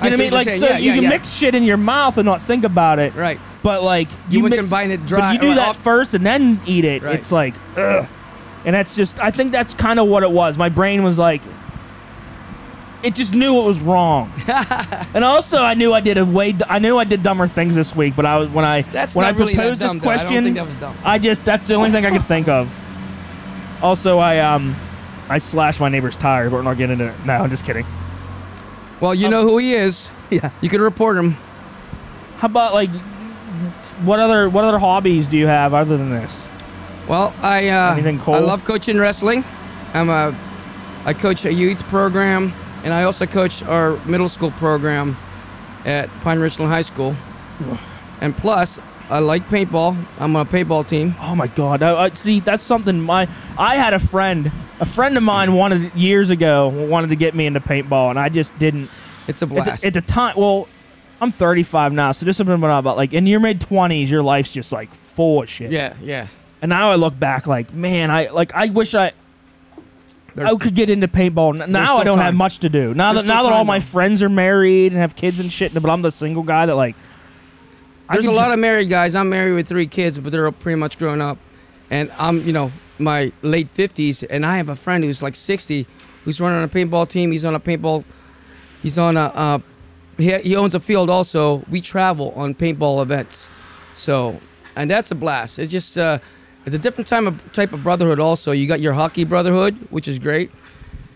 I 0.00 0.04
what 0.04 0.12
I 0.12 0.16
mean? 0.16 0.32
Like 0.32 0.44
saying. 0.46 0.60
so 0.60 0.68
Yeah, 0.70 0.78
you 0.78 0.86
yeah, 0.88 0.94
can 0.94 1.02
yeah. 1.04 1.08
mix 1.10 1.30
shit 1.34 1.54
in 1.54 1.62
your 1.62 1.76
mouth 1.76 2.16
and 2.16 2.24
not 2.24 2.40
think 2.40 2.64
about 2.64 2.98
it. 2.98 3.14
right. 3.14 3.38
But 3.62 3.82
like 3.82 4.08
You 4.30 4.42
would 4.42 4.50
mix- 4.50 4.62
combine 4.62 4.90
it 4.92 5.04
dry. 5.04 5.20
But 5.20 5.32
you 5.44 5.50
do 5.50 5.54
that 5.56 5.68
off- 5.68 5.78
first 5.78 6.14
and 6.14 6.24
then 6.24 6.58
eat 6.66 6.86
it. 6.86 7.02
Right. 7.02 7.16
It's 7.16 7.30
like, 7.30 7.52
ugh. 7.76 8.08
And 8.64 8.74
that's 8.74 8.94
just. 8.94 9.18
I 9.20 9.30
think 9.30 9.52
that's 9.52 9.74
kind 9.74 9.98
of 9.98 10.08
what 10.08 10.22
it 10.22 10.30
was. 10.30 10.58
My 10.58 10.68
brain 10.68 11.02
was 11.02 11.18
like, 11.18 11.42
it 13.02 13.14
just 13.14 13.32
knew 13.32 13.60
it 13.60 13.64
was 13.64 13.80
wrong. 13.80 14.30
and 15.14 15.24
also, 15.24 15.62
I 15.62 15.74
knew 15.74 15.94
I 15.94 16.00
did 16.00 16.18
a 16.18 16.26
way. 16.26 16.54
I 16.68 16.78
knew 16.78 16.98
I 16.98 17.04
did 17.04 17.22
dumber 17.22 17.48
things 17.48 17.74
this 17.74 17.96
week. 17.96 18.14
But 18.16 18.26
I 18.26 18.36
was 18.38 18.50
when 18.50 18.64
I 18.64 18.82
That's 18.82 19.14
when 19.14 19.24
I 19.24 19.30
really 19.30 19.54
proposed 19.54 19.80
dumb, 19.80 19.98
this 19.98 20.04
though. 20.04 20.10
I 20.10 20.16
question. 20.18 20.44
think 20.44 20.56
that 20.56 20.66
was 20.66 20.76
dumb. 20.76 20.96
I 21.04 21.18
just 21.18 21.44
that's 21.44 21.66
the 21.66 21.74
only 21.74 21.90
thing 21.90 22.04
I 22.04 22.10
could 22.10 22.26
think 22.26 22.48
of. 22.48 22.70
Also, 23.82 24.18
I 24.18 24.38
um, 24.40 24.76
I 25.28 25.38
slashed 25.38 25.80
my 25.80 25.88
neighbor's 25.88 26.16
tire, 26.16 26.50
but 26.50 26.56
we're 26.56 26.62
not 26.62 26.76
getting 26.76 27.00
into 27.00 27.08
it. 27.08 27.24
No, 27.24 27.34
I'm 27.34 27.50
just 27.50 27.64
kidding. 27.64 27.86
Well, 29.00 29.14
you 29.14 29.28
know 29.28 29.42
who 29.42 29.58
he 29.58 29.74
is. 29.74 30.10
Yeah. 30.30 30.50
You 30.60 30.68
can 30.68 30.80
report 30.80 31.18
him. 31.18 31.32
How 32.36 32.46
about 32.46 32.72
like, 32.72 32.88
what 34.04 34.20
other 34.20 34.48
what 34.48 34.62
other 34.62 34.78
hobbies 34.78 35.26
do 35.26 35.36
you 35.36 35.48
have 35.48 35.74
other 35.74 35.96
than 35.96 36.10
this? 36.10 36.46
Well, 37.10 37.34
I 37.42 37.66
uh? 37.70 37.96
I 38.36 38.38
love 38.38 38.64
coaching 38.64 38.96
wrestling. 38.96 39.42
I'm 39.94 40.08
a 40.10 40.32
I 41.04 41.12
coach 41.12 41.44
a 41.44 41.52
youth 41.52 41.82
program, 41.88 42.52
and 42.84 42.94
I 42.94 43.02
also 43.02 43.26
coach 43.26 43.64
our 43.64 43.96
middle 44.06 44.28
school 44.28 44.52
program 44.52 45.16
at 45.84 46.08
Pine 46.20 46.38
Richland 46.38 46.70
High 46.70 46.82
School. 46.82 47.16
And 48.20 48.36
plus, 48.36 48.78
I 49.08 49.18
like 49.18 49.42
paintball. 49.48 49.96
I'm 50.20 50.36
on 50.36 50.46
a 50.46 50.48
paintball 50.48 50.86
team. 50.86 51.16
Oh 51.18 51.34
my 51.34 51.48
god! 51.48 51.82
I, 51.82 52.04
I 52.04 52.10
see. 52.10 52.38
That's 52.38 52.62
something. 52.62 53.00
My 53.00 53.28
I 53.58 53.74
had 53.74 53.92
a 53.92 53.98
friend. 53.98 54.52
A 54.78 54.86
friend 54.86 55.16
of 55.16 55.24
mine 55.24 55.54
wanted 55.54 55.92
years 55.96 56.30
ago 56.30 56.68
wanted 56.68 57.08
to 57.08 57.16
get 57.16 57.34
me 57.34 57.46
into 57.46 57.58
paintball, 57.58 58.10
and 58.10 58.20
I 58.20 58.28
just 58.28 58.56
didn't. 58.60 58.88
It's 59.26 59.42
a 59.42 59.48
blast. 59.48 59.84
at 59.84 59.94
the 59.94 60.00
time, 60.00 60.36
well, 60.36 60.68
I'm 61.20 61.32
35 61.32 61.92
now, 61.92 62.12
so 62.12 62.24
this 62.24 62.38
has 62.38 62.46
been 62.46 62.62
about 62.62 62.96
like 62.96 63.12
in 63.12 63.26
your 63.26 63.40
mid 63.40 63.58
20s, 63.58 64.08
your 64.08 64.22
life's 64.22 64.52
just 64.52 64.70
like 64.70 64.94
full 64.94 65.42
of 65.42 65.50
shit. 65.50 65.72
yeah, 65.72 65.94
yeah. 66.00 66.28
And 66.62 66.68
now 66.68 66.90
I 66.90 66.96
look 66.96 67.18
back, 67.18 67.46
like 67.46 67.72
man, 67.72 68.10
I 68.10 68.28
like 68.28 68.54
I 68.54 68.68
wish 68.68 68.94
I. 68.94 69.12
There's 70.34 70.52
I 70.52 70.56
could 70.56 70.74
get 70.74 70.90
into 70.90 71.08
paintball. 71.08 71.66
Now 71.68 71.96
I 71.96 72.04
don't 72.04 72.18
have 72.18 72.34
much 72.34 72.58
to 72.60 72.68
do. 72.68 72.94
Now 72.94 73.12
There's 73.12 73.24
that 73.24 73.32
now 73.32 73.42
that 73.42 73.52
all 73.52 73.60
time, 73.60 73.66
my 73.66 73.80
friends 73.80 74.22
are 74.22 74.28
married 74.28 74.92
and 74.92 75.00
have 75.00 75.16
kids 75.16 75.40
and 75.40 75.50
shit, 75.50 75.74
but 75.74 75.90
I'm 75.90 76.02
the 76.02 76.12
single 76.12 76.42
guy 76.42 76.66
that 76.66 76.74
like. 76.74 76.96
There's 78.12 78.24
a 78.24 78.32
lot 78.32 78.50
of 78.50 78.58
married 78.58 78.88
guys. 78.88 79.14
I'm 79.14 79.28
married 79.28 79.52
with 79.52 79.68
three 79.68 79.86
kids, 79.86 80.18
but 80.18 80.32
they're 80.32 80.50
pretty 80.50 80.76
much 80.76 80.98
grown 80.98 81.20
up. 81.20 81.38
And 81.90 82.10
I'm, 82.18 82.44
you 82.44 82.52
know, 82.52 82.72
my 82.98 83.32
late 83.42 83.72
50s, 83.72 84.26
and 84.28 84.44
I 84.44 84.56
have 84.56 84.68
a 84.68 84.74
friend 84.74 85.04
who's 85.04 85.22
like 85.22 85.36
60, 85.36 85.86
who's 86.24 86.40
running 86.40 86.62
a 86.62 86.68
paintball 86.68 87.08
team. 87.08 87.30
He's 87.30 87.44
on 87.44 87.54
a 87.54 87.60
paintball. 87.60 88.04
He's 88.82 88.98
on 88.98 89.16
a. 89.16 89.24
Uh, 89.26 89.58
he, 90.18 90.36
he 90.38 90.56
owns 90.56 90.74
a 90.74 90.80
field 90.80 91.08
also. 91.08 91.64
We 91.70 91.80
travel 91.80 92.32
on 92.36 92.54
paintball 92.54 93.02
events, 93.02 93.48
so 93.94 94.40
and 94.76 94.90
that's 94.90 95.10
a 95.10 95.14
blast. 95.14 95.58
It's 95.58 95.70
just 95.70 95.96
uh, 95.96 96.18
it's 96.70 96.76
a 96.76 96.82
different 96.82 97.08
time 97.08 97.26
of 97.26 97.52
type 97.52 97.72
of 97.72 97.82
brotherhood. 97.82 98.20
Also, 98.20 98.52
you 98.52 98.68
got 98.68 98.80
your 98.80 98.92
hockey 98.92 99.24
brotherhood, 99.24 99.74
which 99.90 100.06
is 100.06 100.20
great, 100.20 100.52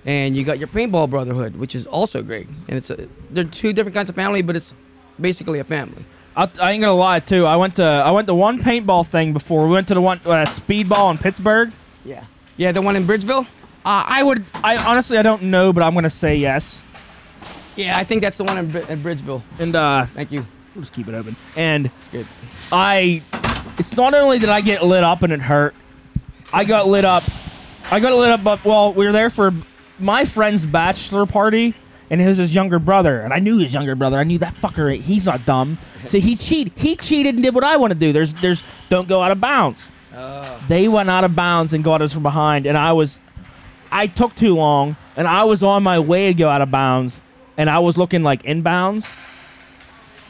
and 0.04 0.36
you 0.36 0.42
got 0.42 0.58
your 0.58 0.66
paintball 0.66 1.08
brotherhood, 1.08 1.54
which 1.56 1.76
is 1.76 1.86
also 1.86 2.22
great. 2.22 2.48
And 2.68 2.76
it's 2.76 2.90
a, 2.90 3.08
they're 3.30 3.44
two 3.44 3.72
different 3.72 3.94
kinds 3.94 4.08
of 4.08 4.16
family, 4.16 4.42
but 4.42 4.56
it's 4.56 4.74
basically 5.20 5.60
a 5.60 5.64
family. 5.64 6.04
I, 6.36 6.50
I 6.60 6.72
ain't 6.72 6.80
gonna 6.80 6.94
lie 6.94 7.20
too. 7.20 7.46
I 7.46 7.54
went 7.54 7.76
to 7.76 7.84
I 7.84 8.10
went 8.10 8.26
to 8.26 8.34
one 8.34 8.58
paintball 8.58 9.06
thing 9.06 9.32
before. 9.32 9.66
We 9.66 9.72
went 9.72 9.86
to 9.88 9.94
the 9.94 10.00
one 10.00 10.18
uh, 10.24 10.44
speedball 10.46 11.12
in 11.12 11.18
Pittsburgh. 11.18 11.70
Yeah. 12.04 12.24
Yeah, 12.56 12.72
the 12.72 12.82
one 12.82 12.96
in 12.96 13.06
Bridgeville. 13.06 13.46
Uh, 13.84 14.04
I 14.06 14.22
would. 14.24 14.44
I 14.64 14.76
honestly 14.76 15.18
I 15.18 15.22
don't 15.22 15.44
know, 15.44 15.72
but 15.72 15.84
I'm 15.84 15.94
gonna 15.94 16.10
say 16.10 16.34
yes. 16.36 16.82
Yeah, 17.76 17.96
I 17.96 18.04
think 18.04 18.22
that's 18.22 18.38
the 18.38 18.44
one 18.44 18.58
in, 18.58 18.64
in 18.88 19.02
Bridgeville. 19.02 19.42
And 19.58 19.74
uh, 19.76 20.06
Thank 20.14 20.32
you. 20.32 20.46
we'll 20.74 20.82
just 20.82 20.92
keep 20.92 21.08
it 21.08 21.14
open. 21.14 21.36
And 21.56 21.90
It's 22.00 22.08
good. 22.08 22.26
I, 22.72 23.22
it's 23.78 23.96
not 23.96 24.14
only 24.14 24.38
did 24.38 24.48
I 24.48 24.60
get 24.60 24.84
lit 24.84 25.04
up 25.04 25.22
and 25.22 25.32
it 25.32 25.40
hurt. 25.40 25.74
I 26.52 26.64
got 26.64 26.86
lit 26.86 27.04
up. 27.04 27.24
I 27.90 28.00
got 28.00 28.12
lit 28.16 28.30
up. 28.30 28.44
But 28.44 28.64
well, 28.64 28.92
we 28.92 29.04
were 29.04 29.12
there 29.12 29.30
for 29.30 29.52
my 29.98 30.24
friend's 30.24 30.66
bachelor 30.66 31.26
party, 31.26 31.74
and 32.10 32.20
it 32.20 32.26
was 32.26 32.38
his 32.38 32.54
younger 32.54 32.78
brother, 32.78 33.20
and 33.20 33.32
I 33.32 33.38
knew 33.38 33.58
his 33.58 33.74
younger 33.74 33.94
brother. 33.94 34.18
I 34.18 34.24
knew 34.24 34.38
that 34.38 34.54
fucker. 34.56 35.00
He's 35.00 35.26
not 35.26 35.44
dumb. 35.44 35.78
So 36.08 36.18
he 36.18 36.36
cheated. 36.36 36.72
He 36.76 36.96
cheated 36.96 37.34
and 37.34 37.44
did 37.44 37.54
what 37.54 37.64
I 37.64 37.76
want 37.76 37.92
to 37.92 37.98
do. 37.98 38.12
There's, 38.12 38.34
there's, 38.34 38.62
don't 38.88 39.08
go 39.08 39.20
out 39.20 39.32
of 39.32 39.40
bounds. 39.40 39.88
Oh. 40.14 40.64
They 40.68 40.86
went 40.88 41.10
out 41.10 41.24
of 41.24 41.34
bounds 41.34 41.72
and 41.72 41.82
got 41.82 42.02
us 42.02 42.12
from 42.12 42.22
behind, 42.22 42.66
and 42.66 42.78
I 42.78 42.92
was, 42.92 43.18
I 43.90 44.06
took 44.06 44.34
too 44.34 44.54
long, 44.54 44.96
and 45.16 45.26
I 45.26 45.44
was 45.44 45.62
on 45.62 45.82
my 45.82 45.98
way 45.98 46.28
to 46.28 46.34
go 46.34 46.48
out 46.48 46.62
of 46.62 46.70
bounds, 46.70 47.20
and 47.56 47.68
I 47.68 47.80
was 47.80 47.98
looking 47.98 48.22
like 48.22 48.42
inbounds. 48.44 49.10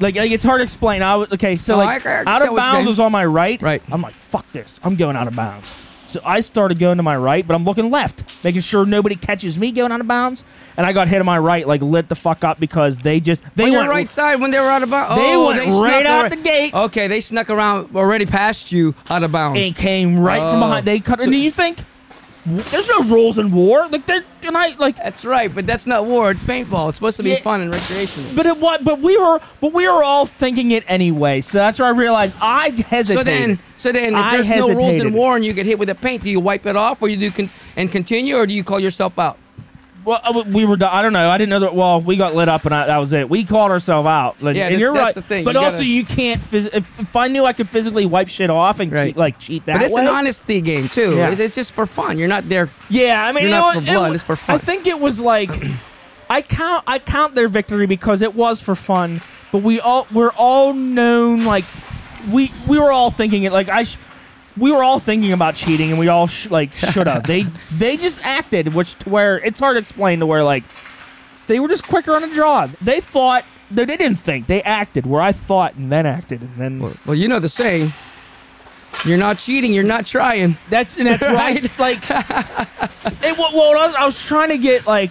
Like, 0.01 0.17
like 0.17 0.31
it's 0.31 0.45
hard 0.45 0.61
to 0.61 0.65
explain. 0.65 1.03
I 1.03 1.17
was 1.17 1.33
okay. 1.33 1.57
So 1.59 1.75
No, 1.77 1.85
like 1.85 2.05
I- 2.05 2.11
I 2.11 2.19
out 2.21 2.25
get 2.25 2.35
of 2.35 2.41
what 2.41 2.45
you're 2.49 2.57
bounds 2.57 2.77
saying. 2.79 2.87
was 2.87 3.01
on 3.01 3.13
my 3.13 3.25
right. 3.25 3.61
Right. 3.63 3.83
I'm 3.93 4.03
like, 4.03 4.15
fuck 4.15 4.51
this. 4.53 4.81
I'm 4.83 4.97
going 4.97 5.17
out 5.17 5.29
of 5.29 5.37
bounds. 5.37 5.71
So 6.07 6.21
I 6.25 6.41
started 6.41 6.79
going 6.79 6.99
to 6.99 7.03
my 7.03 7.17
right, 7.17 7.45
but 7.47 7.55
I'm 7.55 7.65
looking 7.65 7.91
left, 7.91 8.45
making 8.45 8.61
sure 8.61 8.85
nobody 8.85 9.17
catches 9.17 9.59
me 9.59 9.73
going 9.73 9.91
out 9.91 10.01
of 10.03 10.07
bounds. 10.07 10.45
And 10.77 10.87
I 10.87 10.93
got 10.93 11.09
hit 11.09 11.19
on 11.19 11.27
my 11.27 11.39
right, 11.39 11.67
like 11.67 11.81
lit 11.81 12.09
the 12.09 12.15
fuck 12.15 12.45
up 12.45 12.61
because 12.61 12.99
they 12.99 13.21
just 13.21 13.43
they 13.57 13.65
on 13.65 13.73
your 13.73 13.81
went 13.81 13.91
right 13.91 14.09
side 14.09 14.39
when 14.41 14.51
they 14.51 14.59
were 14.61 14.67
out 14.69 14.83
of 14.83 14.91
bounds. 14.91 15.17
They 15.21 15.35
oh, 15.35 15.47
went 15.47 15.63
snuck 15.63 15.83
right 15.83 16.07
out 16.07 16.31
the 16.31 16.37
gate. 16.37 16.75
Okay, 16.75 17.09
they 17.09 17.21
snuck 17.21 17.49
around 17.49 17.97
already 17.97 18.27
past 18.27 18.71
you 18.71 18.95
out 19.09 19.23
of 19.23 19.33
bounds. 19.33 19.59
and 19.65 19.75
came 19.75 20.19
right 20.21 20.41
from 20.41 20.63
Oh. 20.63 20.67
behind. 20.67 20.87
They 20.87 21.01
cut. 21.01 21.21
So- 21.21 21.25
and 21.25 21.33
do 21.33 21.39
you 21.39 21.51
think 21.51 21.79
there's 22.47 22.89
no 22.89 23.03
rules 23.05 23.39
in 23.39 23.51
war? 23.51 23.89
Like 23.89 24.07
they're 24.07 24.25
and 24.43 24.57
I 24.57 24.75
like. 24.77 24.97
That's 24.97 25.25
right, 25.25 25.53
but 25.55 25.67
that's 25.67 25.87
not 25.87 26.05
war. 26.05 26.31
It's 26.31 26.45
paintball. 26.45 26.91
It's 26.91 26.99
supposed 26.99 27.17
to 27.17 27.23
be 27.23 27.31
Yeah. 27.31 27.41
fun 27.41 27.63
and 27.63 27.73
recreational. 27.73 28.31
But 28.35 28.45
it 28.47 28.59
what? 28.59 28.85
But 28.85 29.01
we 29.01 29.17
were, 29.17 29.41
but 29.61 29.73
we 29.73 29.89
were 29.89 30.05
all 30.05 30.27
thinking 30.27 30.71
it 30.73 30.85
anyway. 30.87 31.41
So 31.41 31.57
that's 31.59 31.79
where 31.79 31.89
I 31.89 31.93
realized 31.93 32.37
I 32.43 32.69
hesitated. 32.71 33.17
So 33.19 33.23
then, 33.25 33.59
so 33.77 33.93
then, 33.93 34.15
if 34.15 34.31
there's 34.33 34.51
no 34.51 34.69
rules 34.69 34.99
in 34.99 35.13
war 35.15 35.37
and 35.37 35.45
you 35.45 35.53
get 35.55 35.65
hit 35.65 35.79
with 35.79 35.89
a 35.89 35.95
paint, 35.95 36.23
do 36.23 36.31
you 36.31 36.41
wipe 36.41 36.67
it 36.67 36.77
off, 36.77 37.01
or 37.01 37.09
you 37.09 37.17
do 37.17 37.31
con- 37.31 37.51
and 37.77 37.91
continue, 37.91 38.37
or 38.37 38.47
do 38.47 38.53
you 38.53 38.63
call 38.65 38.81
yourself 38.81 39.19
out? 39.19 39.39
Well, 40.05 40.21
uh, 40.23 40.45
we 40.47 40.65
were. 40.65 40.77
I 40.85 41.01
don't 41.03 41.13
know. 41.13 41.31
I 41.31 41.39
didn't 41.39 41.51
know 41.51 41.61
that. 41.61 41.75
Well, 41.75 42.01
we 42.01 42.17
got 42.17 42.35
lit 42.35 42.49
up, 42.49 42.65
and 42.67 42.75
I, 42.75 42.87
that 42.87 42.99
was 42.99 43.13
it. 43.13 43.29
We 43.31 43.45
called 43.45 43.71
ourselves 43.71 44.07
out. 44.07 44.43
Like, 44.43 44.55
Yeah, 44.57 44.69
and 44.69 44.79
you're 44.79 44.93
that's 44.93 45.07
right. 45.07 45.15
the 45.15 45.23
thing. 45.23 45.45
But 45.45 45.55
You 45.55 45.61
also, 45.61 45.73
gotta- 45.79 45.87
you 45.87 46.05
can't. 46.05 46.43
Phys- 46.43 46.69
if, 46.73 47.01
if 47.01 47.17
I 47.17 47.29
knew 47.29 47.45
I 47.45 47.53
could 47.55 47.69
physically 47.69 48.05
wipe 48.07 48.29
shit 48.29 48.51
off 48.51 48.81
and 48.81 48.93
Right. 48.93 49.07
cheat, 49.09 49.17
like 49.17 49.39
cheat 49.39 49.67
that 49.67 49.79
but 49.79 49.87
it's 49.87 49.95
way, 49.95 50.03
an 50.03 50.09
honesty 50.09 50.61
game 50.61 50.89
too. 50.89 51.17
Yeah. 51.17 51.31
It's 51.31 51.55
just 51.55 51.73
for 51.73 51.87
fun. 51.87 52.19
You're 52.19 52.29
not 52.29 52.49
there. 52.49 52.69
Yeah, 52.91 53.25
I 53.25 53.33
mean, 53.33 53.45
You're 53.45 53.51
you 53.51 53.57
not 53.57 53.75
know 53.77 53.81
for 53.81 53.81
what? 53.81 53.89
It 53.89 53.97
blood, 53.99 54.15
it's 54.15 54.25
for 54.25 54.37
fun. 54.37 54.55
I 54.57 54.59
think 54.59 54.87
it 54.87 55.01
was 55.01 55.19
like, 55.21 55.51
I 56.31 56.43
count, 56.43 56.85
I 56.87 56.99
count 56.99 57.35
their 57.35 57.49
victory 57.49 57.87
because 57.87 58.21
it 58.23 58.35
was 58.35 58.61
for 58.61 58.75
fun. 58.75 59.21
But 59.53 59.63
we 59.63 59.81
all, 59.81 60.07
we're 60.13 60.33
all 60.33 60.73
known 60.75 61.45
like, 61.45 61.65
we 62.31 62.51
we 62.67 62.79
were 62.79 62.91
all 62.93 63.11
thinking 63.11 63.45
it 63.45 63.53
like 63.53 63.69
I. 63.69 63.85
Sh- 63.85 63.97
we 64.57 64.71
were 64.71 64.83
all 64.85 64.99
thinking 64.99 65.33
about 65.33 65.55
cheating, 65.55 65.91
and 65.91 65.99
we 65.99 66.09
all 66.09 66.27
sh- 66.27 66.51
like 66.51 66.73
should 66.73 67.07
have. 67.07 67.27
they 67.27 67.43
they 67.73 67.97
just 67.97 68.25
acted, 68.25 68.75
which 68.75 68.99
to 69.01 69.09
where 69.11 69.39
it's 69.39 69.61
hard 69.61 69.75
to 69.77 69.79
explain 69.81 70.21
to 70.21 70.27
where 70.27 70.45
like 70.45 70.65
they 71.47 71.61
were 71.61 71.69
just 71.69 71.87
quicker 71.87 72.15
on 72.15 72.25
a 72.25 72.33
draw. 72.33 72.69
They 72.81 73.01
thought 73.01 73.45
they 73.71 73.85
didn't 73.85 74.17
think. 74.17 74.47
They 74.47 74.63
acted 74.63 75.07
where 75.07 75.21
I 75.23 75.33
thought 75.33 75.75
and 75.75 75.91
then 75.91 76.07
acted, 76.07 76.43
and 76.43 76.57
then 76.57 76.79
Well, 76.81 76.95
well, 77.07 77.15
you 77.15 77.29
know 77.29 77.41
the 77.41 77.49
saying. 77.49 77.93
You're 79.05 79.19
not 79.19 79.39
cheating. 79.39 79.73
You're 79.73 79.83
not 79.83 80.07
trying. 80.07 80.57
That's 80.71 80.97
and 80.97 81.07
that's 81.09 81.21
right. 81.21 81.61
Right. 81.79 81.79
Like, 81.79 82.11
it, 83.25 83.37
well, 83.37 83.51
well, 83.53 83.79
I 83.79 83.87
was, 83.87 83.95
I 83.97 84.05
was 84.07 84.25
trying 84.25 84.51
to 84.51 84.59
get 84.59 84.87
like 84.87 85.11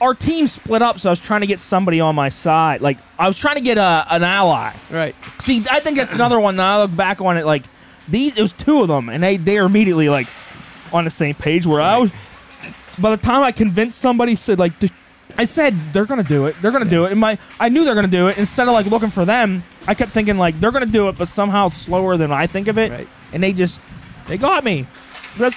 our 0.00 0.14
team 0.14 0.46
split 0.46 0.80
up, 0.80 1.00
so 1.00 1.08
I 1.08 1.12
was 1.12 1.20
trying 1.20 1.40
to 1.40 1.46
get 1.48 1.58
somebody 1.58 2.00
on 2.00 2.14
my 2.14 2.28
side. 2.28 2.80
Like, 2.80 2.98
I 3.18 3.26
was 3.26 3.36
trying 3.36 3.56
to 3.56 3.60
get 3.62 3.78
a 3.78 4.06
an 4.08 4.22
ally. 4.22 4.74
Right. 4.90 5.16
See, 5.40 5.64
I 5.68 5.80
think 5.80 5.96
that's 5.96 6.14
another 6.14 6.38
one. 6.38 6.54
Now 6.56 6.78
I 6.78 6.82
look 6.82 6.94
back 6.94 7.20
on 7.20 7.36
it, 7.36 7.44
like 7.44 7.64
these, 8.08 8.36
it 8.36 8.42
was 8.42 8.52
two 8.52 8.82
of 8.82 8.88
them, 8.88 9.08
and 9.08 9.22
they 9.22 9.36
they 9.36 9.58
are 9.58 9.66
immediately 9.66 10.08
like 10.08 10.26
on 10.92 11.04
the 11.04 11.10
same 11.10 11.34
page. 11.34 11.66
Where 11.66 11.80
I 11.80 11.98
was, 11.98 12.10
by 12.98 13.10
the 13.10 13.22
time 13.22 13.42
I 13.42 13.52
convinced 13.52 13.98
somebody, 13.98 14.36
said 14.36 14.58
like. 14.58 14.72
I 15.36 15.44
said 15.44 15.76
they're 15.92 16.06
gonna 16.06 16.24
do 16.24 16.46
it. 16.46 16.56
They're 16.60 16.72
gonna 16.72 16.84
do 16.84 17.04
it. 17.04 17.12
And 17.12 17.20
my, 17.20 17.38
I 17.60 17.68
knew 17.68 17.84
they're 17.84 17.94
gonna 17.94 18.08
do 18.08 18.26
it. 18.26 18.38
Instead 18.38 18.66
of 18.66 18.74
like 18.74 18.86
looking 18.86 19.10
for 19.10 19.24
them, 19.24 19.62
I 19.86 19.94
kept 19.94 20.10
thinking 20.10 20.36
like 20.36 20.58
they're 20.58 20.72
gonna 20.72 20.86
do 20.86 21.08
it, 21.08 21.16
but 21.16 21.28
somehow 21.28 21.68
slower 21.68 22.16
than 22.16 22.32
I 22.32 22.48
think 22.48 22.66
of 22.66 22.76
it. 22.76 22.90
Right. 22.90 23.08
And 23.32 23.40
they 23.40 23.52
just, 23.52 23.78
they 24.26 24.36
got 24.36 24.64
me. 24.64 24.88
That's, 25.38 25.56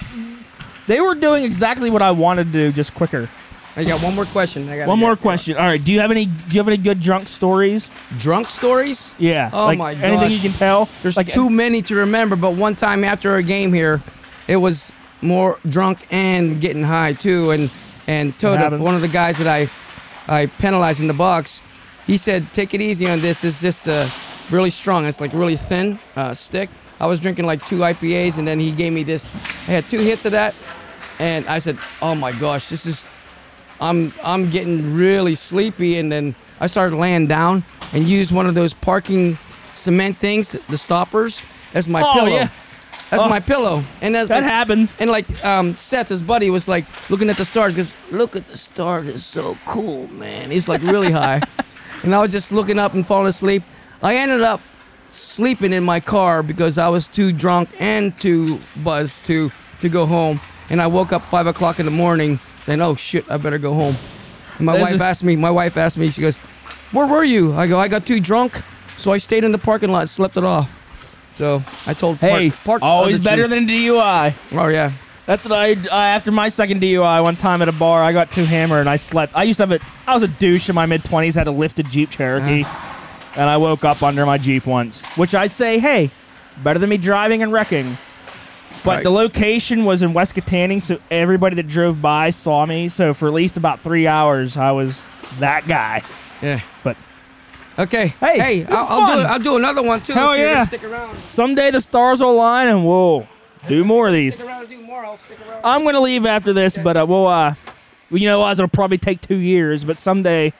they 0.86 1.00
were 1.00 1.16
doing 1.16 1.42
exactly 1.42 1.90
what 1.90 2.00
I 2.00 2.12
wanted 2.12 2.44
to 2.48 2.52
do, 2.52 2.70
just 2.70 2.94
quicker. 2.94 3.28
I 3.74 3.84
got 3.84 4.02
one 4.02 4.14
more 4.14 4.26
question. 4.26 4.68
I 4.68 4.76
got 4.78 4.88
One 4.88 4.98
more 4.98 5.16
question. 5.16 5.56
All 5.56 5.64
right. 5.64 5.82
Do 5.82 5.92
you 5.92 6.00
have 6.00 6.10
any? 6.10 6.26
Do 6.26 6.32
you 6.50 6.60
have 6.60 6.68
any 6.68 6.76
good 6.76 7.00
drunk 7.00 7.28
stories? 7.28 7.90
Drunk 8.18 8.50
stories? 8.50 9.14
Yeah. 9.18 9.50
Oh 9.52 9.66
like 9.66 9.78
my 9.78 9.94
gosh. 9.94 10.02
Anything 10.02 10.30
you 10.32 10.40
can 10.40 10.52
tell? 10.52 10.88
There's 11.02 11.16
like, 11.16 11.28
too 11.28 11.48
many 11.48 11.80
to 11.82 11.94
remember, 11.94 12.36
but 12.36 12.54
one 12.54 12.74
time 12.74 13.02
after 13.02 13.36
a 13.36 13.42
game 13.42 13.72
here, 13.72 14.02
it 14.46 14.56
was 14.56 14.92
more 15.22 15.58
drunk 15.68 16.06
and 16.10 16.60
getting 16.60 16.82
high 16.82 17.14
too. 17.14 17.50
And 17.50 17.70
and 18.06 18.34
happens. 18.34 18.80
one 18.80 18.94
of 18.94 19.00
the 19.00 19.08
guys 19.08 19.38
that 19.38 19.46
I 19.46 19.70
I 20.28 20.46
penalized 20.46 21.00
in 21.00 21.06
the 21.06 21.14
box, 21.14 21.62
he 22.06 22.16
said, 22.16 22.46
"Take 22.52 22.74
it 22.74 22.80
easy 22.80 23.08
on 23.08 23.20
this. 23.20 23.42
It's 23.44 23.62
just 23.62 23.88
uh, 23.88 24.08
really 24.50 24.70
strong. 24.70 25.06
It's 25.06 25.20
like 25.20 25.32
really 25.32 25.56
thin 25.56 25.98
uh, 26.16 26.34
stick." 26.34 26.68
I 27.00 27.06
was 27.06 27.20
drinking 27.20 27.46
like 27.46 27.64
two 27.64 27.78
IPAs, 27.78 28.38
and 28.38 28.46
then 28.46 28.60
he 28.60 28.70
gave 28.70 28.92
me 28.92 29.02
this. 29.02 29.28
I 29.66 29.72
had 29.72 29.88
two 29.88 29.98
hits 29.98 30.24
of 30.24 30.32
that, 30.32 30.54
and 31.18 31.46
I 31.46 31.58
said, 31.58 31.78
"Oh 32.00 32.14
my 32.14 32.32
gosh, 32.32 32.68
this 32.68 32.86
is." 32.86 33.06
I'm 33.82 34.12
I'm 34.24 34.48
getting 34.50 34.94
really 34.94 35.34
sleepy, 35.34 35.98
and 35.98 36.10
then 36.10 36.34
I 36.60 36.66
started 36.68 36.96
laying 36.96 37.26
down 37.26 37.64
and 37.92 38.08
used 38.08 38.32
one 38.32 38.46
of 38.46 38.54
those 38.54 38.72
parking 38.72 39.36
cement 39.74 40.18
things, 40.18 40.56
the 40.68 40.78
stoppers, 40.78 41.42
as 41.74 41.88
my 41.88 42.00
Oh, 42.02 42.12
pillow. 42.14 42.28
yeah. 42.28 42.48
That's 43.10 43.22
Oh. 43.24 43.28
my 43.28 43.40
pillow, 43.40 43.84
and 44.00 44.14
that 44.14 44.30
happens. 44.42 44.96
and 44.98 45.10
like 45.10 45.26
um, 45.44 45.76
Seth, 45.76 46.08
his 46.08 46.22
buddy, 46.22 46.48
was 46.48 46.66
like 46.68 46.86
looking 47.10 47.28
at 47.28 47.36
the 47.36 47.44
stars. 47.44 47.76
Goes, 47.76 47.94
look 48.10 48.36
at 48.36 48.48
the 48.48 48.56
stars, 48.56 49.06
it's 49.08 49.24
so 49.24 49.58
cool, 49.66 50.06
man. 50.12 50.50
He's 50.50 50.66
like 50.68 50.82
really 50.82 51.10
high, 51.22 51.42
and 52.04 52.14
I 52.14 52.20
was 52.20 52.30
just 52.32 52.52
looking 52.52 52.78
up 52.78 52.94
and 52.94 53.06
falling 53.06 53.26
asleep. 53.26 53.62
I 54.02 54.16
ended 54.16 54.40
up 54.42 54.60
sleeping 55.10 55.72
in 55.74 55.84
my 55.84 56.00
car 56.00 56.42
because 56.42 56.78
I 56.78 56.88
was 56.88 57.06
too 57.08 57.32
drunk 57.32 57.68
and 57.78 58.18
too 58.18 58.60
buzzed 58.82 59.26
to 59.26 59.50
to 59.80 59.88
go 59.90 60.06
home. 60.06 60.40
And 60.70 60.80
I 60.80 60.86
woke 60.86 61.12
up 61.12 61.26
five 61.28 61.46
o'clock 61.46 61.80
in 61.80 61.84
the 61.84 61.92
morning 61.92 62.40
saying, 62.64 62.80
"Oh 62.80 62.94
shit, 62.94 63.30
I 63.30 63.36
better 63.36 63.58
go 63.58 63.74
home." 63.74 63.96
And 64.58 64.66
my 64.66 64.76
There's 64.76 64.92
wife 64.92 65.00
asked 65.00 65.24
me. 65.24 65.36
My 65.36 65.50
wife 65.50 65.76
asked 65.76 65.98
me. 65.98 66.10
She 66.10 66.20
goes, 66.20 66.36
"Where 66.92 67.06
were 67.06 67.24
you?" 67.24 67.54
I 67.54 67.66
go, 67.66 67.78
"I 67.78 67.88
got 67.88 68.06
too 68.06 68.20
drunk, 68.20 68.60
so 68.96 69.12
I 69.12 69.18
stayed 69.18 69.44
in 69.44 69.52
the 69.52 69.58
parking 69.58 69.90
lot, 69.90 70.00
and 70.00 70.10
slept 70.10 70.36
it 70.36 70.44
off." 70.44 70.70
So 71.34 71.62
I 71.86 71.94
told 71.94 72.18
Hey, 72.18 72.50
part, 72.64 72.82
of 72.82 72.88
always 72.88 73.18
better 73.18 73.48
than 73.48 73.66
DUI. 73.66 74.34
Oh 74.52 74.68
yeah. 74.68 74.92
That's 75.26 75.44
what 75.44 75.58
I, 75.58 75.76
I 75.90 76.08
after 76.08 76.32
my 76.32 76.48
second 76.48 76.82
DUI 76.82 77.22
one 77.22 77.36
time 77.36 77.62
at 77.62 77.68
a 77.68 77.72
bar, 77.72 78.02
I 78.02 78.12
got 78.12 78.30
too 78.32 78.44
hammered 78.44 78.80
and 78.80 78.90
I 78.90 78.96
slept. 78.96 79.34
I 79.34 79.44
used 79.44 79.58
to 79.58 79.62
have 79.62 79.72
it. 79.72 79.82
I 80.06 80.14
was 80.14 80.22
a 80.22 80.28
douche 80.28 80.68
in 80.68 80.74
my 80.74 80.86
mid 80.86 81.04
twenties, 81.04 81.34
had 81.34 81.46
a 81.46 81.52
lifted 81.52 81.88
Jeep 81.88 82.10
Cherokee, 82.10 82.62
uh-huh. 82.62 83.40
and 83.40 83.48
I 83.48 83.56
woke 83.56 83.84
up 83.84 84.02
under 84.02 84.26
my 84.26 84.36
Jeep 84.36 84.66
once. 84.66 85.04
Which 85.16 85.34
I 85.34 85.46
say, 85.46 85.78
hey, 85.78 86.10
better 86.62 86.78
than 86.78 86.90
me 86.90 86.96
driving 86.96 87.42
and 87.42 87.52
wrecking. 87.52 87.96
But 88.84 88.90
Right. 88.96 89.04
the 89.04 89.10
location 89.10 89.84
was 89.84 90.02
in 90.02 90.12
West 90.12 90.34
Kittanning, 90.34 90.82
so 90.82 90.98
everybody 91.10 91.54
that 91.56 91.68
drove 91.68 92.02
by 92.02 92.30
saw 92.30 92.66
me. 92.66 92.88
So 92.88 93.14
for 93.14 93.28
at 93.28 93.34
least 93.34 93.56
about 93.56 93.80
three 93.80 94.06
hours, 94.08 94.56
I 94.56 94.72
was 94.72 95.02
that 95.38 95.68
guy. 95.68 96.02
Yeah. 96.40 96.60
But 96.82 96.96
Okay. 97.78 98.08
Hey, 98.20 98.38
hey, 98.38 98.66
I'll, 98.68 98.86
I'll 99.02 99.06
do 99.06 99.22
I'll 99.22 99.38
do 99.38 99.56
another 99.56 99.82
one 99.82 100.00
too. 100.02 100.12
Hell 100.12 100.36
yeah. 100.36 100.64
Stick 100.66 100.84
around. 100.84 101.16
someday 101.28 101.70
the 101.70 101.80
stars 101.80 102.20
will 102.20 102.32
align 102.32 102.68
and 102.68 102.86
we'll 102.86 103.26
do 103.68 103.84
more 103.84 104.08
of 104.08 104.12
these. 104.12 104.34
Stick 104.34 104.46
around 104.48 104.60
and 104.62 104.70
do 104.70 104.80
more. 104.82 105.04
I'll 105.04 105.16
stick 105.16 105.38
around. 105.48 105.60
I'm 105.64 105.84
gonna 105.84 106.00
leave 106.00 106.26
after 106.26 106.52
this, 106.52 106.76
but 106.76 106.96
uh, 106.96 107.06
we'll 107.08 107.26
uh, 107.28 107.54
you 108.10 108.26
know, 108.28 108.46
it'll 108.50 108.68
probably 108.68 108.98
take 108.98 109.20
two 109.22 109.36
years, 109.38 109.84
but 109.84 109.96
someday 109.96 110.52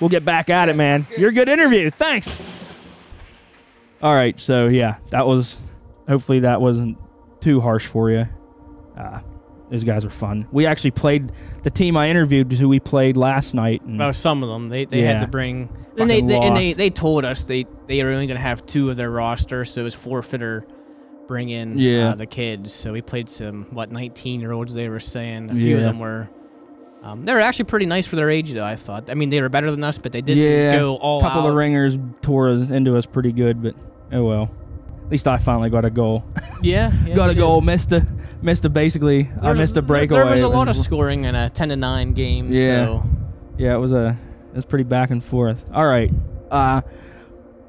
we'll 0.00 0.08
get 0.08 0.24
back 0.24 0.48
at 0.48 0.68
it, 0.68 0.76
man. 0.76 1.06
You're 1.18 1.28
a 1.30 1.34
good 1.34 1.48
interview. 1.48 1.90
Thanks. 1.90 2.34
All 4.02 4.14
right, 4.14 4.38
so 4.38 4.68
yeah, 4.68 4.96
that 5.10 5.26
was. 5.26 5.56
Hopefully, 6.08 6.40
that 6.40 6.60
wasn't 6.60 6.96
too 7.40 7.60
harsh 7.60 7.86
for 7.86 8.10
you. 8.10 8.26
Uh, 8.96 9.20
those 9.70 9.82
guys 9.84 10.04
were 10.04 10.10
fun. 10.10 10.46
We 10.52 10.64
actually 10.66 10.92
played 10.92 11.32
the 11.64 11.70
team 11.70 11.96
I 11.96 12.08
interviewed, 12.08 12.52
who 12.52 12.68
we 12.68 12.78
played 12.80 13.16
last 13.16 13.52
night. 13.52 13.82
And 13.82 14.00
Oh, 14.00 14.12
some 14.12 14.42
of 14.42 14.48
them 14.48 14.68
they, 14.68 14.84
they 14.84 15.02
Yeah. 15.02 15.14
had 15.14 15.20
to 15.20 15.26
bring. 15.26 15.68
And 15.98 16.08
they, 16.08 16.20
they 16.20 16.36
and 16.38 16.56
they, 16.56 16.72
they 16.72 16.90
told 16.90 17.24
us 17.24 17.44
they 17.44 17.66
they 17.86 18.00
are 18.00 18.10
only 18.10 18.26
gonna 18.26 18.38
have 18.40 18.64
two 18.66 18.90
of 18.90 18.96
their 18.96 19.10
roster, 19.10 19.64
so 19.64 19.80
it 19.80 19.84
was 19.84 19.94
forfeiter 19.94 20.64
bring 21.26 21.48
in 21.48 21.78
Yeah. 21.78 22.10
uh, 22.10 22.14
the 22.14 22.26
kids. 22.26 22.72
So 22.72 22.92
we 22.92 23.02
played 23.02 23.28
some 23.28 23.66
what 23.70 23.90
19 23.90 24.40
year 24.40 24.52
olds. 24.52 24.72
They 24.72 24.88
were 24.88 25.00
saying 25.00 25.50
a 25.50 25.54
few 25.54 25.76
of 25.76 25.82
them 25.82 25.98
were 25.98 26.28
Um, 27.02 27.22
they 27.24 27.32
were 27.32 27.40
actually 27.40 27.66
pretty 27.66 27.86
nice 27.86 28.06
for 28.06 28.16
their 28.16 28.30
age, 28.30 28.52
though. 28.52 28.64
I 28.64 28.76
thought. 28.76 29.10
I 29.10 29.14
mean, 29.14 29.28
they 29.30 29.40
were 29.40 29.48
better 29.48 29.70
than 29.70 29.82
us, 29.84 29.98
but 29.98 30.12
they 30.12 30.22
didn't 30.22 30.42
yeah, 30.42 30.72
go 30.78 30.96
all 30.96 31.18
a 31.18 31.22
couple 31.22 31.42
out. 31.42 31.48
of 31.50 31.54
ringers 31.54 31.98
tore 32.22 32.48
us 32.50 32.68
into 32.70 32.96
us 32.96 33.06
pretty 33.06 33.32
good, 33.32 33.62
but 33.62 33.74
oh 34.12 34.24
well. 34.24 34.50
At 35.06 35.12
least 35.12 35.28
I 35.28 35.38
finally 35.38 35.70
got 35.70 35.84
a 35.84 35.90
goal. 35.90 36.24
yeah, 36.62 36.92
yeah 37.06 37.14
got 37.14 37.30
a 37.30 37.34
did. 37.34 37.40
goal. 37.40 37.60
Missed 37.60 37.92
a 37.92 38.04
missed 38.42 38.64
a 38.64 38.68
basically. 38.68 39.30
I 39.40 39.52
missed 39.52 39.76
a 39.76 39.82
breakaway. 39.82 40.18
There 40.18 40.32
was 40.32 40.42
a 40.42 40.48
lot 40.48 40.68
of 40.68 40.74
scoring 40.74 41.24
in 41.24 41.36
a 41.36 41.48
ten 41.48 41.68
to 41.68 41.76
nine 41.76 42.12
game. 42.12 42.52
Yeah. 42.52 42.86
So. 42.86 43.02
Yeah, 43.56 43.74
it 43.74 43.78
was 43.78 43.92
a 43.92 44.18
it 44.50 44.56
was 44.56 44.64
pretty 44.64 44.82
back 44.82 45.10
and 45.10 45.24
forth. 45.24 45.64
All 45.72 45.86
right, 45.86 46.10
uh, 46.50 46.82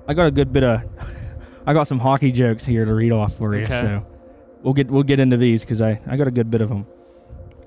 I 0.07 0.13
got 0.15 0.25
a 0.25 0.31
good 0.31 0.51
bit 0.51 0.63
of 0.63 0.81
I 1.67 1.73
got 1.73 1.83
some 1.88 1.99
hockey 1.99 2.31
jokes 2.31 2.65
here 2.65 2.85
to 2.85 2.93
read 2.93 3.11
off 3.11 3.35
for 3.35 3.55
you. 3.55 3.63
Okay. 3.65 3.81
So 3.81 4.05
we'll 4.63 4.73
get 4.73 4.89
we'll 4.89 5.03
get 5.03 5.19
into 5.19 5.38
these 5.38 5.61
because 5.61 5.79
I 5.79 6.01
I 6.07 6.17
got 6.17 6.27
a 6.27 6.31
good 6.31 6.49
bit 6.49 6.61
of 6.61 6.69
them. 6.69 6.88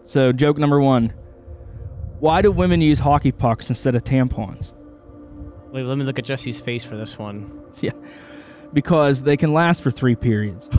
So 0.05 0.33
joke 0.33 0.59
number 0.59 0.81
one: 0.81 1.13
Why 2.19 2.43
do 2.43 2.51
women 2.51 2.81
use 2.81 2.99
hockey 2.99 3.31
pucks 3.31 3.69
instead 3.69 3.95
of 3.95 4.03
tampons? 4.03 4.75
Wait, 5.71 5.85
let 5.85 5.97
me 5.97 6.05
look 6.05 6.19
at 6.19 6.25
Jesse's 6.25 6.61
face 6.61 6.83
for 6.83 6.97
this 6.97 7.17
one. 7.17 7.57
Yeah, 7.81 7.93
because 8.73 9.23
they 9.23 9.37
can 9.37 9.53
last 9.53 9.83
for 9.83 9.91
three 9.91 10.17
periods. 10.17 10.69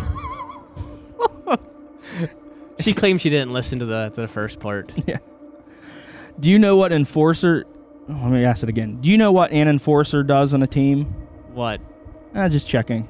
She 2.81 2.93
claims 2.93 3.21
she 3.21 3.29
didn't 3.29 3.53
listen 3.53 3.79
to 3.79 3.85
the 3.85 4.09
to 4.09 4.21
the 4.21 4.27
first 4.27 4.59
part. 4.59 4.91
Yeah. 5.07 5.17
Do 6.39 6.49
you 6.49 6.57
know 6.57 6.75
what 6.75 6.91
enforcer? 6.91 7.65
oh, 8.09 8.13
let 8.23 8.31
me 8.31 8.43
ask 8.43 8.63
it 8.63 8.69
again. 8.69 8.99
Do 9.01 9.09
you 9.09 9.17
know 9.17 9.31
what 9.31 9.51
an 9.51 9.67
enforcer 9.67 10.23
does 10.23 10.53
on 10.53 10.63
a 10.63 10.67
team? 10.67 11.05
What? 11.53 11.79
Ah, 12.33 12.49
just 12.49 12.67
checking. 12.67 13.03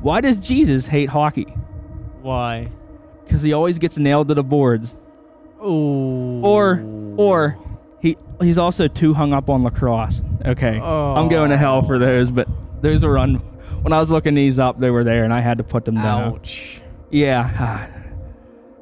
Why 0.00 0.20
does 0.20 0.38
Jesus 0.38 0.88
hate 0.88 1.08
hockey? 1.08 1.54
Why? 2.22 2.70
Because 3.24 3.42
he 3.42 3.52
always 3.52 3.78
gets 3.78 3.98
nailed 3.98 4.28
to 4.28 4.34
the 4.34 4.42
boards. 4.42 4.96
Ooh. 5.62 6.40
Or, 6.42 6.82
or 7.16 7.58
he 8.00 8.16
he's 8.40 8.58
also 8.58 8.88
too 8.88 9.14
hung 9.14 9.32
up 9.32 9.48
on 9.48 9.62
lacrosse. 9.62 10.20
Okay, 10.46 10.78
I'm 10.80 11.28
going 11.28 11.50
to 11.50 11.56
hell 11.56 11.82
for 11.82 11.98
those, 11.98 12.30
but 12.30 12.48
those 12.82 13.04
were 13.04 13.18
on. 13.18 13.36
When 13.82 13.92
I 13.92 14.00
was 14.00 14.10
looking 14.10 14.34
these 14.34 14.58
up, 14.58 14.80
they 14.80 14.90
were 14.90 15.04
there, 15.04 15.24
and 15.24 15.32
I 15.32 15.40
had 15.40 15.58
to 15.58 15.64
put 15.64 15.84
them 15.84 15.96
down. 15.96 16.34
Ouch. 16.34 16.80
Yeah. 17.10 17.88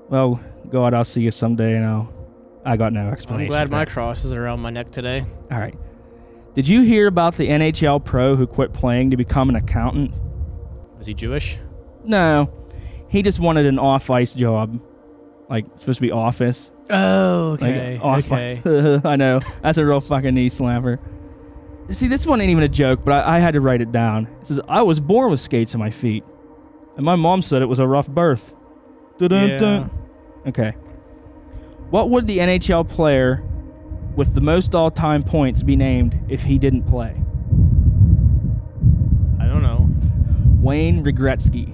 well, 0.09 0.41
God, 0.71 0.95
I'll 0.95 1.05
see 1.05 1.23
you 1.23 1.31
someday, 1.31 1.77
and 1.77 1.85
I'll. 1.85 2.13
I 2.67 2.79
got 2.79 2.93
no 2.95 3.09
explanation. 3.11 3.53
I'm 3.53 3.69
glad 3.69 3.71
my 3.71 3.85
cross 3.85 4.25
is 4.25 4.33
around 4.33 4.61
my 4.61 4.71
neck 4.71 4.91
today. 4.91 5.27
All 5.51 5.59
right. 5.59 5.77
Did 6.55 6.67
you 6.67 6.83
hear 6.83 7.07
about 7.09 7.37
the 7.37 7.49
NHL 7.49 8.03
pro 8.05 8.37
who 8.37 8.47
quit 8.47 8.73
playing 8.73 9.11
to 9.11 9.17
become 9.19 9.51
an 9.51 9.57
accountant? 9.57 10.13
Is 10.99 11.07
he 11.07 11.13
Jewish? 11.13 11.59
No, 12.05 12.51
he 13.09 13.23
just 13.23 13.39
wanted 13.41 13.67
an 13.67 13.79
off-ice 13.79 14.33
job, 14.35 14.81
like 15.51 15.67
supposed 15.77 15.99
to 15.99 16.03
be 16.03 16.11
office. 16.11 16.71
Oh, 16.91 17.59
Like, 17.61 17.71
okay. 17.75 17.99
off 18.03 18.31
okay. 18.33 19.01
I 19.05 19.17
know 19.17 19.41
that's 19.63 19.79
a 19.79 19.85
real 19.85 20.01
fucking 20.01 20.35
knee 20.35 20.49
slapper. 20.49 20.99
See, 21.91 22.09
this 22.09 22.27
one 22.27 22.41
ain't 22.41 22.51
even 22.51 22.65
a 22.65 22.69
joke, 22.69 23.05
but 23.05 23.13
I, 23.13 23.37
I 23.37 23.39
had 23.39 23.55
to 23.55 23.61
write 23.61 23.81
it 23.83 23.93
down. 23.93 24.27
It 24.41 24.49
says, 24.49 24.61
"I 24.69 24.83
was 24.83 25.01
born 25.01 25.31
with 25.31 25.41
skates 25.41 25.75
on 25.75 25.81
my 25.81 25.91
feet, 25.91 26.25
and 26.97 27.05
my 27.05 27.15
mom 27.15 27.43
said 27.43 27.63
it 27.63 27.67
was 27.67 27.79
a 27.79 27.87
rough 27.87 28.09
birth." 28.09 28.55
Dun-dun-dun. 29.19 29.91
Okay. 30.47 30.73
What 31.91 32.11
would 32.11 32.27
the 32.27 32.39
NHL 32.39 32.89
player 32.89 33.45
with 34.17 34.35
the 34.35 34.41
most 34.41 34.75
all-time 34.75 35.23
points 35.23 35.63
be 35.63 35.77
named 35.77 36.19
if 36.29 36.43
he 36.43 36.59
didn't 36.59 36.85
play? 36.85 37.11
I 39.41 39.47
don't 39.47 39.63
know. 39.63 39.89
Wayne 40.61 41.05
Regretsky. 41.05 41.71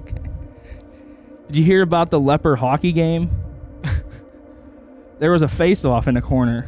okay. 0.00 0.28
Did 1.46 1.56
you 1.56 1.64
hear 1.64 1.82
about 1.82 2.10
the 2.10 2.20
leper 2.20 2.56
hockey 2.56 2.92
game? 2.92 3.30
there 5.18 5.30
was 5.30 5.42
a 5.42 5.48
face-off 5.48 6.06
in 6.06 6.14
the 6.14 6.22
corner. 6.22 6.66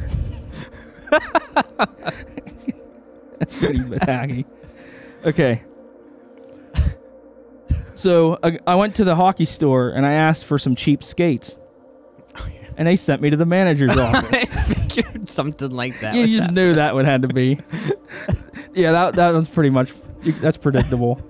That's 3.39 3.59
pretty 3.59 3.99
tacky. 3.99 4.45
Okay. 5.25 5.61
So 7.95 8.37
I, 8.43 8.59
I 8.67 8.75
went 8.75 8.95
to 8.97 9.03
the 9.03 9.15
hockey 9.15 9.45
store 9.45 9.89
and 9.89 10.05
I 10.05 10.13
asked 10.13 10.45
for 10.45 10.59
some 10.59 10.75
cheap 10.75 11.03
skates. 11.03 11.57
And 12.77 12.87
they 12.87 12.97
sent 12.97 13.21
me 13.21 13.29
to 13.29 13.37
the 13.37 13.45
manager's 13.45 13.95
office. 13.97 14.31
I 14.33 14.45
figured 14.45 15.29
something 15.29 15.71
like 15.71 15.99
that. 16.01 16.13
you 16.13 16.21
was 16.23 16.31
just 16.31 16.41
happening. 16.41 16.65
knew 16.65 16.75
that 16.75 16.93
would 16.93 17.05
had 17.05 17.21
to 17.21 17.29
be. 17.29 17.59
yeah, 18.73 18.91
that 18.91 19.15
that 19.15 19.29
was 19.31 19.49
pretty 19.49 19.69
much 19.69 19.93
that's 20.41 20.57
predictable. 20.57 21.21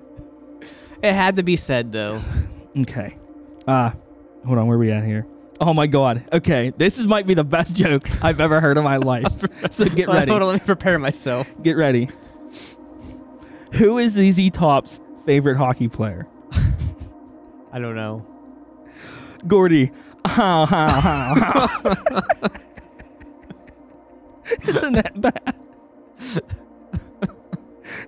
It 1.02 1.12
had 1.12 1.36
to 1.36 1.44
be 1.44 1.54
said 1.54 1.92
though. 1.92 2.20
Okay. 2.78 3.16
Uh 3.68 3.92
hold 4.44 4.58
on, 4.58 4.66
where 4.66 4.76
are 4.76 4.80
we 4.80 4.90
at 4.90 5.04
here? 5.04 5.24
Oh 5.60 5.72
my 5.72 5.86
god. 5.86 6.24
Okay, 6.32 6.70
this 6.76 6.98
is 6.98 7.06
might 7.06 7.26
be 7.26 7.34
the 7.34 7.44
best 7.44 7.74
joke 7.74 8.02
I've 8.22 8.40
ever 8.40 8.60
heard 8.60 8.76
in 8.76 8.84
my 8.84 8.96
life. 8.98 9.26
so 9.70 9.86
get 9.86 10.08
ready. 10.08 10.30
Hold 10.30 10.42
on, 10.42 10.48
let 10.48 10.60
me 10.60 10.66
prepare 10.66 10.98
myself. 10.98 11.50
Get 11.62 11.76
ready. 11.76 12.08
Who 13.72 13.98
is 13.98 14.12
ZZ 14.12 14.50
Top's 14.50 15.00
favorite 15.24 15.56
hockey 15.56 15.88
player? 15.88 16.26
I 17.72 17.78
don't 17.78 17.96
know. 17.96 18.26
Gordie. 19.46 19.92
Howe, 20.24 20.66
how, 20.66 21.00
how. 21.00 22.48
Isn't 24.62 24.94
that 24.94 25.20
bad? 25.20 25.54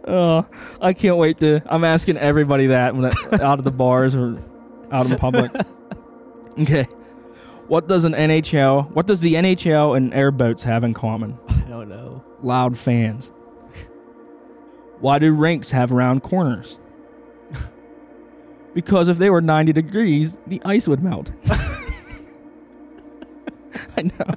oh, 0.07 0.47
I 0.81 0.93
can't 0.93 1.17
wait 1.17 1.39
to. 1.41 1.63
I'm 1.67 1.85
asking 1.85 2.17
everybody 2.19 2.69
that 2.69 2.95
when 2.95 3.07
I- 3.07 3.43
out 3.43 3.59
of 3.59 3.65
the 3.65 3.71
bars 3.71 4.15
or 4.17 4.43
out 4.91 5.09
in 5.11 5.17
public. 5.17 5.53
Okay. 6.59 6.89
What 7.69 7.87
does 7.87 8.05
an 8.05 8.15
NHL? 8.15 8.91
What 8.93 9.07
does 9.07 9.21
the 9.21 9.35
NHL 9.35 9.95
and 9.97 10.13
airboats 10.15 10.63
have 10.63 10.85
in 10.85 10.95
common? 10.95 11.39
I 11.49 11.69
don't 11.69 11.89
know. 11.91 12.25
Loud 12.43 12.79
fans. 12.79 13.31
Why 15.01 15.19
do 15.19 15.33
rinks 15.33 15.71
have 15.71 15.93
round 15.93 16.23
corners? 16.23 16.79
because 18.75 19.09
if 19.09 19.19
they 19.19 19.29
were 19.29 19.43
90 19.43 19.73
degrees, 19.73 20.39
the 20.47 20.63
ice 20.65 20.89
would 20.89 21.03
melt. 21.03 21.31
I 23.97 24.03
know. 24.03 24.35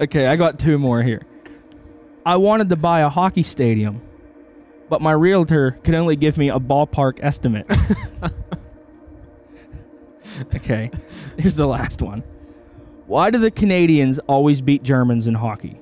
Okay, 0.00 0.26
I 0.26 0.36
got 0.36 0.58
two 0.58 0.78
more 0.78 1.02
here. 1.02 1.22
I 2.26 2.36
wanted 2.36 2.68
to 2.70 2.76
buy 2.76 3.00
a 3.00 3.08
hockey 3.08 3.42
stadium, 3.42 4.02
but 4.88 5.00
my 5.00 5.12
realtor 5.12 5.72
could 5.84 5.94
only 5.94 6.16
give 6.16 6.36
me 6.36 6.48
a 6.50 6.58
ballpark 6.58 7.20
estimate. 7.22 7.66
okay, 10.56 10.90
here's 11.38 11.56
the 11.56 11.66
last 11.66 12.02
one. 12.02 12.22
Why 13.06 13.30
do 13.30 13.38
the 13.38 13.50
Canadians 13.50 14.18
always 14.20 14.60
beat 14.60 14.82
Germans 14.82 15.26
in 15.26 15.34
hockey? 15.34 15.78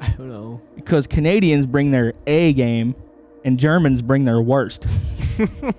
I 0.00 0.08
don't 0.10 0.28
know. 0.30 0.60
Because 0.74 1.06
Canadians 1.06 1.66
bring 1.66 1.90
their 1.90 2.12
A 2.26 2.52
game 2.54 2.94
and 3.44 3.58
Germans 3.58 4.02
bring 4.02 4.24
their 4.24 4.40
worst. 4.40 4.86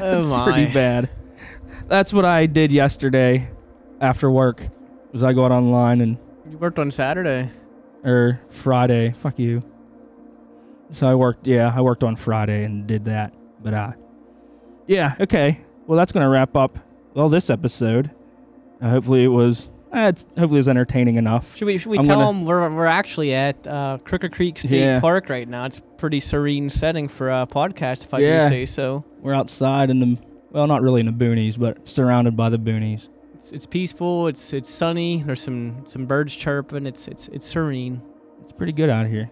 Oh 0.00 0.16
That's 0.16 0.28
my. 0.28 0.44
pretty 0.46 0.72
bad. 0.72 1.10
That's 1.86 2.12
what 2.12 2.24
I 2.24 2.46
did 2.46 2.72
yesterday 2.72 3.48
after 4.00 4.30
work. 4.30 4.66
Was 5.12 5.22
I 5.22 5.32
got 5.32 5.52
online 5.52 6.00
and 6.00 6.16
You 6.50 6.58
worked 6.58 6.78
on 6.80 6.90
Saturday. 6.90 7.50
or 8.02 8.40
Friday. 8.48 9.12
Fuck 9.12 9.38
you. 9.38 9.62
So 10.90 11.06
I 11.06 11.14
worked. 11.14 11.46
Yeah, 11.46 11.72
I 11.74 11.82
worked 11.82 12.02
on 12.02 12.16
Friday 12.16 12.64
and 12.64 12.86
did 12.86 13.04
that. 13.04 13.32
But 13.62 13.74
uh, 13.74 13.92
yeah. 14.88 15.14
Okay. 15.20 15.60
Well, 15.92 15.98
that's 15.98 16.10
gonna 16.10 16.30
wrap 16.30 16.56
up. 16.56 16.78
Well, 17.12 17.28
this 17.28 17.50
episode. 17.50 18.12
Uh, 18.80 18.88
hopefully 18.88 19.24
it 19.24 19.28
was. 19.28 19.68
Uh, 19.94 20.06
it's 20.08 20.22
hopefully 20.38 20.54
it 20.56 20.60
was 20.60 20.68
entertaining 20.68 21.16
enough. 21.16 21.54
Should 21.54 21.66
we 21.66 21.76
should 21.76 21.90
we 21.90 21.98
I'm 21.98 22.06
tell 22.06 22.16
gonna- 22.18 22.38
them 22.38 22.46
we're 22.46 22.74
we're 22.74 22.86
actually 22.86 23.34
at 23.34 23.66
uh, 23.66 23.98
Crooked 24.02 24.32
Creek 24.32 24.58
State 24.58 24.80
Yeah. 24.80 25.00
Park 25.00 25.28
right 25.28 25.46
now? 25.46 25.66
It's 25.66 25.80
a 25.80 25.82
pretty 25.82 26.18
serene 26.20 26.70
setting 26.70 27.08
for 27.08 27.28
a 27.30 27.46
podcast, 27.46 28.04
if 28.04 28.14
I 28.14 28.20
Yeah. 28.20 28.48
say 28.48 28.64
so. 28.64 29.04
We're 29.20 29.34
outside 29.34 29.90
in 29.90 30.00
the 30.00 30.18
well, 30.50 30.66
not 30.66 30.80
really 30.80 31.00
in 31.00 31.06
the 31.06 31.12
boonies, 31.12 31.58
but 31.60 31.86
surrounded 31.86 32.38
by 32.38 32.48
the 32.48 32.58
boonies. 32.58 33.08
It's, 33.34 33.52
it's 33.52 33.66
peaceful. 33.66 34.28
It's 34.28 34.54
it's 34.54 34.70
sunny. 34.70 35.22
There's 35.22 35.42
some 35.42 35.82
some 35.84 36.06
birds 36.06 36.34
chirping. 36.34 36.86
It's 36.86 37.06
it's 37.06 37.28
it's 37.28 37.46
serene. 37.46 38.00
It's 38.42 38.52
pretty 38.52 38.72
good 38.72 38.88
out 38.88 39.08
here. 39.08 39.28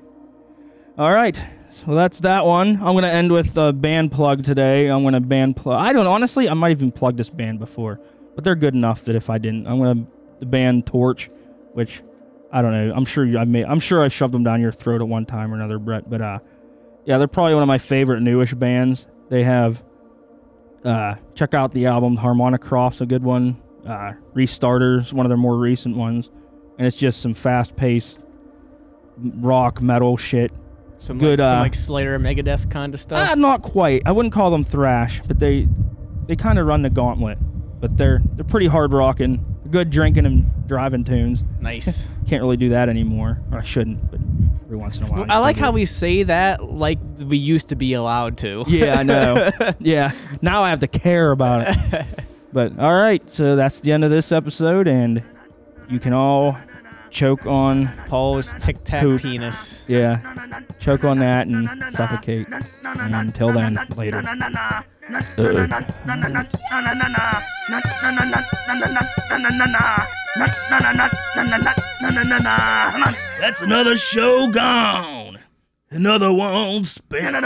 All 0.98 1.10
right. 1.10 1.42
Well, 1.86 1.96
that's 1.96 2.20
that 2.20 2.44
one. 2.44 2.76
I'm 2.76 2.94
to 2.96 3.10
end 3.10 3.32
with 3.32 3.56
a 3.56 3.72
band 3.72 4.12
plug 4.12 4.44
today. 4.44 4.88
I'm 4.88 5.02
to 5.10 5.20
band 5.20 5.56
plug. 5.56 5.80
I 5.80 5.92
don't 5.92 6.06
honestly, 6.06 6.48
I 6.48 6.54
might 6.54 6.72
even 6.72 6.92
plug 6.92 7.16
this 7.16 7.30
band 7.30 7.58
before, 7.58 8.00
but 8.34 8.44
they're 8.44 8.54
good 8.54 8.74
enough 8.74 9.04
that 9.04 9.14
if 9.14 9.30
I 9.30 9.38
didn't, 9.38 9.66
I'm 9.66 9.78
to 9.80 10.06
the 10.40 10.46
band 10.46 10.86
Torche, 10.86 11.28
which 11.72 12.02
I 12.52 12.62
don't 12.62 12.72
know. 12.72 12.94
I'm 12.94 13.04
sure 13.04 13.38
I 13.38 13.44
may, 13.44 13.64
I'm 13.64 13.80
sure 13.80 14.02
I 14.02 14.08
shoved 14.08 14.34
them 14.34 14.42
down 14.42 14.60
your 14.60 14.72
throat 14.72 15.00
at 15.00 15.08
one 15.08 15.26
time 15.26 15.52
or 15.52 15.56
another, 15.56 15.78
Brett. 15.78 16.08
But 16.10 16.20
uh, 16.20 16.38
yeah, 17.04 17.18
they're 17.18 17.28
probably 17.28 17.54
one 17.54 17.62
of 17.62 17.68
my 17.68 17.78
favorite 17.78 18.20
newish 18.20 18.54
bands. 18.54 19.06
They 19.28 19.44
have 19.44 19.82
uh, 20.84 21.16
check 21.34 21.54
out 21.54 21.72
the 21.72 21.86
album 21.86 22.16
Harmonicraft's 22.16 23.00
a 23.00 23.06
good 23.06 23.22
one. 23.22 23.60
Uh, 23.86 24.12
Restarter's, 24.34 25.12
one 25.12 25.24
of 25.24 25.30
their 25.30 25.38
more 25.38 25.56
recent 25.56 25.96
ones, 25.96 26.30
and 26.78 26.86
it's 26.86 26.96
just 26.96 27.20
some 27.20 27.34
fast 27.34 27.76
paced 27.76 28.20
rock 29.16 29.80
metal 29.80 30.16
shit. 30.16 30.52
Some 31.00 31.18
Good, 31.18 31.38
like, 31.38 31.48
some 31.48 31.58
uh, 31.58 31.62
like 31.62 31.74
Slayer, 31.74 32.18
Megadeth 32.18 32.70
kind 32.70 32.92
of 32.92 33.00
stuff. 33.00 33.28
Ah, 33.30 33.34
not 33.34 33.62
quite. 33.62 34.02
I 34.04 34.12
wouldn't 34.12 34.34
call 34.34 34.50
them 34.50 34.62
thrash, 34.62 35.22
but 35.26 35.38
they 35.38 35.66
they 36.26 36.36
kind 36.36 36.58
of 36.58 36.66
run 36.66 36.82
the 36.82 36.90
gauntlet. 36.90 37.38
but 37.80 37.96
they're 37.96 38.20
they're 38.34 38.44
pretty 38.44 38.66
hard 38.66 38.92
rocking, 38.92 39.42
good 39.70 39.88
drinking 39.88 40.26
and 40.26 40.68
driving 40.68 41.02
tunes. 41.02 41.42
Nice. 41.58 42.10
Can't 42.28 42.42
really 42.42 42.58
do 42.58 42.68
that 42.68 42.90
anymore, 42.90 43.40
or 43.50 43.58
I 43.58 43.62
shouldn't, 43.62 44.10
but 44.10 44.20
every 44.66 44.76
once 44.76 44.98
in 44.98 45.04
a 45.04 45.06
while. 45.06 45.24
I 45.30 45.38
like 45.38 45.56
how 45.56 45.70
do. 45.70 45.76
we 45.76 45.86
say 45.86 46.22
that 46.24 46.62
like 46.64 46.98
we 47.18 47.38
used 47.38 47.70
to 47.70 47.76
be 47.76 47.94
allowed 47.94 48.36
to. 48.38 48.64
Yeah, 48.68 48.98
I 48.98 49.02
know. 49.02 49.50
yeah, 49.80 50.12
now 50.42 50.62
I 50.62 50.68
have 50.68 50.80
to 50.80 50.86
care 50.86 51.32
about 51.32 51.64
it. 51.66 52.06
But 52.52 52.78
all 52.78 52.92
right, 52.94 53.22
so 53.32 53.56
that's 53.56 53.80
the 53.80 53.92
end 53.92 54.04
of 54.04 54.10
this 54.10 54.32
episode, 54.32 54.86
and 54.86 55.22
you 55.88 55.98
can 55.98 56.12
all 56.12 56.58
choke 57.10 57.46
on 57.46 57.88
Paul's 58.06 58.54
tic 58.58 58.82
tac 58.84 59.04
penis. 59.20 59.84
yeah, 59.88 60.20
choke 60.78 61.04
on 61.04 61.18
that 61.18 61.46
and 61.46 61.68
suffocate. 61.92 62.46
And 62.84 63.14
until 63.14 63.52
then, 63.52 63.78
later. 63.96 64.22
That's 73.40 73.62
another 73.62 73.96
show 73.96 74.48
gone. 74.50 75.38
Another 75.90 76.32
one 76.32 76.84
spent. 76.84 77.44